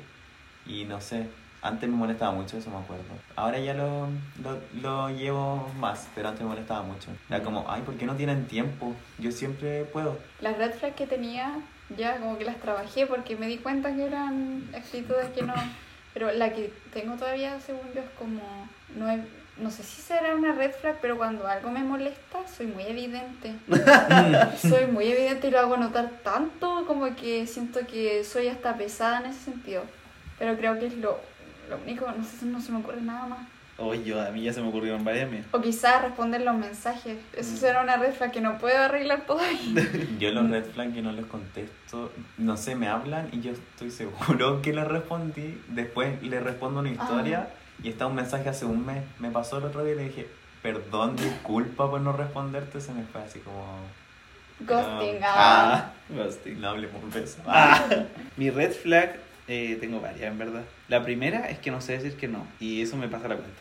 Y 0.67 0.85
no 0.85 1.01
sé, 1.01 1.27
antes 1.63 1.89
me 1.89 1.97
molestaba 1.97 2.33
mucho, 2.33 2.57
eso 2.59 2.71
me 2.71 2.77
acuerdo. 2.79 3.05
Ahora 3.37 3.59
ya 3.59 3.75
lo, 3.75 4.09
lo, 4.43 4.59
lo 4.83 5.09
llevo 5.11 5.71
más, 5.79 6.09
pero 6.15 6.29
antes 6.29 6.43
me 6.43 6.49
molestaba 6.49 6.83
mucho. 6.83 7.09
Era 7.29 7.43
como, 7.43 7.65
ay, 7.69 7.83
¿por 7.83 7.95
qué 7.97 8.07
no 8.07 8.15
tienen 8.17 8.47
tiempo? 8.47 8.95
Yo 9.19 9.31
siempre 9.33 9.85
puedo. 9.85 10.19
Las 10.41 10.57
red 10.59 10.73
flags 10.73 10.97
que 10.97 11.07
tenía, 11.07 11.55
ya 11.97 12.19
como 12.19 12.39
que 12.39 12.45
las 12.45 12.57
trabajé 12.61 13.07
porque 13.07 13.37
me 13.37 13.47
di 13.47 13.59
cuenta 13.59 13.95
que 13.95 14.05
eran 14.07 14.65
actitudes 14.75 15.29
que 15.35 15.43
no. 15.43 15.55
Pero 16.13 16.31
la 16.33 16.53
que 16.53 16.73
tengo 16.93 17.17
todavía, 17.17 17.59
según 17.61 17.93
yo, 17.95 18.01
es 18.01 18.11
como. 18.19 18.41
No, 18.95 19.11
he- 19.11 19.25
no 19.57 19.71
sé 19.71 19.83
si 19.85 20.03
será 20.03 20.35
una 20.35 20.53
red 20.53 20.73
flag, 20.73 20.99
pero 21.01 21.17
cuando 21.17 21.47
algo 21.47 21.71
me 21.71 21.83
molesta, 21.85 22.39
soy 22.49 22.67
muy 22.67 22.85
evidente. 22.85 23.55
soy 24.61 24.87
muy 24.87 25.07
evidente 25.07 25.49
y 25.49 25.51
lo 25.51 25.61
hago 25.61 25.77
notar 25.77 26.11
tanto 26.25 26.85
como 26.87 27.15
que 27.17 27.47
siento 27.47 27.81
que 27.87 28.25
soy 28.25 28.49
hasta 28.49 28.77
pesada 28.77 29.21
en 29.21 29.27
ese 29.27 29.41
sentido. 29.41 29.83
Pero 30.39 30.57
creo 30.57 30.79
que 30.79 30.87
es 30.87 30.97
lo, 30.97 31.19
lo 31.69 31.77
único, 31.79 32.07
no 32.07 32.25
sé, 32.25 32.47
no 32.47 32.61
se 32.61 32.73
me 32.73 32.79
ocurre 32.79 33.01
nada 33.01 33.27
más. 33.27 33.41
Oye, 33.77 34.05
yo, 34.05 34.21
a 34.23 34.31
mí 34.31 34.43
ya 34.43 34.53
se 34.53 34.61
me 34.61 34.69
ocurrieron 34.69 35.03
varias 35.05 35.29
mías. 35.29 35.47
O 35.51 35.61
quizás 35.61 36.01
responder 36.01 36.43
los 36.43 36.55
mensajes. 36.55 37.19
Eso 37.37 37.57
será 37.57 37.83
una 37.83 37.97
red 37.97 38.13
flag 38.15 38.31
que 38.31 38.41
no 38.41 38.57
puedo 38.59 38.79
arreglar 38.79 39.27
todavía. 39.27 39.59
Yo 40.21 40.31
los 40.31 40.49
red 40.49 40.65
flags 40.65 40.95
que 40.95 41.03
no 41.03 41.11
les 41.11 41.27
contesto, 41.27 42.13
no 42.39 42.57
sé, 42.57 42.77
me 42.77 42.87
hablan 42.87 43.29
y 43.33 43.41
yo 43.41 43.51
estoy 43.51 43.91
seguro 43.91 44.63
que 44.63 44.73
les 44.73 44.87
respondí. 44.87 45.61
Después 45.69 46.23
le 46.23 46.39
respondo 46.39 46.81
una 46.81 46.91
historia 46.91 47.49
y 47.83 47.89
está 47.89 48.07
un 48.07 48.15
mensaje 48.15 48.49
hace 48.49 48.65
un 48.65 48.87
mes. 48.87 49.03
Me 49.19 49.31
pasó 49.33 49.59
el 49.59 49.65
otro 49.65 49.83
día 49.83 49.95
y 49.95 49.97
le 49.97 50.05
dije, 50.05 50.29
perdón, 50.63 51.17
disculpa 51.17 51.91
por 51.91 52.01
no 52.01 52.13
responderte. 52.13 52.81
Se 52.81 52.93
me 52.93 53.03
fue 53.03 53.23
así 53.23 53.41
como, 53.41 53.81
Ghosting. 54.61 55.21
No. 55.21 55.27
ah. 55.27 55.75
Ah, 55.75 55.93
ghosting. 56.11 56.61
no 56.61 56.69
hablemos 56.69 57.13
de 57.13 57.25
eso. 57.25 57.39
Ah, 57.47 57.85
mi 58.37 58.51
red 58.51 58.73
flag, 58.73 59.17
eh, 59.49 59.77
tengo 59.81 60.01
varias 60.01 60.31
en 60.31 60.39
verdad. 60.39 60.63
La 60.89 61.03
primera 61.03 61.49
es 61.51 61.59
que 61.59 61.71
no 61.71 61.81
sé 61.81 61.93
decir 61.99 62.17
que 62.17 62.29
no, 62.29 62.47
y 62.61 62.83
eso 62.83 62.97
me 62.97 63.09
pasa 63.09 63.29
la 63.29 63.37
cuenta. 63.37 63.59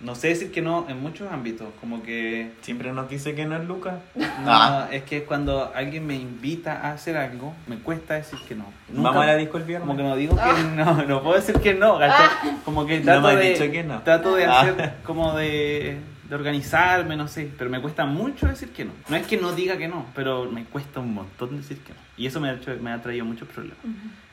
No 0.00 0.14
sé 0.14 0.28
decir 0.28 0.52
que 0.52 0.60
no 0.60 0.86
en 0.90 1.00
muchos 1.00 1.32
ámbitos, 1.32 1.68
como 1.80 2.02
que... 2.02 2.50
Siempre 2.60 2.92
nos 2.92 3.08
dice 3.08 3.34
que 3.34 3.46
no 3.46 3.56
es 3.56 3.64
Lucas. 3.64 3.94
No, 4.14 4.24
Ah. 4.46 4.88
es 4.92 5.02
que 5.04 5.24
cuando 5.24 5.72
alguien 5.74 6.06
me 6.06 6.14
invita 6.14 6.72
a 6.82 6.92
hacer 6.92 7.16
algo, 7.16 7.54
me 7.68 7.78
cuesta 7.78 8.14
decir 8.14 8.38
que 8.46 8.54
no. 8.54 8.66
Nunca- 8.88 9.10
Vamos 9.10 9.22
a 9.22 9.26
la 9.28 9.36
disco 9.36 9.56
el 9.56 9.62
viernes. 9.64 9.86
Como 9.86 9.96
que 9.96 10.02
no 10.02 10.14
digo 10.16 10.36
que 10.36 10.62
no, 10.76 11.02
no 11.04 11.22
puedo 11.22 11.36
decir 11.36 11.54
que 11.58 11.72
no, 11.74 11.98
¿cachai? 11.98 12.28
Como 12.66 12.84
que 12.84 12.98
No 12.98 13.04
trato 13.04 13.22
me 13.22 13.28
has 13.32 13.38
de, 13.38 13.50
dicho 13.50 13.70
que 13.72 13.82
no. 13.84 14.02
trato 14.02 14.34
de 14.34 14.44
Ah. 14.44 14.60
hacer, 14.60 14.94
como 15.04 15.32
de, 15.36 15.96
de 16.28 16.34
organizarme, 16.34 17.16
no 17.16 17.28
sé, 17.28 17.50
pero 17.58 17.68
me 17.70 17.80
cuesta 17.80 18.06
mucho 18.06 18.46
decir 18.46 18.70
que 18.70 18.84
no. 18.84 18.92
No 19.08 19.16
es 19.16 19.26
que 19.26 19.36
no 19.36 19.52
diga 19.52 19.76
que 19.76 19.88
no, 19.88 20.06
pero 20.14 20.50
me 20.50 20.64
cuesta 20.64 21.00
un 21.00 21.14
montón 21.14 21.56
decir 21.56 21.78
que 21.80 21.92
no. 21.92 21.98
Y 22.16 22.26
eso 22.26 22.40
me 22.40 22.48
ha, 22.48 22.54
hecho, 22.54 22.74
me 22.80 22.90
ha 22.92 23.02
traído 23.02 23.24
muchos 23.24 23.48
problemas. 23.48 23.78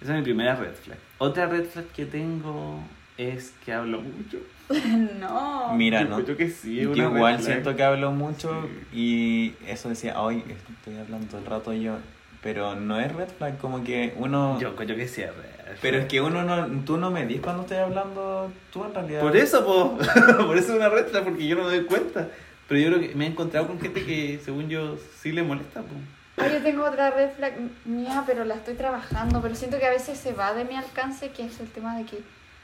Esa 0.01 0.11
es 0.13 0.17
mi 0.19 0.23
primera 0.23 0.55
red 0.55 0.73
flag. 0.73 0.97
Otra 1.17 1.47
red 1.47 1.65
flag 1.65 1.85
que 1.87 2.05
tengo 2.05 2.79
es 3.17 3.53
que 3.65 3.73
hablo 3.73 4.01
mucho. 4.01 4.37
No. 5.19 5.73
Mira, 5.75 5.99
Yo 6.01 6.05
no. 6.05 6.11
encuentro 6.11 6.37
que 6.37 6.49
sí, 6.49 6.79
es 6.79 6.87
Yo 6.87 6.93
igual 6.95 7.35
flag. 7.39 7.41
siento 7.45 7.75
que 7.75 7.83
hablo 7.83 8.11
mucho 8.11 8.67
y 8.93 9.53
eso 9.67 9.89
decía, 9.89 10.19
hoy 10.21 10.43
estoy 10.77 10.97
hablando 10.97 11.27
todo 11.27 11.39
el 11.41 11.45
rato 11.45 11.73
yo. 11.73 11.97
Pero 12.41 12.75
no 12.75 12.99
es 12.99 13.13
red 13.13 13.29
flag, 13.29 13.57
como 13.59 13.83
que 13.83 14.13
uno... 14.17 14.59
Yo 14.59 14.69
encuentro 14.69 14.95
que 14.95 15.07
sí 15.07 15.21
es 15.21 15.29
red 15.35 15.75
Pero 15.81 15.99
es 15.99 16.05
que 16.07 16.21
uno 16.21 16.43
no, 16.43 16.83
tú 16.83 16.97
no 16.97 17.11
me 17.11 17.25
dices 17.27 17.43
cuando 17.43 17.61
estoy 17.61 17.77
hablando, 17.77 18.51
tú 18.73 18.83
en 18.83 18.93
realidad. 18.93 19.21
Por 19.21 19.37
eso, 19.37 19.63
po. 19.63 19.97
por 20.47 20.57
eso 20.57 20.71
es 20.71 20.77
una 20.77 20.89
red 20.89 21.07
flag, 21.07 21.23
porque 21.23 21.47
yo 21.47 21.55
no 21.55 21.65
me 21.65 21.75
doy 21.75 21.85
cuenta. 21.85 22.27
Pero 22.67 22.79
yo 22.79 22.87
creo 22.87 22.99
que 23.01 23.15
me 23.15 23.25
he 23.25 23.27
encontrado 23.27 23.67
con 23.67 23.79
gente 23.79 24.03
que, 24.03 24.39
según 24.43 24.69
yo, 24.69 24.97
sí 25.19 25.31
le 25.31 25.43
molesta, 25.43 25.81
po. 25.81 25.93
Ah, 26.37 26.47
yo 26.47 26.63
tengo 26.63 26.83
otra 26.83 27.11
red 27.11 27.29
flag 27.31 27.53
mía, 27.85 28.23
pero 28.25 28.43
la 28.45 28.55
estoy 28.55 28.73
trabajando. 28.73 29.41
Pero 29.41 29.53
siento 29.53 29.77
que 29.77 29.85
a 29.85 29.91
veces 29.91 30.17
se 30.17 30.33
va 30.33 30.53
de 30.53 30.65
mi 30.65 30.75
alcance, 30.75 31.29
que 31.29 31.45
es 31.45 31.59
el 31.59 31.69
tema 31.69 31.95
de 31.95 32.05
que 32.05 32.19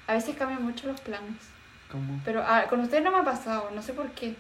a 0.08 0.14
veces 0.14 0.36
cambian 0.36 0.64
mucho 0.64 0.88
los 0.88 1.00
planes. 1.02 1.36
¿Cómo? 1.92 2.20
Pero 2.26 2.44
ah, 2.46 2.66
con 2.70 2.80
ustedes 2.80 3.04
no 3.04 3.12
me 3.12 3.20
ha 3.20 3.24
pasado, 3.24 3.70
no 3.76 3.82
sé 3.82 3.94
por 3.94 4.10
qué. 4.12 4.36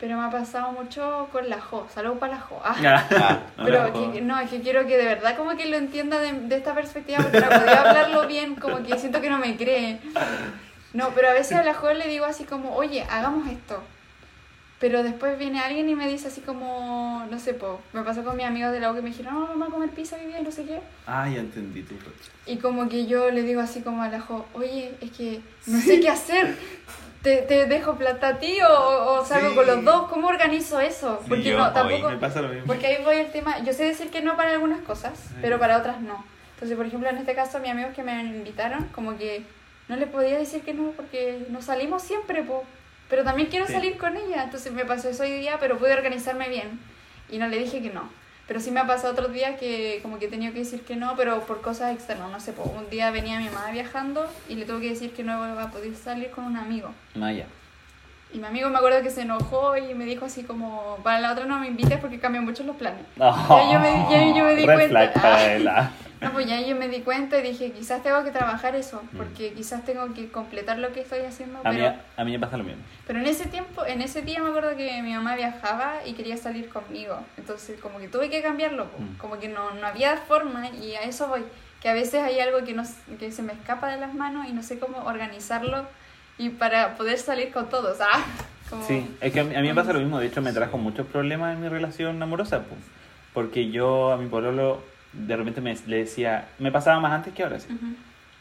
Pero 0.00 0.16
me 0.16 0.24
ha 0.26 0.30
pasado 0.30 0.70
mucho 0.72 1.28
con 1.32 1.48
la 1.48 1.60
Jo. 1.60 1.88
Saludos 1.92 2.18
para 2.18 2.34
la 2.34 2.40
Jo. 2.40 2.60
Ah. 2.64 2.76
Ah, 3.10 3.38
No, 3.58 3.64
Pero 3.64 3.88
no, 3.88 4.12
que- 4.12 4.20
no, 4.20 4.38
es 4.38 4.48
que 4.50 4.60
quiero 4.60 4.86
que 4.86 4.96
de 4.96 5.04
verdad 5.04 5.36
como 5.36 5.56
que 5.56 5.66
lo 5.66 5.76
entienda 5.76 6.20
de, 6.20 6.32
de 6.32 6.56
esta 6.56 6.74
perspectiva, 6.74 7.18
porque 7.18 7.40
no 7.40 7.48
podía 7.48 7.80
hablarlo 7.80 8.26
bien, 8.28 8.54
como 8.54 8.82
que 8.84 8.96
siento 8.98 9.20
que 9.20 9.28
no 9.30 9.38
me 9.38 9.56
cree. 9.56 9.98
No, 10.92 11.10
pero 11.14 11.28
a 11.28 11.32
veces 11.32 11.58
a 11.58 11.64
la 11.64 11.74
joven 11.74 11.98
le 11.98 12.06
digo 12.08 12.24
así 12.26 12.44
como, 12.44 12.76
oye, 12.76 13.02
hagamos 13.10 13.48
esto. 13.48 13.82
Pero 14.78 15.02
después 15.02 15.36
viene 15.36 15.58
alguien 15.60 15.88
y 15.88 15.96
me 15.96 16.06
dice 16.08 16.28
así 16.28 16.40
como, 16.40 17.26
no 17.28 17.38
sé, 17.40 17.52
po, 17.52 17.80
me 17.92 18.02
pasó 18.02 18.22
con 18.22 18.36
mis 18.36 18.46
amigos 18.46 18.70
de 18.70 18.78
la 18.78 18.92
U 18.92 18.94
que 18.94 19.02
me 19.02 19.08
dijeron, 19.08 19.34
no, 19.34 19.46
vamos 19.48 19.68
a 19.68 19.70
comer 19.72 19.90
pizza 19.90 20.14
hoy 20.14 20.26
día 20.26 20.40
no 20.40 20.52
sé 20.52 20.64
qué. 20.64 20.78
Ah, 21.08 21.28
ya 21.28 21.40
entendí 21.40 21.82
tu. 21.82 21.96
Y 22.46 22.58
como 22.58 22.88
que 22.88 23.06
yo 23.06 23.28
le 23.32 23.42
digo 23.42 23.60
así 23.60 23.80
como 23.82 24.04
a 24.04 24.08
la 24.08 24.20
jo, 24.20 24.46
oye, 24.54 24.94
es 25.00 25.10
que 25.10 25.40
no 25.66 25.80
sé 25.80 25.98
qué 25.98 26.08
hacer. 26.08 26.54
¿Te, 27.22 27.38
te 27.42 27.66
dejo 27.66 27.96
plata 27.96 28.28
a 28.28 28.38
ti 28.38 28.58
o, 28.62 29.12
o 29.20 29.24
salgo 29.24 29.50
Sí. 29.50 29.54
con 29.56 29.66
los 29.66 29.84
dos? 29.84 30.08
¿Cómo 30.08 30.28
organizo 30.28 30.78
eso? 30.80 31.18
Sí, 31.22 31.28
Porque 31.28 31.42
yo 31.44 31.58
no, 31.58 31.72
tampoco... 31.72 32.10
Me 32.10 32.16
pasa 32.16 32.40
lo 32.42 32.48
mismo. 32.48 32.66
Porque 32.66 32.86
ahí 32.86 33.02
voy 33.04 33.16
el 33.16 33.30
tema, 33.32 33.58
yo 33.64 33.72
sé 33.72 33.84
decir 33.84 34.10
que 34.10 34.20
no 34.22 34.36
para 34.36 34.52
algunas 34.52 34.80
cosas, 34.82 35.18
Sí. 35.18 35.34
pero 35.42 35.58
para 35.58 35.78
otras 35.78 36.00
no. 36.00 36.24
Entonces, 36.54 36.76
por 36.76 36.86
ejemplo, 36.86 37.08
en 37.08 37.18
este 37.18 37.34
caso, 37.34 37.58
mis 37.58 37.70
amigos 37.70 37.92
que 37.94 38.02
me 38.02 38.20
invitaron, 38.22 38.84
como 38.94 39.16
que 39.18 39.42
no 39.88 39.96
les 39.96 40.08
podía 40.08 40.38
decir 40.38 40.62
que 40.62 40.74
no 40.74 40.90
porque 40.92 41.46
no 41.50 41.60
salimos 41.60 42.02
siempre, 42.02 42.42
po. 42.42 42.64
Pero 43.10 43.24
también 43.24 43.48
quiero 43.48 43.66
Sí. 43.66 43.72
salir 43.72 43.96
con 43.98 44.16
ella, 44.16 44.44
entonces 44.44 44.72
me 44.72 44.84
pasó 44.84 45.08
eso 45.08 45.22
hoy 45.24 45.32
día, 45.32 45.56
pero 45.58 45.76
pude 45.78 45.94
organizarme 45.94 46.48
bien 46.48 46.78
y 47.30 47.38
no 47.38 47.48
le 47.48 47.58
dije 47.58 47.82
que 47.82 47.90
no. 47.90 48.08
Pero 48.48 48.60
sí 48.60 48.70
me 48.70 48.80
ha 48.80 48.86
pasado 48.86 49.12
otros 49.12 49.32
días 49.32 49.60
que 49.60 50.00
como 50.02 50.18
que 50.18 50.24
he 50.24 50.28
tenido 50.28 50.52
que 50.54 50.60
decir 50.60 50.80
que 50.82 50.96
no, 50.96 51.14
pero 51.16 51.40
por 51.42 51.60
cosas 51.60 51.92
externas, 51.94 52.30
no 52.30 52.40
sé, 52.40 52.52
po. 52.54 52.62
un 52.62 52.88
día 52.88 53.10
venía 53.10 53.38
mi 53.38 53.44
mamá 53.50 53.70
viajando 53.70 54.26
y 54.48 54.54
le 54.54 54.64
tuve 54.64 54.80
que 54.80 54.88
decir 54.90 55.12
que 55.12 55.22
no 55.22 55.34
iba 55.52 55.62
a 55.64 55.70
poder 55.70 55.94
salir 55.94 56.30
con 56.30 56.44
un 56.44 56.56
amigo. 56.56 56.90
Maya. 57.14 57.44
Y 58.32 58.38
mi 58.38 58.46
amigo 58.46 58.68
me 58.70 58.76
acuerdo 58.78 59.02
que 59.02 59.10
se 59.10 59.22
enojó 59.22 59.76
y 59.76 59.94
me 59.94 60.04
dijo 60.06 60.24
así 60.26 60.42
como, 60.44 60.98
para 61.02 61.20
la 61.20 61.32
otra 61.32 61.44
no 61.46 61.58
me 61.60 61.66
invites 61.66 61.98
porque 61.98 62.18
cambian 62.18 62.44
mucho 62.44 62.62
los 62.64 62.76
planes. 62.76 63.02
Ya 63.18 63.72
yo 63.72 63.80
me- 63.80 64.06
ya 64.10 64.34
yo 64.36 64.44
me 64.44 64.54
di 64.54 64.64
cuenta. 64.64 64.88
flag 64.88 65.12
para 65.12 65.52
él. 65.54 65.68
No, 66.20 66.32
pues 66.32 66.46
ya 66.46 66.60
yo 66.60 66.74
me 66.74 66.88
di 66.88 67.00
cuenta 67.00 67.38
y 67.38 67.42
dije, 67.42 67.70
quizás 67.72 68.02
tengo 68.02 68.24
que 68.24 68.30
trabajar 68.30 68.74
eso, 68.74 69.00
Mm. 69.12 69.16
porque 69.16 69.52
quizás 69.52 69.84
tengo 69.84 70.12
que 70.14 70.28
completar 70.30 70.78
lo 70.78 70.92
que 70.92 71.00
estoy 71.02 71.20
haciendo. 71.20 71.60
A 71.64 71.70
mí, 71.70 71.76
Pero, 71.78 71.94
a 72.16 72.24
mí 72.24 72.32
me 72.32 72.38
pasa 72.40 72.56
lo 72.56 72.64
mismo. 72.64 72.82
pero 73.06 73.20
en 73.20 73.26
ese 73.26 73.46
tiempo, 73.46 73.84
en 73.86 74.02
ese 74.02 74.22
día 74.22 74.42
me 74.42 74.48
acuerdo 74.48 74.76
que 74.76 75.00
mi 75.02 75.12
mamá 75.14 75.36
viajaba 75.36 75.94
y 76.04 76.14
quería 76.14 76.36
salir 76.36 76.68
conmigo. 76.68 77.18
Entonces 77.36 77.80
como 77.80 77.98
que 77.98 78.08
tuve 78.08 78.30
que 78.30 78.42
cambiarlo, 78.42 78.86
po. 78.86 78.98
Mm. 79.02 79.16
como 79.18 79.38
que 79.38 79.48
no, 79.48 79.70
no 79.72 79.86
había 79.86 80.16
forma 80.16 80.68
y 80.70 80.94
a 80.94 81.02
eso 81.02 81.28
voy. 81.28 81.42
Que 81.80 81.88
a 81.88 81.94
veces 81.94 82.22
hay 82.24 82.40
algo 82.40 82.64
que, 82.64 82.72
no, 82.74 82.82
que 83.20 83.30
se 83.30 83.42
me 83.42 83.52
escapa 83.52 83.88
de 83.88 84.00
las 84.00 84.12
manos 84.12 84.48
y 84.48 84.52
no 84.52 84.64
sé 84.64 84.80
cómo 84.80 84.98
organizarlo 85.04 85.86
y 86.36 86.48
para 86.50 86.96
poder 86.96 87.18
salir 87.18 87.52
con 87.52 87.68
todos. 87.68 87.98
Ah, 88.00 88.24
como- 88.70 88.84
Sí, 88.86 89.08
es 89.20 89.32
que 89.32 89.40
a 89.40 89.44
mí, 89.44 89.54
a 89.54 89.60
mí 89.60 89.68
me 89.68 89.74
pasa 89.76 89.92
lo 89.92 90.00
mismo. 90.00 90.18
De 90.18 90.26
hecho, 90.26 90.42
me 90.42 90.52
trajo 90.52 90.76
muchos 90.78 91.06
problemas 91.06 91.54
en 91.54 91.60
mi 91.62 91.68
relación 91.68 92.20
amorosa. 92.20 92.60
po. 92.64 92.74
Porque 93.32 93.70
yo 93.70 94.10
a 94.12 94.16
mi 94.16 94.26
pololo 94.28 94.82
de 95.12 95.36
repente 95.36 95.60
me, 95.60 95.76
le 95.86 95.96
decía, 95.98 96.46
me 96.58 96.70
pasaba 96.72 97.00
más 97.00 97.12
antes 97.12 97.32
que 97.34 97.42
ahora. 97.42 97.58
sí. 97.60 97.68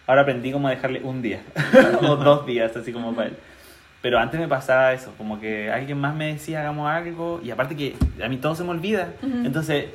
Ahora 0.05 0.21
aprendí 0.21 0.51
como 0.53 0.67
a 0.69 0.71
dejarle 0.71 1.01
un 1.03 1.21
día 1.21 1.41
o 2.01 2.15
dos 2.15 2.45
días, 2.45 2.75
así 2.77 2.93
como 2.93 3.13
para 3.13 3.27
él. 3.29 3.35
Pero 4.01 4.19
antes 4.19 4.39
me 4.39 4.47
pasaba 4.47 4.93
eso, 4.93 5.13
como 5.17 5.39
que 5.39 5.69
alguien 5.69 5.99
más 5.99 6.15
me 6.15 6.33
decía 6.33 6.61
hagamos 6.61 6.89
algo 6.89 7.41
y 7.43 7.51
aparte 7.51 7.75
que 7.75 7.95
a 8.23 8.29
mí 8.29 8.37
todo 8.37 8.55
se 8.55 8.63
me 8.63 8.69
olvida. 8.69 9.09
Entonces, 9.21 9.85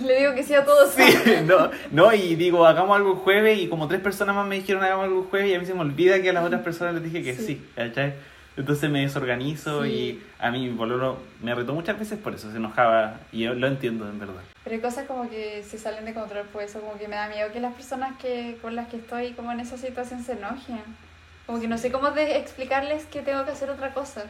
Le 0.00 0.20
digo 0.20 0.34
que 0.34 0.42
sí 0.42 0.54
a 0.54 0.64
todos. 0.64 0.90
sí, 0.94 1.02
no, 1.44 1.70
no, 1.90 2.12
y 2.14 2.34
digo 2.36 2.64
hagamos 2.64 2.96
algo 2.96 3.10
el 3.12 3.18
jueves 3.18 3.58
y 3.58 3.68
como 3.68 3.88
tres 3.88 4.00
personas 4.00 4.34
más 4.34 4.46
me 4.46 4.54
dijeron 4.54 4.82
hagamos 4.82 5.04
algo 5.04 5.22
el 5.24 5.28
jueves 5.28 5.50
y 5.50 5.54
a 5.54 5.58
mí 5.60 5.66
se 5.66 5.74
me 5.74 5.80
olvida 5.80 6.22
que 6.22 6.30
a 6.30 6.32
las 6.32 6.44
otras 6.44 6.62
personas 6.62 6.94
les 6.94 7.02
dije 7.04 7.22
que 7.22 7.34
Sí. 7.34 7.44
sí. 7.46 7.60
Entonces 8.56 8.90
me 8.90 9.00
desorganizo 9.00 9.84
Sí. 9.84 9.90
y 9.90 10.22
a 10.38 10.50
mí 10.50 10.68
mi 10.68 10.76
pololo 10.76 11.18
me 11.42 11.54
retó 11.54 11.72
muchas 11.72 11.98
veces 11.98 12.18
por 12.18 12.34
eso, 12.34 12.50
se 12.50 12.58
enojaba 12.58 13.20
y 13.32 13.40
yo 13.44 13.54
lo 13.54 13.66
entiendo 13.66 14.08
en 14.08 14.18
verdad. 14.18 14.42
Pero 14.64 14.76
hay 14.76 14.82
cosas 14.82 15.06
como 15.06 15.28
que 15.28 15.62
se 15.62 15.78
salen 15.78 16.04
de 16.04 16.14
control 16.14 16.46
por 16.46 16.62
eso, 16.62 16.80
como 16.80 16.98
que 16.98 17.08
me 17.08 17.16
da 17.16 17.28
miedo 17.28 17.50
que 17.52 17.60
las 17.60 17.74
personas 17.74 18.16
que 18.18 18.58
con 18.60 18.76
las 18.76 18.88
que 18.88 18.98
estoy 18.98 19.32
como 19.32 19.50
en 19.52 19.60
esa 19.60 19.76
situación 19.78 20.22
se 20.22 20.32
enojen. 20.32 20.82
Como 21.46 21.60
que 21.60 21.66
no 21.66 21.78
sé 21.78 21.90
cómo 21.90 22.10
de 22.10 22.36
explicarles 22.38 23.04
que 23.06 23.22
tengo 23.22 23.44
que 23.44 23.50
hacer 23.52 23.70
otra 23.70 23.92
cosa. 23.94 24.24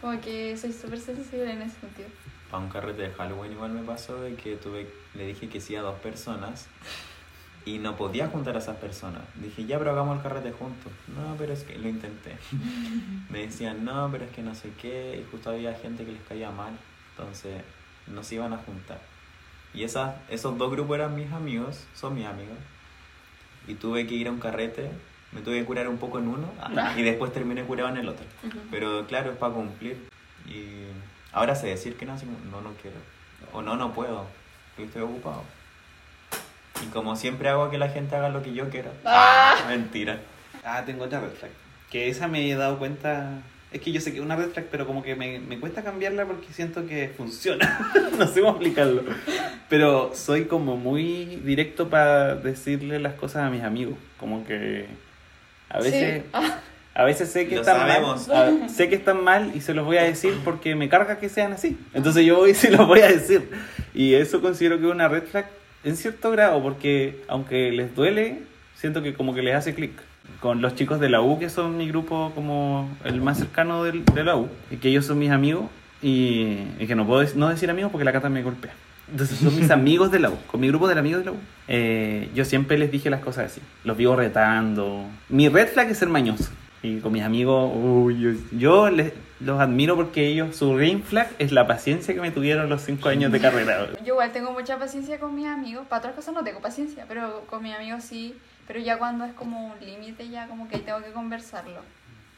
Como 0.00 0.20
que 0.20 0.56
soy 0.56 0.72
súper 0.72 1.00
sensible 1.00 1.50
en 1.50 1.62
ese 1.62 1.80
sentido. 1.80 2.08
Para 2.50 2.62
un 2.62 2.68
carrete 2.70 3.02
de 3.02 3.10
Halloween 3.12 3.52
igual 3.52 3.70
me 3.72 3.82
pasó 3.82 4.20
de 4.20 4.34
que 4.34 4.56
tuve, 4.56 4.86
le 5.14 5.26
dije 5.26 5.48
que 5.48 5.60
sí 5.60 5.74
a 5.74 5.80
dos 5.80 5.98
personas 6.00 6.66
y 7.64 7.78
no 7.78 7.96
podía 7.96 8.28
juntar 8.28 8.56
a 8.56 8.58
esas 8.58 8.76
personas. 8.76 9.22
Dije, 9.36 9.64
ya, 9.66 9.78
pero 9.78 9.92
hagamos 9.92 10.16
el 10.16 10.22
carrete 10.22 10.52
juntos. 10.52 10.92
No, 11.08 11.36
pero 11.38 11.52
es 11.52 11.62
que 11.64 11.78
lo 11.78 11.88
intenté. 11.88 12.36
me 13.30 13.40
decían, 13.46 13.84
no, 13.84 14.08
pero 14.10 14.24
es 14.24 14.30
que 14.32 14.42
no 14.42 14.54
sé 14.54 14.70
qué. 14.80 15.20
Y 15.20 15.30
justo 15.30 15.50
había 15.50 15.74
gente 15.74 16.04
que 16.04 16.12
les 16.12 16.22
caía 16.22 16.50
mal. 16.50 16.72
Entonces, 17.16 17.62
no 18.08 18.22
se 18.24 18.34
iban 18.36 18.52
a 18.52 18.58
juntar. 18.58 19.00
Y 19.74 19.84
esas, 19.84 20.16
esos 20.28 20.58
dos 20.58 20.70
grupos 20.70 20.96
eran 20.96 21.14
mis 21.14 21.30
amigos, 21.32 21.84
son 21.94 22.14
mis 22.14 22.26
amigos. 22.26 22.56
Y 23.66 23.74
tuve 23.74 24.06
que 24.06 24.14
ir 24.14 24.28
a 24.28 24.32
un 24.32 24.40
carrete. 24.40 24.90
Me 25.30 25.40
tuve 25.40 25.60
que 25.60 25.64
curar 25.64 25.88
un 25.88 25.96
poco 25.98 26.18
en 26.18 26.28
uno 26.28 26.50
Ah. 26.60 26.94
y 26.96 27.02
después 27.02 27.32
terminé 27.32 27.62
curado 27.64 27.88
en 27.88 27.96
el 27.96 28.08
otro. 28.08 28.26
Pero 28.70 29.06
claro, 29.06 29.30
es 29.30 29.36
para 29.38 29.54
cumplir. 29.54 30.08
Y 30.46 30.82
ahora 31.32 31.54
sé 31.54 31.68
decir 31.68 31.96
que 31.96 32.04
no, 32.04 32.14
no, 32.50 32.60
no 32.60 32.72
quiero. 32.82 32.96
O 33.52 33.62
no, 33.62 33.76
no 33.76 33.92
puedo. 33.94 34.26
Porque 34.74 34.88
estoy 34.88 35.02
ocupado. 35.02 35.42
Y 36.82 36.86
como 36.86 37.16
siempre 37.16 37.48
hago 37.48 37.70
que 37.70 37.78
la 37.78 37.88
gente 37.88 38.16
haga 38.16 38.28
lo 38.28 38.42
que 38.42 38.52
yo 38.54 38.68
quiero. 38.70 38.90
Ah. 39.04 39.56
Mentira. 39.68 40.18
Ah, 40.64 40.82
tengo 40.86 41.04
otra 41.04 41.20
red 41.20 41.30
flag. 41.30 41.50
Que 41.90 42.08
esa 42.08 42.28
me 42.28 42.48
he 42.50 42.54
dado 42.54 42.78
cuenta. 42.78 43.40
Es 43.72 43.80
que 43.80 43.90
yo 43.92 44.00
sé 44.00 44.12
que 44.12 44.18
es 44.18 44.24
una 44.24 44.36
red 44.36 44.50
flag, 44.50 44.66
pero 44.70 44.86
como 44.86 45.02
que 45.02 45.14
me, 45.14 45.38
me 45.38 45.58
cuesta 45.58 45.82
cambiarla 45.82 46.24
porque 46.26 46.52
siento 46.52 46.86
que 46.86 47.10
funciona. 47.16 47.92
no 48.18 48.26
sé 48.26 48.40
cómo 48.40 48.52
explicarlo. 48.52 49.02
Pero 49.68 50.12
soy 50.14 50.44
como 50.44 50.76
muy 50.76 51.24
directo 51.44 51.88
para 51.88 52.34
decirle 52.36 52.98
las 52.98 53.14
cosas 53.14 53.44
a 53.44 53.50
mis 53.50 53.62
amigos. 53.62 53.94
Como 54.18 54.44
que 54.46 54.86
a 55.70 55.78
veces, 55.78 56.22
Sí. 56.22 56.28
Ah, 56.34 56.58
a 56.94 57.04
veces 57.04 57.30
sé 57.30 57.48
que 57.48 57.54
Lo 57.54 57.60
están 57.62 57.78
sabemos. 57.88 58.28
mal. 58.28 58.62
a- 58.64 58.68
sé 58.68 58.88
que 58.90 58.94
están 58.94 59.24
mal 59.24 59.52
y 59.54 59.62
se 59.62 59.72
los 59.72 59.86
voy 59.86 59.96
a 59.96 60.02
decir 60.02 60.38
porque 60.44 60.74
me 60.74 60.90
carga 60.90 61.18
que 61.18 61.30
sean 61.30 61.54
así. 61.54 61.78
Entonces 61.94 62.26
yo 62.26 62.36
voy 62.36 62.50
y 62.50 62.54
se 62.54 62.70
los 62.70 62.86
voy 62.86 63.00
a 63.00 63.08
decir. 63.08 63.50
Y 63.94 64.14
eso 64.14 64.42
considero 64.42 64.78
que 64.78 64.84
es 64.86 64.92
una 64.92 65.08
red 65.08 65.22
flag 65.24 65.46
en 65.84 65.96
cierto 65.96 66.30
grado, 66.30 66.62
porque 66.62 67.22
aunque 67.28 67.70
les 67.72 67.94
duele, 67.94 68.42
siento 68.74 69.02
que 69.02 69.14
como 69.14 69.34
que 69.34 69.42
les 69.42 69.54
hace 69.54 69.74
clic. 69.74 69.92
Con 70.40 70.62
los 70.62 70.74
chicos 70.76 71.00
de 71.00 71.08
la 71.08 71.20
U, 71.20 71.38
que 71.38 71.50
son 71.50 71.76
mi 71.76 71.88
grupo 71.88 72.30
como 72.34 72.88
el 73.04 73.20
más 73.20 73.38
cercano 73.38 73.82
del- 73.84 74.04
de 74.04 74.24
la 74.24 74.36
U, 74.36 74.48
y 74.70 74.76
que 74.76 74.88
ellos 74.88 75.04
son 75.06 75.18
mis 75.18 75.30
amigos, 75.30 75.64
y, 76.00 76.58
y 76.78 76.86
que 76.86 76.94
no 76.94 77.06
puedo 77.06 77.26
no 77.36 77.48
decir 77.48 77.70
amigos 77.70 77.90
porque 77.92 78.04
la 78.04 78.12
cata 78.12 78.28
me 78.28 78.42
golpea. 78.42 78.72
Entonces 79.10 79.38
son 79.38 79.54
mis 79.56 79.70
amigos 79.72 80.10
de 80.12 80.20
la 80.20 80.30
U, 80.30 80.36
con 80.46 80.60
mi 80.60 80.68
grupo 80.68 80.86
de 80.88 80.98
amigos 80.98 81.20
de 81.20 81.26
la 81.26 81.32
U. 81.32 81.36
Eh, 81.68 82.28
yo 82.34 82.44
siempre 82.44 82.78
les 82.78 82.90
dije 82.92 83.10
las 83.10 83.20
cosas 83.20 83.46
así, 83.52 83.60
los 83.84 83.96
vivo 83.96 84.14
retando. 84.16 85.04
Mi 85.28 85.48
red 85.48 85.68
flag 85.68 85.90
es 85.90 85.98
ser 85.98 86.08
mañoso. 86.08 86.50
Y 86.82 86.98
con 86.98 87.12
mis 87.12 87.22
amigos, 87.22 87.70
uy, 87.74 88.20
yo, 88.20 88.30
yo 88.50 88.90
les, 88.90 89.12
los 89.38 89.60
admiro 89.60 89.94
porque 89.94 90.26
ellos, 90.26 90.56
su 90.56 90.74
green 90.74 91.02
flag 91.02 91.30
es 91.38 91.52
la 91.52 91.66
paciencia 91.66 92.12
que 92.12 92.20
me 92.20 92.32
tuvieron 92.32 92.68
los 92.68 92.82
cinco 92.82 93.08
años 93.08 93.30
de 93.30 93.40
carrera. 93.40 93.88
Yo 94.04 94.14
igual 94.14 94.32
tengo 94.32 94.52
mucha 94.52 94.78
paciencia 94.78 95.20
con 95.20 95.34
mis 95.34 95.46
amigos. 95.46 95.86
Para 95.86 96.00
otras 96.00 96.14
cosas 96.14 96.34
no 96.34 96.42
tengo 96.42 96.60
paciencia, 96.60 97.04
pero 97.06 97.44
con 97.46 97.62
mis 97.62 97.74
amigos 97.74 98.02
sí. 98.02 98.36
Pero 98.66 98.80
ya 98.80 98.98
cuando 98.98 99.24
es 99.24 99.32
como 99.32 99.72
un 99.72 99.80
límite, 99.80 100.28
ya 100.28 100.48
como 100.48 100.68
que 100.68 100.76
ahí 100.76 100.82
tengo 100.82 101.02
que 101.02 101.12
conversarlo. 101.12 101.80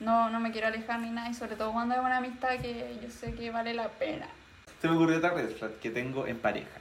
No, 0.00 0.28
no 0.28 0.40
me 0.40 0.52
quiero 0.52 0.66
alejar 0.66 1.00
ni 1.00 1.10
nada, 1.10 1.30
y 1.30 1.34
sobre 1.34 1.56
todo 1.56 1.72
cuando 1.72 1.94
es 1.94 2.00
una 2.00 2.18
amistad 2.18 2.58
que 2.60 2.98
yo 3.02 3.08
sé 3.10 3.32
que 3.34 3.50
vale 3.50 3.72
la 3.72 3.88
pena. 3.88 4.26
Se 4.82 4.88
me 4.88 4.96
ocurrió 4.96 5.18
otra 5.18 5.32
red 5.32 5.48
flag 5.50 5.72
que 5.80 5.90
tengo 5.90 6.26
en 6.26 6.36
pareja, 6.36 6.78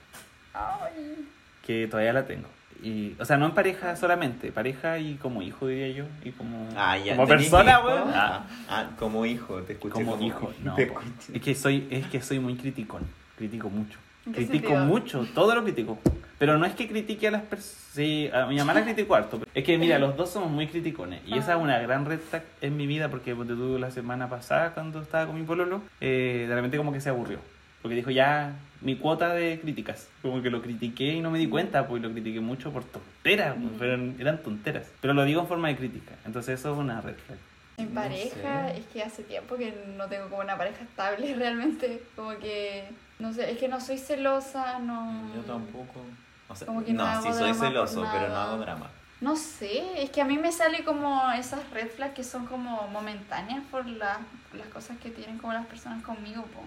Ay. 0.54 1.28
que 1.66 1.88
todavía 1.88 2.12
la 2.12 2.26
tengo. 2.26 2.48
Y, 2.84 3.16
o 3.20 3.24
sea, 3.26 3.38
no 3.38 3.46
en 3.46 3.54
pareja 3.54 3.96
solamente, 3.96 4.52
pareja 4.52 5.00
y 5.00 5.16
como 5.16 5.42
hijo, 5.42 5.68
diría 5.68 5.90
yo, 5.90 6.06
y 6.24 6.32
como, 6.32 6.68
Ah, 6.76 6.98
ya. 6.98 7.16
como 7.16 7.28
¿tenés 7.28 7.50
persona, 7.50 7.80
weón. 7.80 8.10
Ah, 8.14 8.46
ah, 8.70 8.90
como 9.00 9.26
hijo, 9.26 9.62
te 9.62 9.74
escuché 9.74 9.94
como, 9.94 10.12
como, 10.14 10.24
hijo, 10.26 10.52
no. 10.64 10.76
te. 10.76 10.92
Es 11.34 11.42
que 11.42 11.56
soy, 11.56 11.88
es 11.90 12.06
que 12.08 12.22
soy 12.22 12.40
muy 12.40 12.56
criticón, 12.56 13.04
critico 13.38 13.70
mucho. 13.70 13.98
¿En 14.26 14.32
qué 14.34 14.46
Critico 14.48 14.70
sentido? 14.70 14.86
mucho, 14.86 15.28
todo 15.34 15.54
lo 15.56 15.64
critico. 15.64 15.98
Pero 16.40 16.58
no 16.58 16.66
es 16.66 16.74
que 16.76 16.88
critique 16.88 17.28
a 17.28 17.32
las 17.32 17.42
personas. 17.42 17.80
Sí, 17.94 18.30
a 18.34 18.46
mi 18.48 18.56
mamá 18.58 18.74
la 18.74 18.84
critico 18.86 19.16
harto. 19.16 19.42
Es 19.54 19.64
que 19.64 19.78
mira, 19.78 20.00
los 20.00 20.16
dos 20.18 20.30
somos 20.30 20.50
muy 20.50 20.68
criticones. 20.68 21.22
Y 21.26 21.38
esa 21.38 21.56
es 21.56 21.62
una 21.62 21.78
gran 21.80 22.06
red 22.06 22.20
en 22.62 22.76
mi 22.78 22.88
vida 22.88 23.10
porque 23.10 23.34
tú 23.36 23.78
la 23.78 23.92
semana 23.92 24.30
pasada 24.30 24.74
cuando 24.74 25.02
estaba 25.02 25.26
con 25.28 25.36
mi 25.36 25.44
pololo, 25.44 25.82
eh, 26.02 26.46
de 26.48 26.56
repente 26.56 26.78
como 26.78 26.92
que 26.94 27.02
se 27.02 27.10
aburrió. 27.10 27.40
Porque 27.84 27.96
dijo 27.96 28.10
ya 28.10 28.54
mi 28.82 28.96
cuota 28.96 29.34
de 29.36 29.60
críticas. 29.60 30.08
Como 30.24 30.42
que 30.42 30.50
lo 30.50 30.62
critiqué 30.64 31.14
y 31.14 31.20
no 31.22 31.30
me 31.30 31.38
di 31.38 31.48
cuenta, 31.48 31.88
pues 31.88 32.02
lo 32.02 32.12
critiqué 32.12 32.40
mucho 32.40 32.72
por 32.72 32.84
tonteras, 32.86 33.56
pues, 33.56 33.72
pero 33.78 33.94
eran 34.18 34.42
tonteras. 34.42 34.88
Pero 35.02 35.14
lo 35.14 35.24
digo 35.26 35.42
en 35.42 35.48
forma 35.48 35.68
de 35.68 35.76
crítica. 35.76 36.14
Entonces 36.26 36.60
eso 36.60 36.74
es 36.74 36.80
una 36.80 37.00
red 37.02 37.14
flag. 37.28 37.38
En 37.78 37.90
No 37.94 38.02
pareja, 38.02 38.70
sé. 38.70 38.78
es 38.80 38.86
que 38.88 39.04
hace 39.04 39.24
tiempo 39.24 39.56
que 39.58 39.74
no 39.98 40.08
tengo 40.08 40.30
como 40.30 40.42
una 40.42 40.58
pareja 40.58 40.82
estable 40.84 41.36
realmente. 41.38 42.02
Como 42.16 42.32
que, 42.40 42.88
no 43.20 43.32
sé, 43.34 43.52
es 43.52 43.58
que 43.60 43.68
no 43.68 43.80
soy 43.80 43.98
celosa, 44.00 44.80
no. 44.80 45.32
Yo 45.36 45.42
tampoco. 45.42 46.02
O 46.48 46.56
sea, 46.56 46.66
Como 46.68 46.84
que 46.84 46.94
no 46.94 47.06
no, 47.06 47.22
sí 47.22 47.34
soy 47.34 47.54
celoso, 47.54 48.08
pero 48.14 48.30
no 48.30 48.36
hago 48.36 48.58
drama. 48.58 48.90
No 49.22 49.36
sé, 49.38 50.04
es 50.04 50.10
que 50.10 50.22
a 50.22 50.26
mí 50.26 50.38
me 50.38 50.52
sale 50.52 50.84
como 50.84 51.32
esas 51.32 51.70
red 51.72 51.88
flags 51.90 52.14
que 52.14 52.24
son 52.26 52.46
como 52.46 52.88
momentáneas 52.90 53.64
por, 53.72 53.86
la- 53.88 54.20
por 54.50 54.60
las 54.60 54.68
cosas 54.68 54.98
que 55.00 55.10
tienen 55.10 55.38
como 55.38 55.54
las 55.54 55.66
personas 55.66 56.04
conmigo, 56.04 56.42
po. 56.44 56.62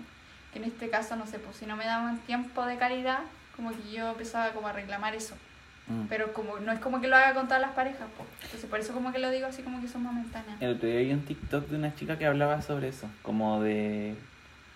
En 0.57 0.64
este 0.64 0.88
caso, 0.88 1.16
no 1.16 1.26
sé, 1.26 1.38
pues 1.38 1.57
si 1.57 1.66
no 1.66 1.76
me 1.76 1.84
daban 1.84 2.18
tiempo 2.20 2.64
de 2.64 2.76
calidad, 2.76 3.20
como 3.54 3.70
que 3.70 3.92
yo 3.92 4.11
empezaba 4.11 4.52
como 4.52 4.68
a 4.68 4.72
reclamar 4.72 5.14
eso. 5.14 5.34
Mm. 5.88 6.07
Pero 6.09 6.32
como 6.32 6.59
no 6.59 6.72
es 6.72 6.80
como 6.80 7.00
que 7.00 7.07
lo 7.09 7.16
haga 7.16 7.32
con 7.34 7.46
todas 7.46 7.61
las 7.61 7.70
parejas, 7.72 8.09
po. 8.16 8.26
entonces 8.42 8.68
por 8.68 8.80
eso 8.80 8.92
como 8.92 9.12
que 9.12 9.18
lo 9.20 9.30
digo 9.30 9.46
así 9.46 9.62
como 9.62 9.80
que 9.80 9.86
son 9.88 10.02
momentáneas. 10.02 10.61
El 10.61 10.72
otro 10.76 10.88
día 10.88 10.98
vi 11.00 11.12
un 11.12 11.24
TikTok 11.24 11.68
de 11.68 11.76
una 11.76 11.94
chica 11.94 12.18
que 12.18 12.26
hablaba 12.26 12.61
sobre 12.62 12.88
eso, 12.88 13.09
como 13.22 13.62
de 13.62 14.16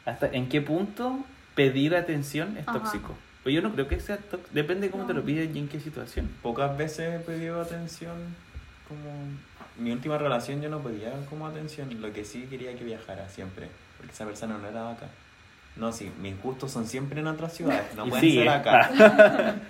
hasta 0.06 0.28
en 0.28 0.48
qué 0.48 0.60
punto 0.60 1.18
pedir 1.56 1.96
atención 1.96 2.56
es 2.56 2.66
Ajá. 2.68 2.78
tóxico. 2.78 3.16
Pues 3.42 3.54
yo 3.54 3.62
no 3.62 3.72
creo 3.72 3.88
que 3.88 3.98
sea 3.98 4.18
tóxico, 4.18 4.50
depende 4.52 4.86
de 4.86 4.90
cómo 4.92 5.06
te 5.06 5.14
lo 5.14 5.20
No. 5.20 5.26
piden 5.26 5.56
y 5.56 5.58
en 5.60 5.68
qué 5.68 5.80
situación. 5.80 6.30
Pocas 6.42 6.76
veces 6.76 7.20
he 7.20 7.24
pedido 7.24 7.60
atención. 7.60 8.16
Como. 8.86 9.10
Mi 9.78 9.92
última 9.92 10.18
relación 10.18 10.60
yo 10.60 10.68
no 10.68 10.80
pedía 10.80 11.12
como 11.30 11.46
atención. 11.46 11.88
Lo 12.02 12.12
que 12.12 12.24
sí 12.24 12.46
quería 12.50 12.74
que 12.76 12.84
viajara 12.84 13.28
siempre. 13.28 13.68
Porque 13.96 14.12
esa 14.12 14.26
persona 14.26 14.58
no 14.58 14.68
era 14.68 14.90
acá. 14.90 15.06
No, 15.80 15.92
sí, 15.92 16.12
mis 16.20 16.40
gustos 16.40 16.70
son 16.70 16.86
siempre 16.86 17.20
en 17.20 17.26
otras 17.26 17.54
ciudades. 17.54 17.86
No 17.96 18.04
Y 18.06 18.10
pueden 18.10 18.24
sigue. 18.24 18.40
ser 18.40 18.48
acá. 18.50 18.90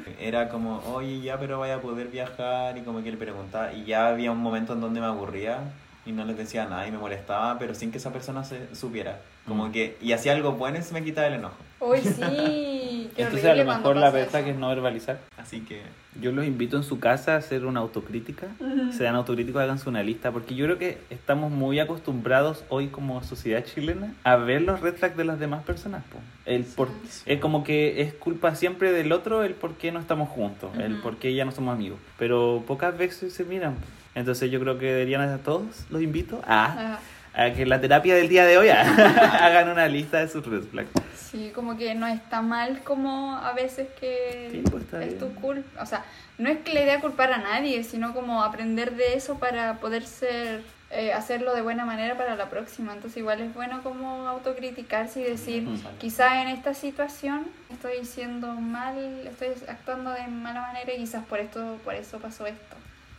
Era 0.20 0.48
como, 0.48 0.78
oye, 0.92 1.20
ya, 1.20 1.38
pero 1.38 1.58
vaya 1.60 1.76
a 1.76 1.80
poder 1.80 2.08
viajar. 2.08 2.76
Y 2.76 2.82
como 2.82 3.02
que 3.02 3.10
le 3.12 3.16
preguntaba. 3.16 3.72
Y 3.72 3.84
ya 3.84 4.08
había 4.08 4.32
un 4.32 4.38
momento 4.38 4.72
en 4.74 4.80
donde 4.80 5.00
me 5.00 5.06
aburría. 5.06 5.58
Y 6.04 6.12
no 6.12 6.24
les 6.24 6.36
decía 6.36 6.64
nada 6.66 6.86
y 6.86 6.90
me 6.90 6.98
molestaba. 6.98 7.58
Pero 7.58 7.74
sin 7.74 7.92
que 7.92 7.98
esa 7.98 8.12
persona 8.12 8.42
se 8.44 8.74
supiera. 8.74 9.20
Como 9.46 9.68
Mm. 9.68 9.72
que. 9.72 9.96
Y 10.02 10.12
hacía 10.12 10.32
algo 10.32 10.52
bueno 10.52 10.78
y 10.78 10.82
se 10.82 10.92
me 10.92 11.02
quitaba 11.04 11.28
el 11.28 11.34
enojo. 11.34 11.54
Uy, 11.80 11.98
sí, 12.00 13.10
qué 13.16 13.22
Entonces 13.22 13.44
a 13.46 13.54
lo 13.54 13.64
mejor 13.64 13.96
la 13.96 14.10
verdad 14.10 14.44
que 14.44 14.50
es 14.50 14.56
no 14.56 14.68
verbalizar. 14.68 15.18
Así 15.38 15.60
que. 15.60 15.80
Yo 16.20 16.32
los 16.32 16.44
invito 16.44 16.76
en 16.76 16.82
su 16.82 16.98
casa 16.98 17.34
a 17.34 17.36
hacer 17.38 17.64
una 17.64 17.80
autocrítica. 17.80 18.48
Sean 18.92 19.14
autocríticos, 19.14 19.62
háganse 19.62 19.88
una 19.88 20.02
lista, 20.02 20.32
porque 20.32 20.54
yo 20.56 20.66
creo 20.66 20.76
que 20.76 20.98
estamos 21.08 21.52
muy 21.52 21.78
acostumbrados 21.78 22.64
hoy 22.68 22.88
como 22.88 23.22
sociedad 23.22 23.64
chilena 23.64 24.12
a 24.24 24.34
ver 24.36 24.62
los 24.62 24.80
red 24.80 24.94
flags 24.96 25.16
de 25.16 25.24
las 25.24 25.38
demás 25.38 25.62
personas. 25.62 26.02
po. 26.12 26.18
El 26.46 26.64
por, 26.64 26.88
Sí. 27.08 27.22
es 27.26 27.40
como 27.40 27.62
que 27.62 28.02
es 28.02 28.12
culpa 28.12 28.54
siempre 28.56 28.92
del 28.92 29.12
otro 29.12 29.44
el 29.44 29.54
por 29.54 29.74
qué 29.74 29.92
no 29.92 30.00
estamos 30.00 30.28
juntos, 30.28 30.70
el 30.78 30.94
Ujú. 30.94 31.02
por 31.02 31.16
qué 31.16 31.32
ya 31.34 31.44
no 31.44 31.52
somos 31.52 31.74
amigos. 31.74 31.98
Pero 32.18 32.64
pocas 32.66 32.98
veces 32.98 33.32
se 33.32 33.44
miran. 33.44 33.76
Entonces 34.16 34.50
yo 34.50 34.58
creo 34.60 34.78
que 34.78 34.86
deberían 34.86 35.20
a 35.22 35.38
todos, 35.38 35.86
los 35.90 36.02
invito 36.02 36.42
a, 36.44 36.98
Ah, 37.34 37.44
a 37.44 37.52
que 37.52 37.64
la 37.66 37.80
terapia 37.80 38.16
del 38.16 38.28
día 38.28 38.44
de 38.44 38.58
hoy 38.58 38.68
hagan 38.70 39.68
una 39.70 39.86
lista 39.86 40.18
de 40.18 40.28
sus 40.28 40.44
red 40.44 40.62
flags. 40.64 40.90
Sí, 41.30 41.52
como 41.54 41.76
que 41.76 41.94
no 41.94 42.06
está 42.08 42.42
mal 42.42 42.80
como 42.82 43.36
a 43.36 43.52
veces 43.52 43.86
que 44.00 44.48
Sí, 44.50 44.62
pues, 44.70 44.84
es 45.02 45.18
tu 45.18 45.32
culpa. 45.36 45.82
O 45.82 45.86
sea, 45.86 46.04
no 46.38 46.48
es 46.48 46.58
que 46.58 46.72
la 46.74 46.80
idea 46.82 47.00
culpar 47.00 47.32
a 47.32 47.38
nadie, 47.38 47.84
sino 47.84 48.12
como 48.14 48.42
aprender 48.42 48.96
de 48.96 49.14
eso 49.14 49.38
para 49.38 49.74
poder 49.78 50.02
ser, 50.04 50.62
eh, 50.90 51.12
hacerlo 51.12 51.54
de 51.54 51.62
buena 51.62 51.84
manera 51.84 52.16
para 52.16 52.34
la 52.34 52.50
próxima. 52.50 52.92
Entonces 52.94 53.18
igual 53.18 53.40
es 53.40 53.54
bueno 53.54 53.80
como 53.84 54.26
autocriticarse 54.26 55.20
y 55.20 55.24
decir, 55.24 55.62
Mm. 55.62 55.78
quizás 55.98 56.32
en 56.42 56.48
esta 56.48 56.74
situación 56.74 57.46
estoy 57.70 58.04
siendo 58.04 58.48
mal, 58.54 58.96
estoy 59.26 59.48
actuando 59.68 60.10
de 60.10 60.26
mala 60.26 60.62
manera 60.62 60.92
y 60.92 60.96
quizás 60.96 61.24
por 61.26 61.38
esto, 61.38 61.78
por 61.84 61.94
eso 61.94 62.18
pasó 62.18 62.46
esto. 62.46 62.76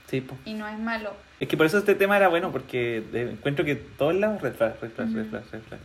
Sí, 0.09 0.20
po. 0.20 0.36
y 0.43 0.53
no 0.55 0.68
es 0.68 0.78
malo. 0.78 1.14
Es 1.39 1.47
que 1.47 1.55
por 1.55 1.66
eso 1.66 1.78
este 1.78 1.95
tema 1.95 2.18
era 2.18 2.28
bueno, 2.28 2.51
porque 2.51 3.01
de- 3.14 3.32
encuentro 3.32 3.64
que 3.64 3.76
todos 3.76 4.14
lados 4.14 4.41
red 4.41 4.53
flag, 4.53 4.76
red 4.82 4.91
flag, 4.91 5.07
red 5.07 5.22
Ujú. 5.22 5.30
flag, 5.30 5.43
red 5.53 5.62
flag. 5.62 5.80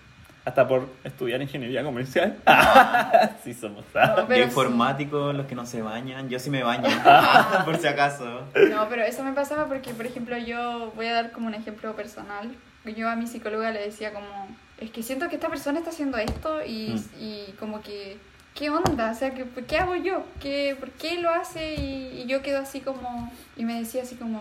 Hasta 0.47 0.66
por 0.68 0.88
estudiar 1.05 1.42
ingeniería 1.42 1.82
comercial. 1.82 2.36
sí 3.44 3.53
somos. 3.53 3.84
No, 3.92 4.16
Yo 4.18 4.26
pero 4.28 4.44
informático, 4.44 5.32
los 5.32 5.44
que 5.47 5.57
no 5.57 5.66
se 5.66 5.82
bañan, 5.82 6.28
yo 6.28 6.38
sí 6.38 6.51
me 6.51 6.62
baño, 6.62 6.88
por 7.64 7.76
si 7.78 7.86
acaso. 7.88 8.42
No, 8.70 8.88
pero 8.88 9.03
eso 9.03 9.24
me 9.24 9.32
pasaba 9.32 9.66
porque, 9.66 9.92
por 9.92 10.07
ejemplo, 10.07 10.38
yo 10.38 10.92
voy 10.94 11.07
a 11.07 11.14
dar 11.14 11.32
como 11.32 11.49
un 11.49 11.55
ejemplo 11.55 11.94
personal. 11.97 12.49
Yo 12.97 13.09
a 13.09 13.16
mi 13.16 13.26
psicóloga 13.26 13.72
le 13.72 13.80
decía 13.80 14.12
como, 14.12 14.26
es 14.78 14.90
que 14.92 15.03
siento 15.03 15.28
que 15.28 15.34
esta 15.34 15.49
persona 15.49 15.78
está 15.80 15.90
haciendo 15.90 16.16
esto 16.18 16.64
y, 16.64 16.90
Mm. 16.94 17.05
y 17.20 17.53
como 17.59 17.80
que, 17.82 18.16
¿qué 18.55 18.70
onda? 18.70 19.11
O 19.11 19.14
sea, 19.16 19.32
que, 19.34 19.44
¿qué 19.66 19.78
hago 19.78 19.97
yo? 19.97 20.22
¿Qué, 20.40 20.76
¿Por 20.78 20.90
qué 20.92 21.20
lo 21.20 21.30
hace? 21.30 21.74
Y, 21.74 22.22
y 22.22 22.26
yo 22.26 22.42
quedo 22.42 22.61
así 22.61 22.80
como, 22.80 23.32
y 23.57 23.64
me 23.64 23.80
decía 23.80 24.03
así 24.03 24.14
como, 24.14 24.40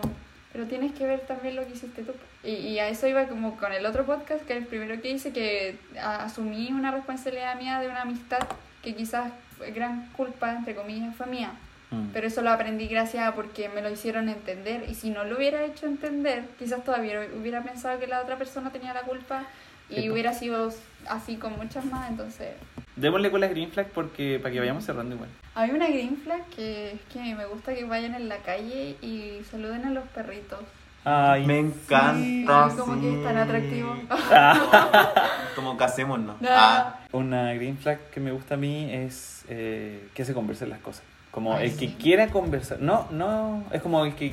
pero 0.56 0.68
tienes 0.68 0.92
que 0.92 1.04
ver 1.04 1.20
también 1.20 1.54
lo 1.54 1.66
que 1.66 1.74
hiciste 1.74 2.02
tú. 2.02 2.12
Y, 2.42 2.52
y 2.52 2.78
a 2.78 2.88
eso 2.88 3.06
iba 3.06 3.26
como 3.26 3.58
con 3.58 3.74
el 3.74 3.84
otro 3.84 4.06
podcast, 4.06 4.42
que 4.46 4.54
era 4.54 4.62
el 4.62 4.66
primero 4.66 5.02
que 5.02 5.10
hice, 5.10 5.30
que 5.30 5.78
asumí 6.02 6.72
una 6.72 6.90
responsabilidad 6.90 7.60
mía 7.60 7.78
de 7.78 7.88
una 7.88 8.00
amistad 8.00 8.38
que 8.82 8.94
quizás 8.94 9.30
fue 9.58 9.72
gran 9.72 10.08
culpa, 10.12 10.50
entre 10.50 10.74
comillas, 10.74 11.14
fue 11.14 11.26
mía. 11.26 11.52
Mm. 11.90 12.06
Pero 12.14 12.26
eso 12.26 12.40
lo 12.40 12.50
aprendí 12.50 12.86
gracias 12.86 13.28
a 13.28 13.34
porque 13.34 13.68
me 13.68 13.82
lo 13.82 13.90
hicieron 13.90 14.30
entender. 14.30 14.86
Y 14.88 14.94
si 14.94 15.10
no 15.10 15.24
lo 15.24 15.36
hubiera 15.36 15.62
hecho 15.62 15.84
entender, 15.84 16.44
quizás 16.58 16.82
todavía 16.82 17.28
hubiera 17.38 17.62
pensado 17.62 18.00
que 18.00 18.06
la 18.06 18.22
otra 18.22 18.38
persona 18.38 18.72
tenía 18.72 18.94
la 18.94 19.02
culpa 19.02 19.44
y 19.90 19.94
Sí, 20.02 20.10
hubiera 20.10 20.32
sido 20.34 20.72
así 21.08 21.36
con 21.36 21.56
muchas 21.56 21.84
más. 21.84 22.10
Entonces, 22.10 22.50
Démosle 22.96 23.30
con 23.30 23.40
las 23.40 23.50
green 23.50 23.70
flag 23.70 23.88
porque 23.90 24.38
para 24.40 24.52
que 24.52 24.58
vayamos 24.60 24.84
cerrando 24.84 25.14
igual. 25.16 25.28
hay 25.54 25.70
una 25.70 25.86
green 25.88 26.16
flag 26.16 26.44
que 26.46 26.92
es 26.92 27.00
que 27.12 27.34
me 27.34 27.44
gusta 27.44 27.74
que 27.74 27.84
vayan 27.84 28.14
en 28.14 28.28
la 28.28 28.38
calle 28.38 28.96
y 29.02 29.42
saluden 29.50 29.84
a 29.84 29.90
los 29.90 30.04
perritos. 30.08 30.60
Ay, 31.04 31.46
Me 31.46 31.58
encanta, 31.60 32.70
Sí, 32.70 32.76
como 32.76 32.94
sí. 32.96 33.00
que 33.02 33.14
es 33.18 33.22
tan 33.24 33.36
atractivo. 33.36 33.96
Como 35.54 35.76
casémonos. 35.76 36.40
No. 36.40 36.48
Ah, 36.50 37.00
Una 37.12 37.52
green 37.54 37.78
flag 37.78 37.98
que 38.10 38.18
me 38.20 38.32
gusta 38.32 38.54
a 38.54 38.56
mí 38.56 38.92
es 38.92 39.44
eh, 39.48 40.08
que 40.14 40.24
se 40.24 40.34
conversen 40.34 40.70
las 40.70 40.80
cosas. 40.80 41.02
Como 41.30 41.54
Ay, 41.54 41.68
el 41.70 41.76
que 41.76 41.94
quiera 41.94 42.28
conversar. 42.28 42.80
No, 42.80 43.06
no, 43.10 43.64
es 43.72 43.82
como 43.82 44.04
el 44.04 44.14
que 44.14 44.32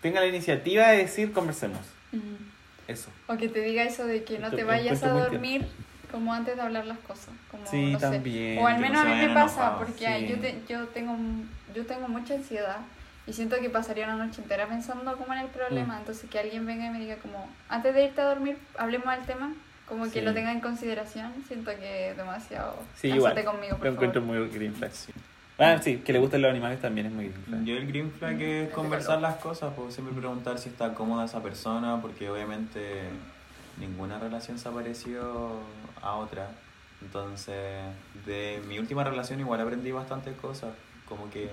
tenga 0.00 0.20
la 0.20 0.26
iniciativa 0.26 0.88
de 0.88 0.98
decir 0.98 1.32
conversemos. 1.32 1.80
Mm. 2.12 2.18
Eso. 2.88 3.10
O 3.26 3.36
que 3.36 3.48
te 3.48 3.60
diga 3.60 3.82
eso 3.82 4.06
de 4.06 4.22
que 4.24 4.38
no 4.38 4.50
te 4.50 4.64
vayas 4.64 5.02
a 5.02 5.06
encuentro 5.08 5.30
dormir 5.32 5.66
como 6.10 6.32
antes 6.32 6.54
de 6.56 6.62
hablar 6.62 6.86
las 6.86 6.98
cosas. 7.00 7.30
Como, 7.50 7.66
Sí, 7.66 7.92
no 7.92 7.98
sé. 7.98 8.06
también, 8.10 8.58
O 8.58 8.66
al 8.66 8.76
que 8.76 8.80
menos 8.82 8.94
no 8.94 9.00
a 9.00 9.04
mí 9.04 9.10
me 9.20 9.28
vayan 9.28 9.34
pasa, 9.34 9.76
porque 9.78 10.06
sí. 10.20 10.26
yo, 10.28 10.38
te- 10.38 10.62
yo, 10.68 10.86
tengo, 10.88 11.16
yo 11.74 11.84
tengo 11.86 12.06
mucha 12.08 12.34
ansiedad 12.34 12.78
y 13.26 13.32
siento 13.32 13.56
que 13.60 13.70
pasaría 13.70 14.04
una 14.06 14.24
noche 14.24 14.40
entera 14.40 14.66
pensando 14.68 15.16
como 15.16 15.32
en 15.34 15.40
el 15.40 15.48
problema. 15.48 15.96
Mm. 15.96 15.98
Entonces 15.98 16.30
que 16.30 16.38
alguien 16.38 16.64
venga 16.64 16.86
y 16.86 16.90
me 16.90 17.00
diga 17.00 17.16
como, 17.16 17.48
antes 17.68 17.92
de 17.94 18.04
irte 18.04 18.20
a 18.20 18.24
dormir, 18.26 18.56
hablemos 18.78 19.14
del 19.16 19.26
tema. 19.26 19.52
Como 19.88 20.04
que 20.04 20.10
Sí. 20.10 20.20
lo 20.20 20.34
tenga 20.34 20.50
en 20.50 20.60
consideración, 20.60 21.32
siento 21.46 21.70
que 21.78 22.12
demasiado... 22.16 22.76
Sí, 22.96 23.06
igual. 23.08 23.34
conmigo, 23.44 23.76
por 23.76 23.86
Lo 23.86 23.92
encuentro 23.92 24.20
favor. 24.20 24.36
muy 24.38 24.48
green. 24.48 24.74
Ah, 25.58 25.80
sí, 25.82 25.98
que 25.98 26.12
le 26.12 26.18
gusten 26.18 26.42
los 26.42 26.50
animales 26.50 26.80
también 26.80 27.06
es 27.06 27.12
muy 27.12 27.28
green 27.28 27.44
flag. 27.44 27.64
Yo 27.64 27.76
el 27.76 27.86
green 27.86 28.12
flag 28.12 28.40
es 28.42 28.70
conversar 28.72 29.20
las 29.22 29.36
cosas, 29.36 29.72
pues 29.74 29.94
siempre 29.94 30.14
preguntar 30.14 30.58
si 30.58 30.68
está 30.68 30.92
cómoda 30.92 31.24
esa 31.24 31.42
persona, 31.42 32.00
porque 32.02 32.28
obviamente 32.28 33.08
ninguna 33.78 34.18
relación 34.18 34.58
se 34.58 34.68
ha 34.68 34.72
parecido 34.72 35.60
a 36.02 36.14
otra. 36.14 36.50
Entonces, 37.00 37.84
de 38.26 38.62
mi 38.68 38.78
última 38.78 39.04
relación 39.04 39.40
igual 39.40 39.60
aprendí 39.60 39.92
bastantes 39.92 40.36
cosas, 40.36 40.74
como 41.08 41.30
que 41.30 41.48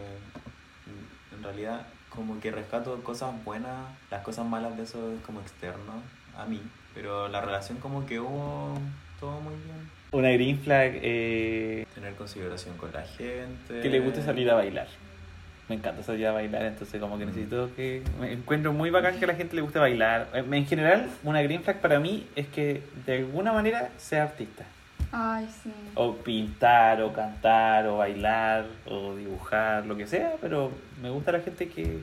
en 1.36 1.43
realidad 1.43 1.86
como 2.10 2.39
que 2.39 2.51
rescato 2.51 3.01
cosas 3.04 3.32
buenas, 3.43 3.88
las 4.12 4.22
cosas 4.22 4.45
malas 4.45 4.76
de 4.78 4.84
eso 4.84 5.14
es 5.14 5.22
como 5.22 5.39
externo 5.39 5.93
a 6.38 6.45
mí, 6.45 6.62
pero 6.93 7.28
la 7.28 7.41
relación 7.41 7.78
como 7.80 8.06
que 8.06 8.20
hubo 8.20 8.78
todo 9.20 9.39
muy 9.39 9.56
bien. 9.56 10.03
Una 10.14 10.30
green 10.32 10.59
flag 10.59 10.93
eh, 11.01 11.86
Tener 11.95 12.14
consideración 12.16 12.78
con 12.78 12.91
la 12.93 13.01
gente. 13.03 13.82
que 13.82 13.89
le 13.89 13.99
guste 13.99 14.22
salir 14.22 14.49
a 14.49 14.53
bailar. 14.55 14.88
Me 15.70 15.76
encanta 15.76 16.03
salir 16.03 16.28
a 16.28 16.32
bailar, 16.34 16.64
entonces 16.66 16.99
como 16.99 17.18
que 17.18 17.26
necesito 17.26 17.74
que... 17.76 18.03
Me 18.20 18.34
encuentro 18.34 18.74
muy 18.74 18.89
bacán 18.89 19.18
que 19.18 19.26
a 19.26 19.30
la 19.30 19.36
gente 19.36 19.55
le 19.55 19.61
guste 19.61 19.80
bailar. 19.80 20.28
Eh, 20.34 20.43
En 20.51 20.66
general, 20.66 21.09
una 21.24 21.41
green 21.41 21.64
flag 21.64 21.80
para 21.82 21.99
mí 21.99 22.28
es 22.36 22.47
que 22.47 22.84
de 23.05 23.18
alguna 23.18 23.53
manera 23.53 23.89
sea 23.97 24.24
artista. 24.24 24.66
Ay, 25.11 25.47
sí. 25.64 25.72
O 25.95 26.16
pintar, 26.18 27.01
o 27.01 27.14
cantar, 27.14 27.88
o 27.88 27.97
bailar, 27.97 28.66
o 28.86 29.16
dibujar, 29.16 29.86
lo 29.86 29.95
que 29.95 30.05
sea, 30.07 30.34
pero 30.41 30.72
me 31.01 31.09
gusta 31.09 31.32
la 31.32 31.39
gente 31.39 31.70
que 31.70 31.99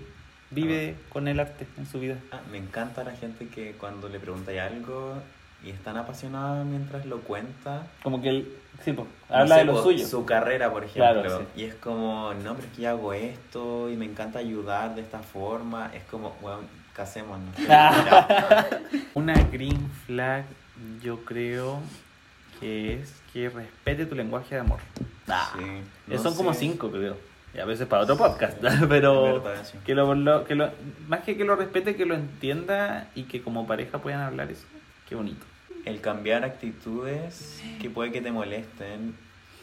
vive 0.50 0.94
con 1.11 1.28
el 1.28 1.38
arte 1.38 1.66
en 1.76 1.86
su 1.86 2.00
vida. 2.00 2.16
Ah, 2.32 2.40
Me 2.50 2.58
encanta 2.58 3.04
la 3.04 3.12
gente 3.12 3.48
que 3.48 3.72
cuando 3.72 4.08
le 4.08 4.18
preguntáis 4.20 4.61
algo 4.61 5.16
y 5.64 5.70
es 5.70 5.78
tan 5.82 5.96
apasionada 5.96 6.64
mientras 6.64 7.04
lo 7.06 7.20
cuenta. 7.20 7.86
Como 8.02 8.20
que 8.22 8.28
él, 8.30 8.56
sí, 8.84 8.92
no 8.92 9.06
habla 9.28 9.56
sé, 9.56 9.61
de 9.61 9.64
lo 9.66 9.82
suyo. 9.82 10.06
Su 10.06 10.24
carrera, 10.24 10.70
por 10.72 10.84
ejemplo. 10.84 11.22
Claro, 11.22 11.38
sí. 11.54 11.61
Y 11.62 11.64
es 11.64 11.74
como, 11.74 12.32
no, 12.42 12.54
pero 12.54 12.66
es 12.68 12.74
que 12.76 12.82
yo 12.82 12.90
hago 12.90 13.12
esto 13.12 13.90
y 13.90 13.96
me 13.96 14.04
encanta 14.06 14.38
ayudar 14.38 14.94
de 14.94 15.02
esta 15.02 15.18
forma. 15.20 15.90
Es 15.94 16.02
como, 16.04 16.34
bueno, 16.40 16.61
casémonos. 16.94 17.54
Una 19.14 19.34
green 19.52 19.90
flag, 20.06 20.44
yo 21.02 21.24
creo 21.24 21.80
que 22.58 22.94
es 23.00 23.14
que 23.32 23.48
respete 23.48 24.06
tu 24.06 24.14
lenguaje 24.14 24.54
de 24.54 24.61
amor. 24.62 24.80
Sí, 25.26 25.64
no 26.06 26.18
Son 26.18 26.34
como 26.34 26.52
cinco, 26.54 26.90
creo. 26.90 27.16
Y 27.54 27.58
a 27.58 27.64
veces 27.64 27.86
para 27.88 28.02
otro 28.04 28.16
podcast, 28.16 28.56
pero 28.88 29.36
Es 29.38 29.42
verdad, 29.42 29.64
sí. 29.64 29.78
que 29.84 29.94
lo, 29.94 30.14
lo- 30.14 30.44
que 30.44 30.54
lo, 30.54 30.70
más 31.08 31.20
que 31.20 31.36
que 31.36 31.44
lo 31.44 31.56
respete, 31.56 31.96
que 31.96 32.06
lo 32.06 32.14
entienda 32.14 33.08
y 33.16 33.24
que 33.24 33.42
como 33.42 33.66
pareja 33.66 33.98
puedan 33.98 34.20
hablar 34.20 34.50
eso. 34.50 34.64
Qué 35.08 35.16
bonito. 35.16 35.44
El 35.85 36.01
cambiar 36.01 36.45
actitudes 36.45 37.62
que 37.81 37.91
puede 37.91 38.12
que 38.12 38.20
te 38.20 38.33
molesten 38.33 39.14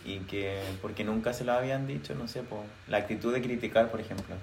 y 0.05 0.20
que 0.20 0.59
porque 0.82 1.03
nunca 1.03 1.34
se 1.34 1.43
lo 1.43 1.53
habían 1.53 1.86
dicho, 1.88 2.15
no 2.15 2.28
sé, 2.28 2.41
po, 2.43 2.63
la 2.88 2.97
actitud 2.97 3.34
de 3.34 3.41
criticar, 3.41 3.89
por 3.91 3.99
ejemplo. 3.99 4.36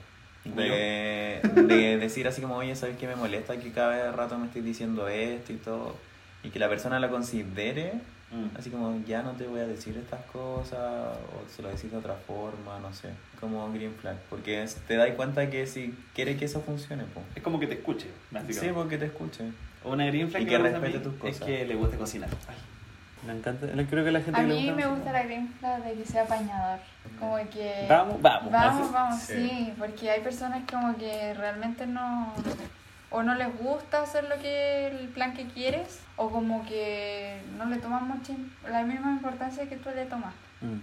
De, 0.45 1.41
de 1.67 1.97
decir 2.01 2.29
así 2.29 2.43
como, 2.43 2.57
oye, 2.57 2.77
¿sabes 2.77 2.97
qué 2.99 3.07
me 3.07 3.17
molesta 3.17 3.57
que 3.59 3.73
cada 3.73 4.13
rato 4.13 4.39
me 4.39 4.47
estés 4.47 4.65
diciendo 4.65 5.09
esto 5.09 5.53
y 5.53 5.57
todo? 5.57 5.97
Y 6.43 6.51
que 6.51 6.59
la 6.59 6.69
persona 6.69 7.01
la 7.01 7.09
considere, 7.09 7.93
así 8.59 8.69
como, 8.69 9.03
ya 9.07 9.23
no 9.23 9.33
te 9.33 9.47
voy 9.47 9.61
a 9.61 9.67
decir 9.67 9.97
estas 9.97 10.21
cosas, 10.27 11.17
o 11.17 11.49
se 11.55 11.63
lo 11.63 11.69
decís 11.71 11.91
de 11.91 11.97
otra 11.97 12.15
forma, 12.15 12.79
no 12.81 12.93
sé, 12.93 13.09
como 13.41 13.73
green 13.73 13.95
flag. 13.95 14.17
Porque 14.29 14.63
es- 14.63 14.75
te 14.87 14.97
das 14.97 15.11
cuenta 15.13 15.49
que 15.49 15.67
si 15.67 15.95
quiere 16.15 16.37
que 16.37 16.45
eso 16.45 16.61
funcione, 16.61 17.05
po. 17.05 17.23
Es 17.35 17.43
como 17.43 17.59
que 17.59 17.67
te 17.67 17.75
escuche, 17.75 18.09
Sí, 18.69 18.71
porque 18.75 18.99
te 18.99 19.07
escuche. 19.07 19.45
Una 19.85 20.07
green 20.07 20.31
flag 20.31 20.43
Y 20.43 20.47
que 20.47 20.59
respete 20.59 20.99
tus 21.01 21.15
Es 21.15 21.21
cosas. 21.21 21.41
que 21.47 21.65
le 21.67 21.75
guste 21.75 21.97
cocinar. 21.97 22.29
Ay, 22.49 22.57
me 23.27 23.33
encanta. 23.39 23.67
Creo 23.89 24.05
que 24.05 24.11
la 24.11 24.21
gente 24.21 24.41
A 24.41 24.43
que 24.43 24.49
le 24.49 24.55
mí 24.55 24.67
me 24.71 24.83
cocinar- 24.83 24.91
gusta 24.97 25.13
la 25.13 25.23
green 25.25 25.49
flag 25.61 25.85
de 25.85 25.93
que 25.95 26.05
sea 26.07 26.23
apañador. 26.23 26.79
Como 27.19 27.37
que... 27.51 27.87
Vamos, 27.89 28.21
vamos. 28.23 28.51
Vamos, 28.53 28.93
vamos, 28.93 29.21
Sí. 29.21 29.35
sí, 29.49 29.73
porque 29.79 30.11
hay 30.11 30.21
personas 30.21 30.63
como 30.71 30.97
que 30.97 31.35
realmente 31.35 31.87
no 31.87 32.33
o 33.11 33.23
no 33.23 33.35
les 33.37 33.57
gusta 33.59 34.03
hacer 34.03 34.25
lo 34.29 34.37
que 34.41 34.89
el 34.89 35.09
plan 35.09 35.35
que 35.35 35.47
quieres 35.47 36.01
o 36.17 36.31
como 36.31 36.65
que 36.67 37.41
no 37.57 37.65
le 37.67 37.77
toman 37.77 38.09
mucha 38.09 38.33
la 38.69 38.83
misma 38.83 39.13
importancia 39.13 39.69
que 39.69 39.77
tú 39.77 39.91
le 39.95 40.07
tomas. 40.07 40.35
Mm. 40.61 40.79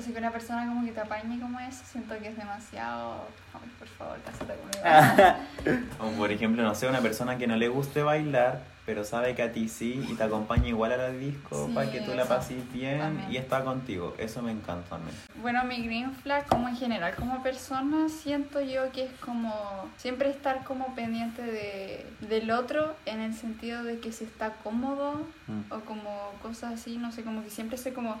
Entonces 0.00 0.14
que 0.14 0.18
una 0.26 0.32
persona 0.32 0.66
como 0.66 0.82
que 0.86 0.92
te 0.92 1.00
apañe 1.00 1.38
como 1.38 1.60
eso, 1.60 1.82
siento 1.84 2.18
que 2.18 2.28
es 2.28 2.36
demasiado, 2.38 3.26
ay, 3.52 3.68
por 3.78 3.86
favor, 3.88 4.16
cásate 4.24 4.54
conmigo. 4.54 5.84
O 6.00 6.16
por 6.16 6.32
ejemplo, 6.32 6.62
no 6.62 6.74
sé, 6.74 6.88
una 6.88 7.00
persona 7.02 7.36
que 7.36 7.46
no 7.46 7.54
le 7.56 7.68
guste 7.68 8.02
bailar, 8.02 8.62
pero 8.86 9.04
sabe 9.04 9.34
que 9.34 9.42
a 9.42 9.52
ti 9.52 9.68
sí 9.68 10.02
y 10.08 10.14
te 10.14 10.22
acompaña 10.22 10.68
igual 10.68 10.92
a 10.92 10.96
la 10.96 11.10
disco 11.10 11.66
Sí, 11.66 11.74
para 11.74 11.92
que 11.92 12.00
tú 12.00 12.14
la 12.14 12.24
pases 12.24 12.72
bien 12.72 12.98
también. 12.98 13.30
y 13.30 13.36
está 13.36 13.62
contigo. 13.62 14.14
Eso 14.16 14.40
me 14.40 14.52
encanta 14.52 14.94
a 14.94 14.98
mí. 15.00 15.10
Bueno, 15.42 15.62
mi 15.64 15.82
green 15.84 16.12
flag 16.14 16.46
como 16.46 16.66
en 16.70 16.76
general, 16.76 17.14
como 17.14 17.42
persona, 17.42 18.08
siento 18.08 18.62
yo 18.62 18.90
que 18.92 19.04
es 19.04 19.12
como 19.20 19.90
siempre 19.98 20.30
estar 20.30 20.64
como 20.64 20.94
pendiente 20.94 21.42
de, 21.42 22.06
del 22.26 22.50
otro 22.50 22.96
en 23.04 23.20
el 23.20 23.34
sentido 23.34 23.84
de 23.84 23.98
que 24.00 24.12
si 24.12 24.24
está 24.24 24.54
cómodo 24.64 25.26
Mm. 25.46 25.72
o 25.72 25.80
como 25.80 26.30
cosas 26.42 26.74
así, 26.74 26.96
no 26.96 27.10
sé, 27.12 27.22
como 27.24 27.42
que 27.42 27.50
siempre 27.50 27.76
sé 27.76 27.92
como, 27.92 28.16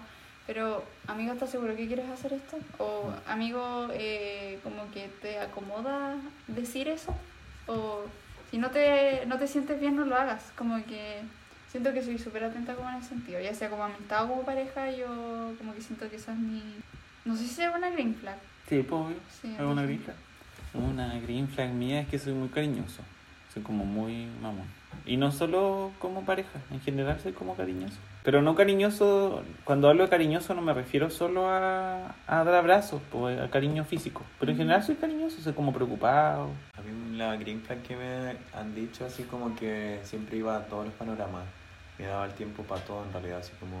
pero 0.50 0.82
amigo, 1.06 1.32
¿estás 1.32 1.48
seguro 1.48 1.76
que 1.76 1.86
quieres 1.86 2.10
hacer 2.10 2.32
esto? 2.32 2.58
O 2.78 3.12
amigo, 3.28 3.86
eh, 3.92 4.58
como 4.64 4.90
que 4.90 5.08
te 5.22 5.38
acomoda 5.38 6.16
decir 6.48 6.88
eso, 6.88 7.14
o 7.68 8.00
si 8.50 8.58
no 8.58 8.68
te, 8.70 9.26
no 9.26 9.38
te 9.38 9.46
sientes 9.46 9.78
bien, 9.78 9.94
no 9.94 10.04
lo 10.04 10.16
hagas, 10.16 10.42
como 10.58 10.84
que 10.86 11.20
siento 11.70 11.92
que 11.92 12.02
soy 12.02 12.18
súper 12.18 12.42
atenta 12.42 12.74
como 12.74 12.88
en 12.90 12.96
ese 12.96 13.10
sentido, 13.10 13.40
ya 13.40 13.54
sea 13.54 13.70
como 13.70 13.84
amistad 13.84 14.24
o 14.24 14.28
como 14.28 14.42
pareja, 14.42 14.90
yo 14.90 15.54
como 15.56 15.72
que 15.72 15.82
siento 15.82 16.10
que 16.10 16.16
esa 16.16 16.32
es 16.32 16.38
mi, 16.38 16.64
no 17.24 17.36
sé 17.36 17.46
si 17.46 17.62
es 17.62 17.72
una 17.72 17.90
green 17.90 18.16
flag. 18.16 18.38
Sí, 18.68 18.82
pues 18.82 19.02
obvio. 19.02 19.16
Sí, 19.40 19.54
es 19.54 19.60
una 19.60 19.84
green 19.84 20.00
flag. 20.00 20.16
Una 20.74 21.20
green 21.20 21.46
flag 21.46 21.70
mía 21.70 22.00
es 22.00 22.08
que 22.08 22.18
soy 22.18 22.32
muy 22.32 22.48
cariñoso. 22.48 23.02
Soy 23.54 23.62
como 23.62 23.84
muy 23.84 24.26
mamón. 24.42 24.66
Y 25.06 25.16
no 25.16 25.30
solo 25.30 25.92
como 26.00 26.24
pareja, 26.24 26.58
en 26.72 26.80
general 26.80 27.20
soy 27.20 27.34
como 27.34 27.54
cariñoso. 27.54 27.98
Pero 28.22 28.42
no 28.42 28.54
cariñoso, 28.54 29.42
cuando 29.64 29.88
hablo 29.88 30.04
de 30.04 30.10
cariñoso 30.10 30.54
no 30.54 30.60
me 30.60 30.74
refiero 30.74 31.08
solo 31.08 31.48
a, 31.48 32.14
a 32.26 32.44
dar 32.44 32.54
abrazos, 32.54 33.00
pues, 33.10 33.40
a 33.40 33.48
cariño 33.48 33.84
físico. 33.84 34.22
Pero 34.38 34.52
en 34.52 34.58
general 34.58 34.82
soy 34.82 34.96
cariñoso, 34.96 35.40
soy 35.40 35.54
como 35.54 35.72
preocupado. 35.72 36.50
A 36.76 36.82
mí 36.82 37.16
la 37.16 37.36
green 37.36 37.62
flag 37.62 37.82
que 37.82 37.96
me 37.96 38.36
han 38.58 38.74
dicho 38.74 39.06
así 39.06 39.22
como 39.24 39.54
que 39.56 40.00
siempre 40.02 40.36
iba 40.36 40.56
a 40.56 40.66
todos 40.66 40.86
los 40.86 40.94
panoramas. 40.94 41.44
Me 41.98 42.06
daba 42.06 42.26
el 42.26 42.32
tiempo 42.32 42.62
para 42.62 42.82
todo 42.82 43.04
en 43.04 43.12
realidad, 43.12 43.38
así 43.38 43.52
como, 43.58 43.76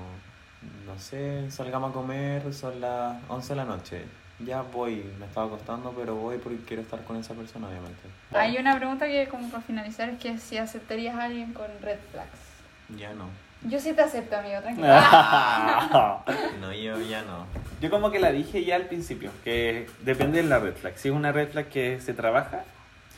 no 0.86 0.98
sé, 0.98 1.50
salgamos 1.50 1.90
a 1.90 1.94
comer, 1.94 2.52
son 2.52 2.80
las 2.80 3.16
11 3.28 3.48
de 3.48 3.56
la 3.56 3.64
noche. 3.64 4.04
Ya 4.38 4.62
voy, 4.62 5.04
me 5.18 5.26
estaba 5.26 5.46
acostando, 5.46 5.92
pero 5.92 6.14
voy 6.14 6.38
porque 6.38 6.58
quiero 6.66 6.82
estar 6.82 7.02
con 7.04 7.16
esa 7.16 7.34
persona, 7.34 7.68
obviamente. 7.68 8.00
Hay 8.32 8.56
una 8.56 8.74
pregunta 8.76 9.06
que 9.06 9.28
como 9.28 9.50
para 9.50 9.62
finalizar 9.62 10.08
es 10.08 10.18
que 10.18 10.38
si 10.38 10.56
aceptarías 10.56 11.14
a 11.14 11.24
alguien 11.24 11.52
con 11.52 11.66
red 11.82 11.98
flags. 12.10 12.38
Ya 12.96 13.12
no. 13.12 13.26
Yo 13.62 13.78
sí 13.78 13.92
te 13.92 14.02
acepto, 14.02 14.36
amigo, 14.36 14.60
tranquilo. 14.62 14.86
No, 16.60 16.72
yo 16.72 16.98
ya 17.00 17.22
no. 17.22 17.46
Yo 17.80 17.90
como 17.90 18.10
que 18.10 18.18
la 18.18 18.32
dije 18.32 18.64
ya 18.64 18.76
al 18.76 18.86
principio, 18.86 19.30
que 19.44 19.86
depende 20.02 20.42
de 20.42 20.48
la 20.48 20.58
red 20.58 20.74
flag. 20.74 20.96
Si 20.96 21.08
es 21.08 21.14
una 21.14 21.32
red 21.32 21.48
flag 21.50 21.66
que 21.68 22.00
se 22.00 22.14
trabaja, 22.14 22.64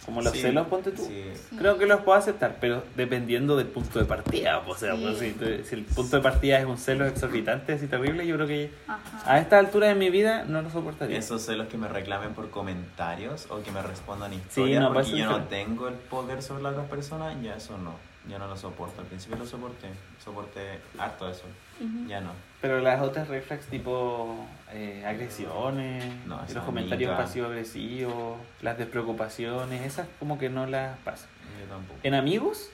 como 0.05 0.21
los 0.21 0.33
Sí, 0.33 0.41
celos, 0.41 0.67
ponte 0.67 0.91
tú. 0.91 1.05
sí. 1.05 1.33
Creo 1.59 1.79
que 1.79 1.87
los 1.87 2.01
puedo 2.01 2.19
aceptar, 2.19 2.57
pero 2.61 2.83
dependiendo 2.97 3.57
del 3.57 3.69
punto 3.69 4.01
de 4.01 4.05
partida. 4.05 4.59
O 4.67 4.75
sea, 4.77 4.97
Sí. 4.97 5.03
pues, 5.39 5.63
si, 5.63 5.69
si 5.69 5.75
el 5.77 5.85
punto 5.85 6.17
de 6.17 6.23
partida 6.23 6.59
es 6.59 6.65
un 6.67 6.77
celo 6.79 7.07
exorbitante, 7.07 7.75
así 7.75 7.87
terrible, 7.87 8.27
yo 8.27 8.35
creo 8.37 8.49
que 8.49 8.73
Ajá. 8.89 9.33
a 9.33 9.39
esta 9.39 9.59
altura 9.61 9.87
de 9.89 9.95
mi 9.95 10.11
vida 10.11 10.45
no 10.45 10.61
lo 10.63 10.71
soportaría. 10.71 11.19
Esos 11.19 11.43
celos 11.43 11.69
que 11.69 11.77
me 11.79 11.87
reclamen 11.87 12.35
por 12.35 12.51
comentarios 12.51 13.47
o 13.49 13.63
que 13.63 13.71
me 13.71 13.81
respondan 13.83 14.33
historias 14.35 14.81
no, 14.83 14.93
porque 14.93 15.11
yo 15.17 15.27
no 15.31 15.45
tengo 15.45 15.87
el 15.87 15.95
poder 15.95 16.43
sobre 16.43 16.65
las 16.65 16.73
otras 16.73 16.89
personas, 16.89 17.41
ya 17.43 17.55
eso 17.55 17.79
no. 17.79 17.95
Ya 18.29 18.39
no 18.39 18.47
lo 18.47 18.57
soporto. 18.57 19.01
Al 19.01 19.07
principio 19.09 19.37
lo 19.37 19.47
soporté. 19.47 19.89
Soporté 20.25 20.79
harto 20.99 21.29
eso. 21.29 21.43
Ujú. 21.81 22.07
Ya 22.09 22.21
no. 22.21 22.31
Pero 22.61 22.81
las 22.81 23.01
otras 23.03 23.27
red 23.29 23.43
flags 23.43 23.67
tipo 23.67 24.47
eh, 24.73 25.05
agresiones, 25.07 26.05
No, 26.27 26.41
los 26.55 26.65
comentarios 26.65 27.17
pasivo-agresivos, 27.17 28.39
las 28.61 28.79
despreocupaciones, 28.79 29.83
esas 29.83 30.07
como 30.19 30.39
que 30.39 30.49
no 30.49 30.67
las 30.67 30.97
paso. 30.99 31.27
Yo 31.61 31.67
tampoco. 31.67 31.99
En 32.05 32.15
amigos, 32.15 32.71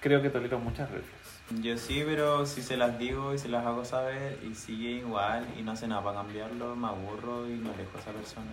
creo 0.00 0.20
que 0.22 0.28
tolero 0.30 0.58
muchas 0.58 0.90
red 0.90 1.00
flags. 1.00 1.62
Yo 1.64 1.76
sí, 1.78 2.02
pero 2.06 2.46
si 2.46 2.62
se 2.62 2.76
las 2.76 2.98
digo 2.98 3.34
y 3.34 3.38
se 3.38 3.48
las 3.48 3.64
hago 3.66 3.84
saber 3.84 4.38
y 4.48 4.54
sigue 4.54 4.90
igual 4.90 5.44
y 5.58 5.62
no 5.62 5.72
hace 5.72 5.88
nada 5.88 6.02
para 6.04 6.18
cambiarlo, 6.18 6.76
me 6.76 6.86
aburro 6.88 7.46
y 7.48 7.52
me 7.54 7.70
alejo 7.70 7.92
de 7.94 7.98
esa 8.00 8.12
persona. 8.12 8.46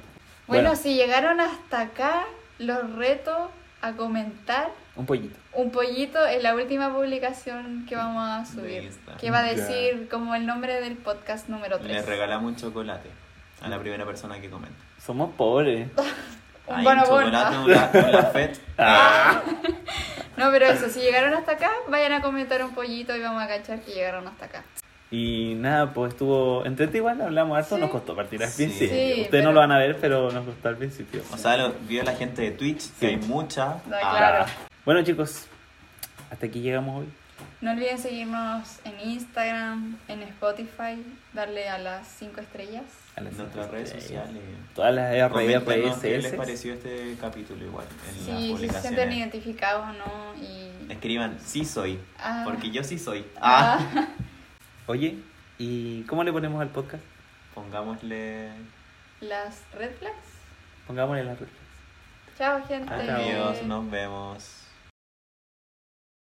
Bueno, 0.48 0.70
Bueno. 0.70 0.76
si 0.82 0.96
llegaron 0.96 1.40
hasta 1.42 1.82
acá, 1.82 2.24
los 2.58 2.96
reto 2.96 3.52
a 3.82 3.92
comentar 3.94 4.70
Un 4.96 5.06
pollito. 5.06 5.38
un 5.54 5.72
pollito 5.72 6.26
en 6.28 6.44
la 6.44 6.56
última 6.56 6.94
publicación 6.94 7.86
que 7.88 7.96
vamos 7.96 8.28
a 8.28 8.46
subir. 8.46 8.92
Que 9.20 9.30
va 9.32 9.40
a 9.40 9.46
Ya. 9.52 9.54
decir 9.54 10.08
como 10.10 10.36
el 10.36 10.46
nombre 10.46 10.82
del 10.82 10.96
podcast 10.98 11.48
número 11.50 11.78
3. 11.80 11.92
Le 11.92 12.02
regalamos 12.02 12.52
un 12.52 12.56
chocolate 12.58 13.10
a 13.62 13.68
la 13.70 13.80
primera 13.80 14.06
persona 14.06 14.40
que 14.42 14.50
comente. 14.50 14.78
Somos 15.04 15.34
pobres. 15.36 15.90
Un 16.68 16.76
Ay, 16.76 16.84
bono 16.84 17.02
un 17.04 17.08
chocolate, 17.08 17.58
un 17.60 17.72
la, 17.72 17.92
un. 18.36 18.50
Ah. 18.78 19.42
No, 20.38 20.52
pero 20.52 20.66
eso, 20.68 20.90
si 20.90 21.00
llegaron 21.00 21.34
hasta 21.34 21.54
acá, 21.54 21.72
vayan 21.88 22.12
a 22.12 22.22
comentar 22.22 22.62
un 22.64 22.76
pollito 22.76 23.16
y 23.16 23.22
vamos 23.22 23.42
a 23.42 23.48
cachar 23.48 23.80
que 23.80 23.94
llegaron 23.94 24.28
hasta 24.28 24.46
acá. 24.46 24.64
Y 25.10 25.54
nada, 25.56 25.94
pues 25.94 26.12
estuvo 26.14 26.66
entrete 26.66 26.98
igual, 26.98 27.22
hablamos 27.22 27.58
harto, 27.58 27.76
Sí. 27.76 27.82
nos 27.82 27.90
costó 27.92 28.16
partir 28.16 28.44
al 28.44 28.50
Sí. 28.50 28.66
principio. 28.66 28.90
Sí, 28.96 29.12
Ustedes 29.12 29.28
pero- 29.30 29.44
no 29.46 29.52
lo 29.54 29.60
van 29.62 29.72
a 29.72 29.78
ver, 29.78 29.98
pero 30.02 30.32
nos 30.32 30.46
costó 30.46 30.68
al 30.70 30.76
principio. 30.78 31.22
O 31.32 31.38
sea, 31.38 31.56
lo 31.58 31.74
vio 31.88 32.04
la 32.04 32.14
gente 32.14 32.42
de 32.42 32.52
Twitch, 32.52 32.82
Sí. 32.82 32.92
que 33.00 33.08
hay 33.08 33.18
mucha. 33.18 33.66
No, 33.88 33.96
Ah, 34.04 34.16
claro. 34.18 34.46
Bueno 34.84 35.02
chicos, 35.04 35.46
hasta 36.30 36.46
aquí 36.48 36.60
llegamos 36.60 37.02
hoy. 37.02 37.08
No 37.62 37.72
olviden 37.72 37.98
seguirnos 37.98 38.80
en 38.84 39.10
Instagram, 39.10 39.98
en 40.08 40.22
Spotify, 40.24 41.04
darle 41.34 41.70
a 41.70 41.78
las 41.78 42.08
5 42.08 42.42
estrellas. 42.42 42.84
A 43.16 43.22
las 43.22 43.32
En 43.34 43.38
nuestras 43.40 43.72
redes 43.72 43.90
sociales. 43.90 44.42
Todas 44.76 44.94
las 44.94 45.32
Coméntenos 45.32 45.98
qué 46.00 46.18
les 46.20 46.34
pareció 46.36 46.74
este 46.74 47.16
capítulo 47.20 47.66
igual 47.66 47.86
en 48.10 48.26
Sí, 48.26 48.56
si 48.60 48.70
se 48.70 48.82
sienten 48.82 49.12
identificados 49.12 49.86
o 49.90 49.94
no. 49.94 50.44
Y... 50.44 50.92
Escriban, 50.92 51.38
sí 51.44 51.66
soy. 51.66 51.98
Ah. 52.20 52.42
Porque 52.46 52.70
yo 52.70 52.84
sí 52.84 53.00
soy. 53.00 53.26
Ah. 53.42 53.80
Ah. 53.96 54.08
Oye, 54.88 55.20
¿y 55.58 56.04
cómo 56.04 56.24
le 56.24 56.32
ponemos 56.32 56.62
al 56.62 56.70
podcast? 56.70 57.04
Pongámosle. 57.54 58.50
Las 59.20 59.62
red 59.74 59.92
flags. 59.98 60.16
Pongámosle 60.88 61.26
las 61.26 61.38
red 61.38 61.48
flags. 61.48 62.38
Chao, 62.38 62.66
gente. 62.66 63.06
Chao. 63.06 63.22
Adiós, 63.22 63.64
nos 63.64 63.92
vemos. 63.92 64.57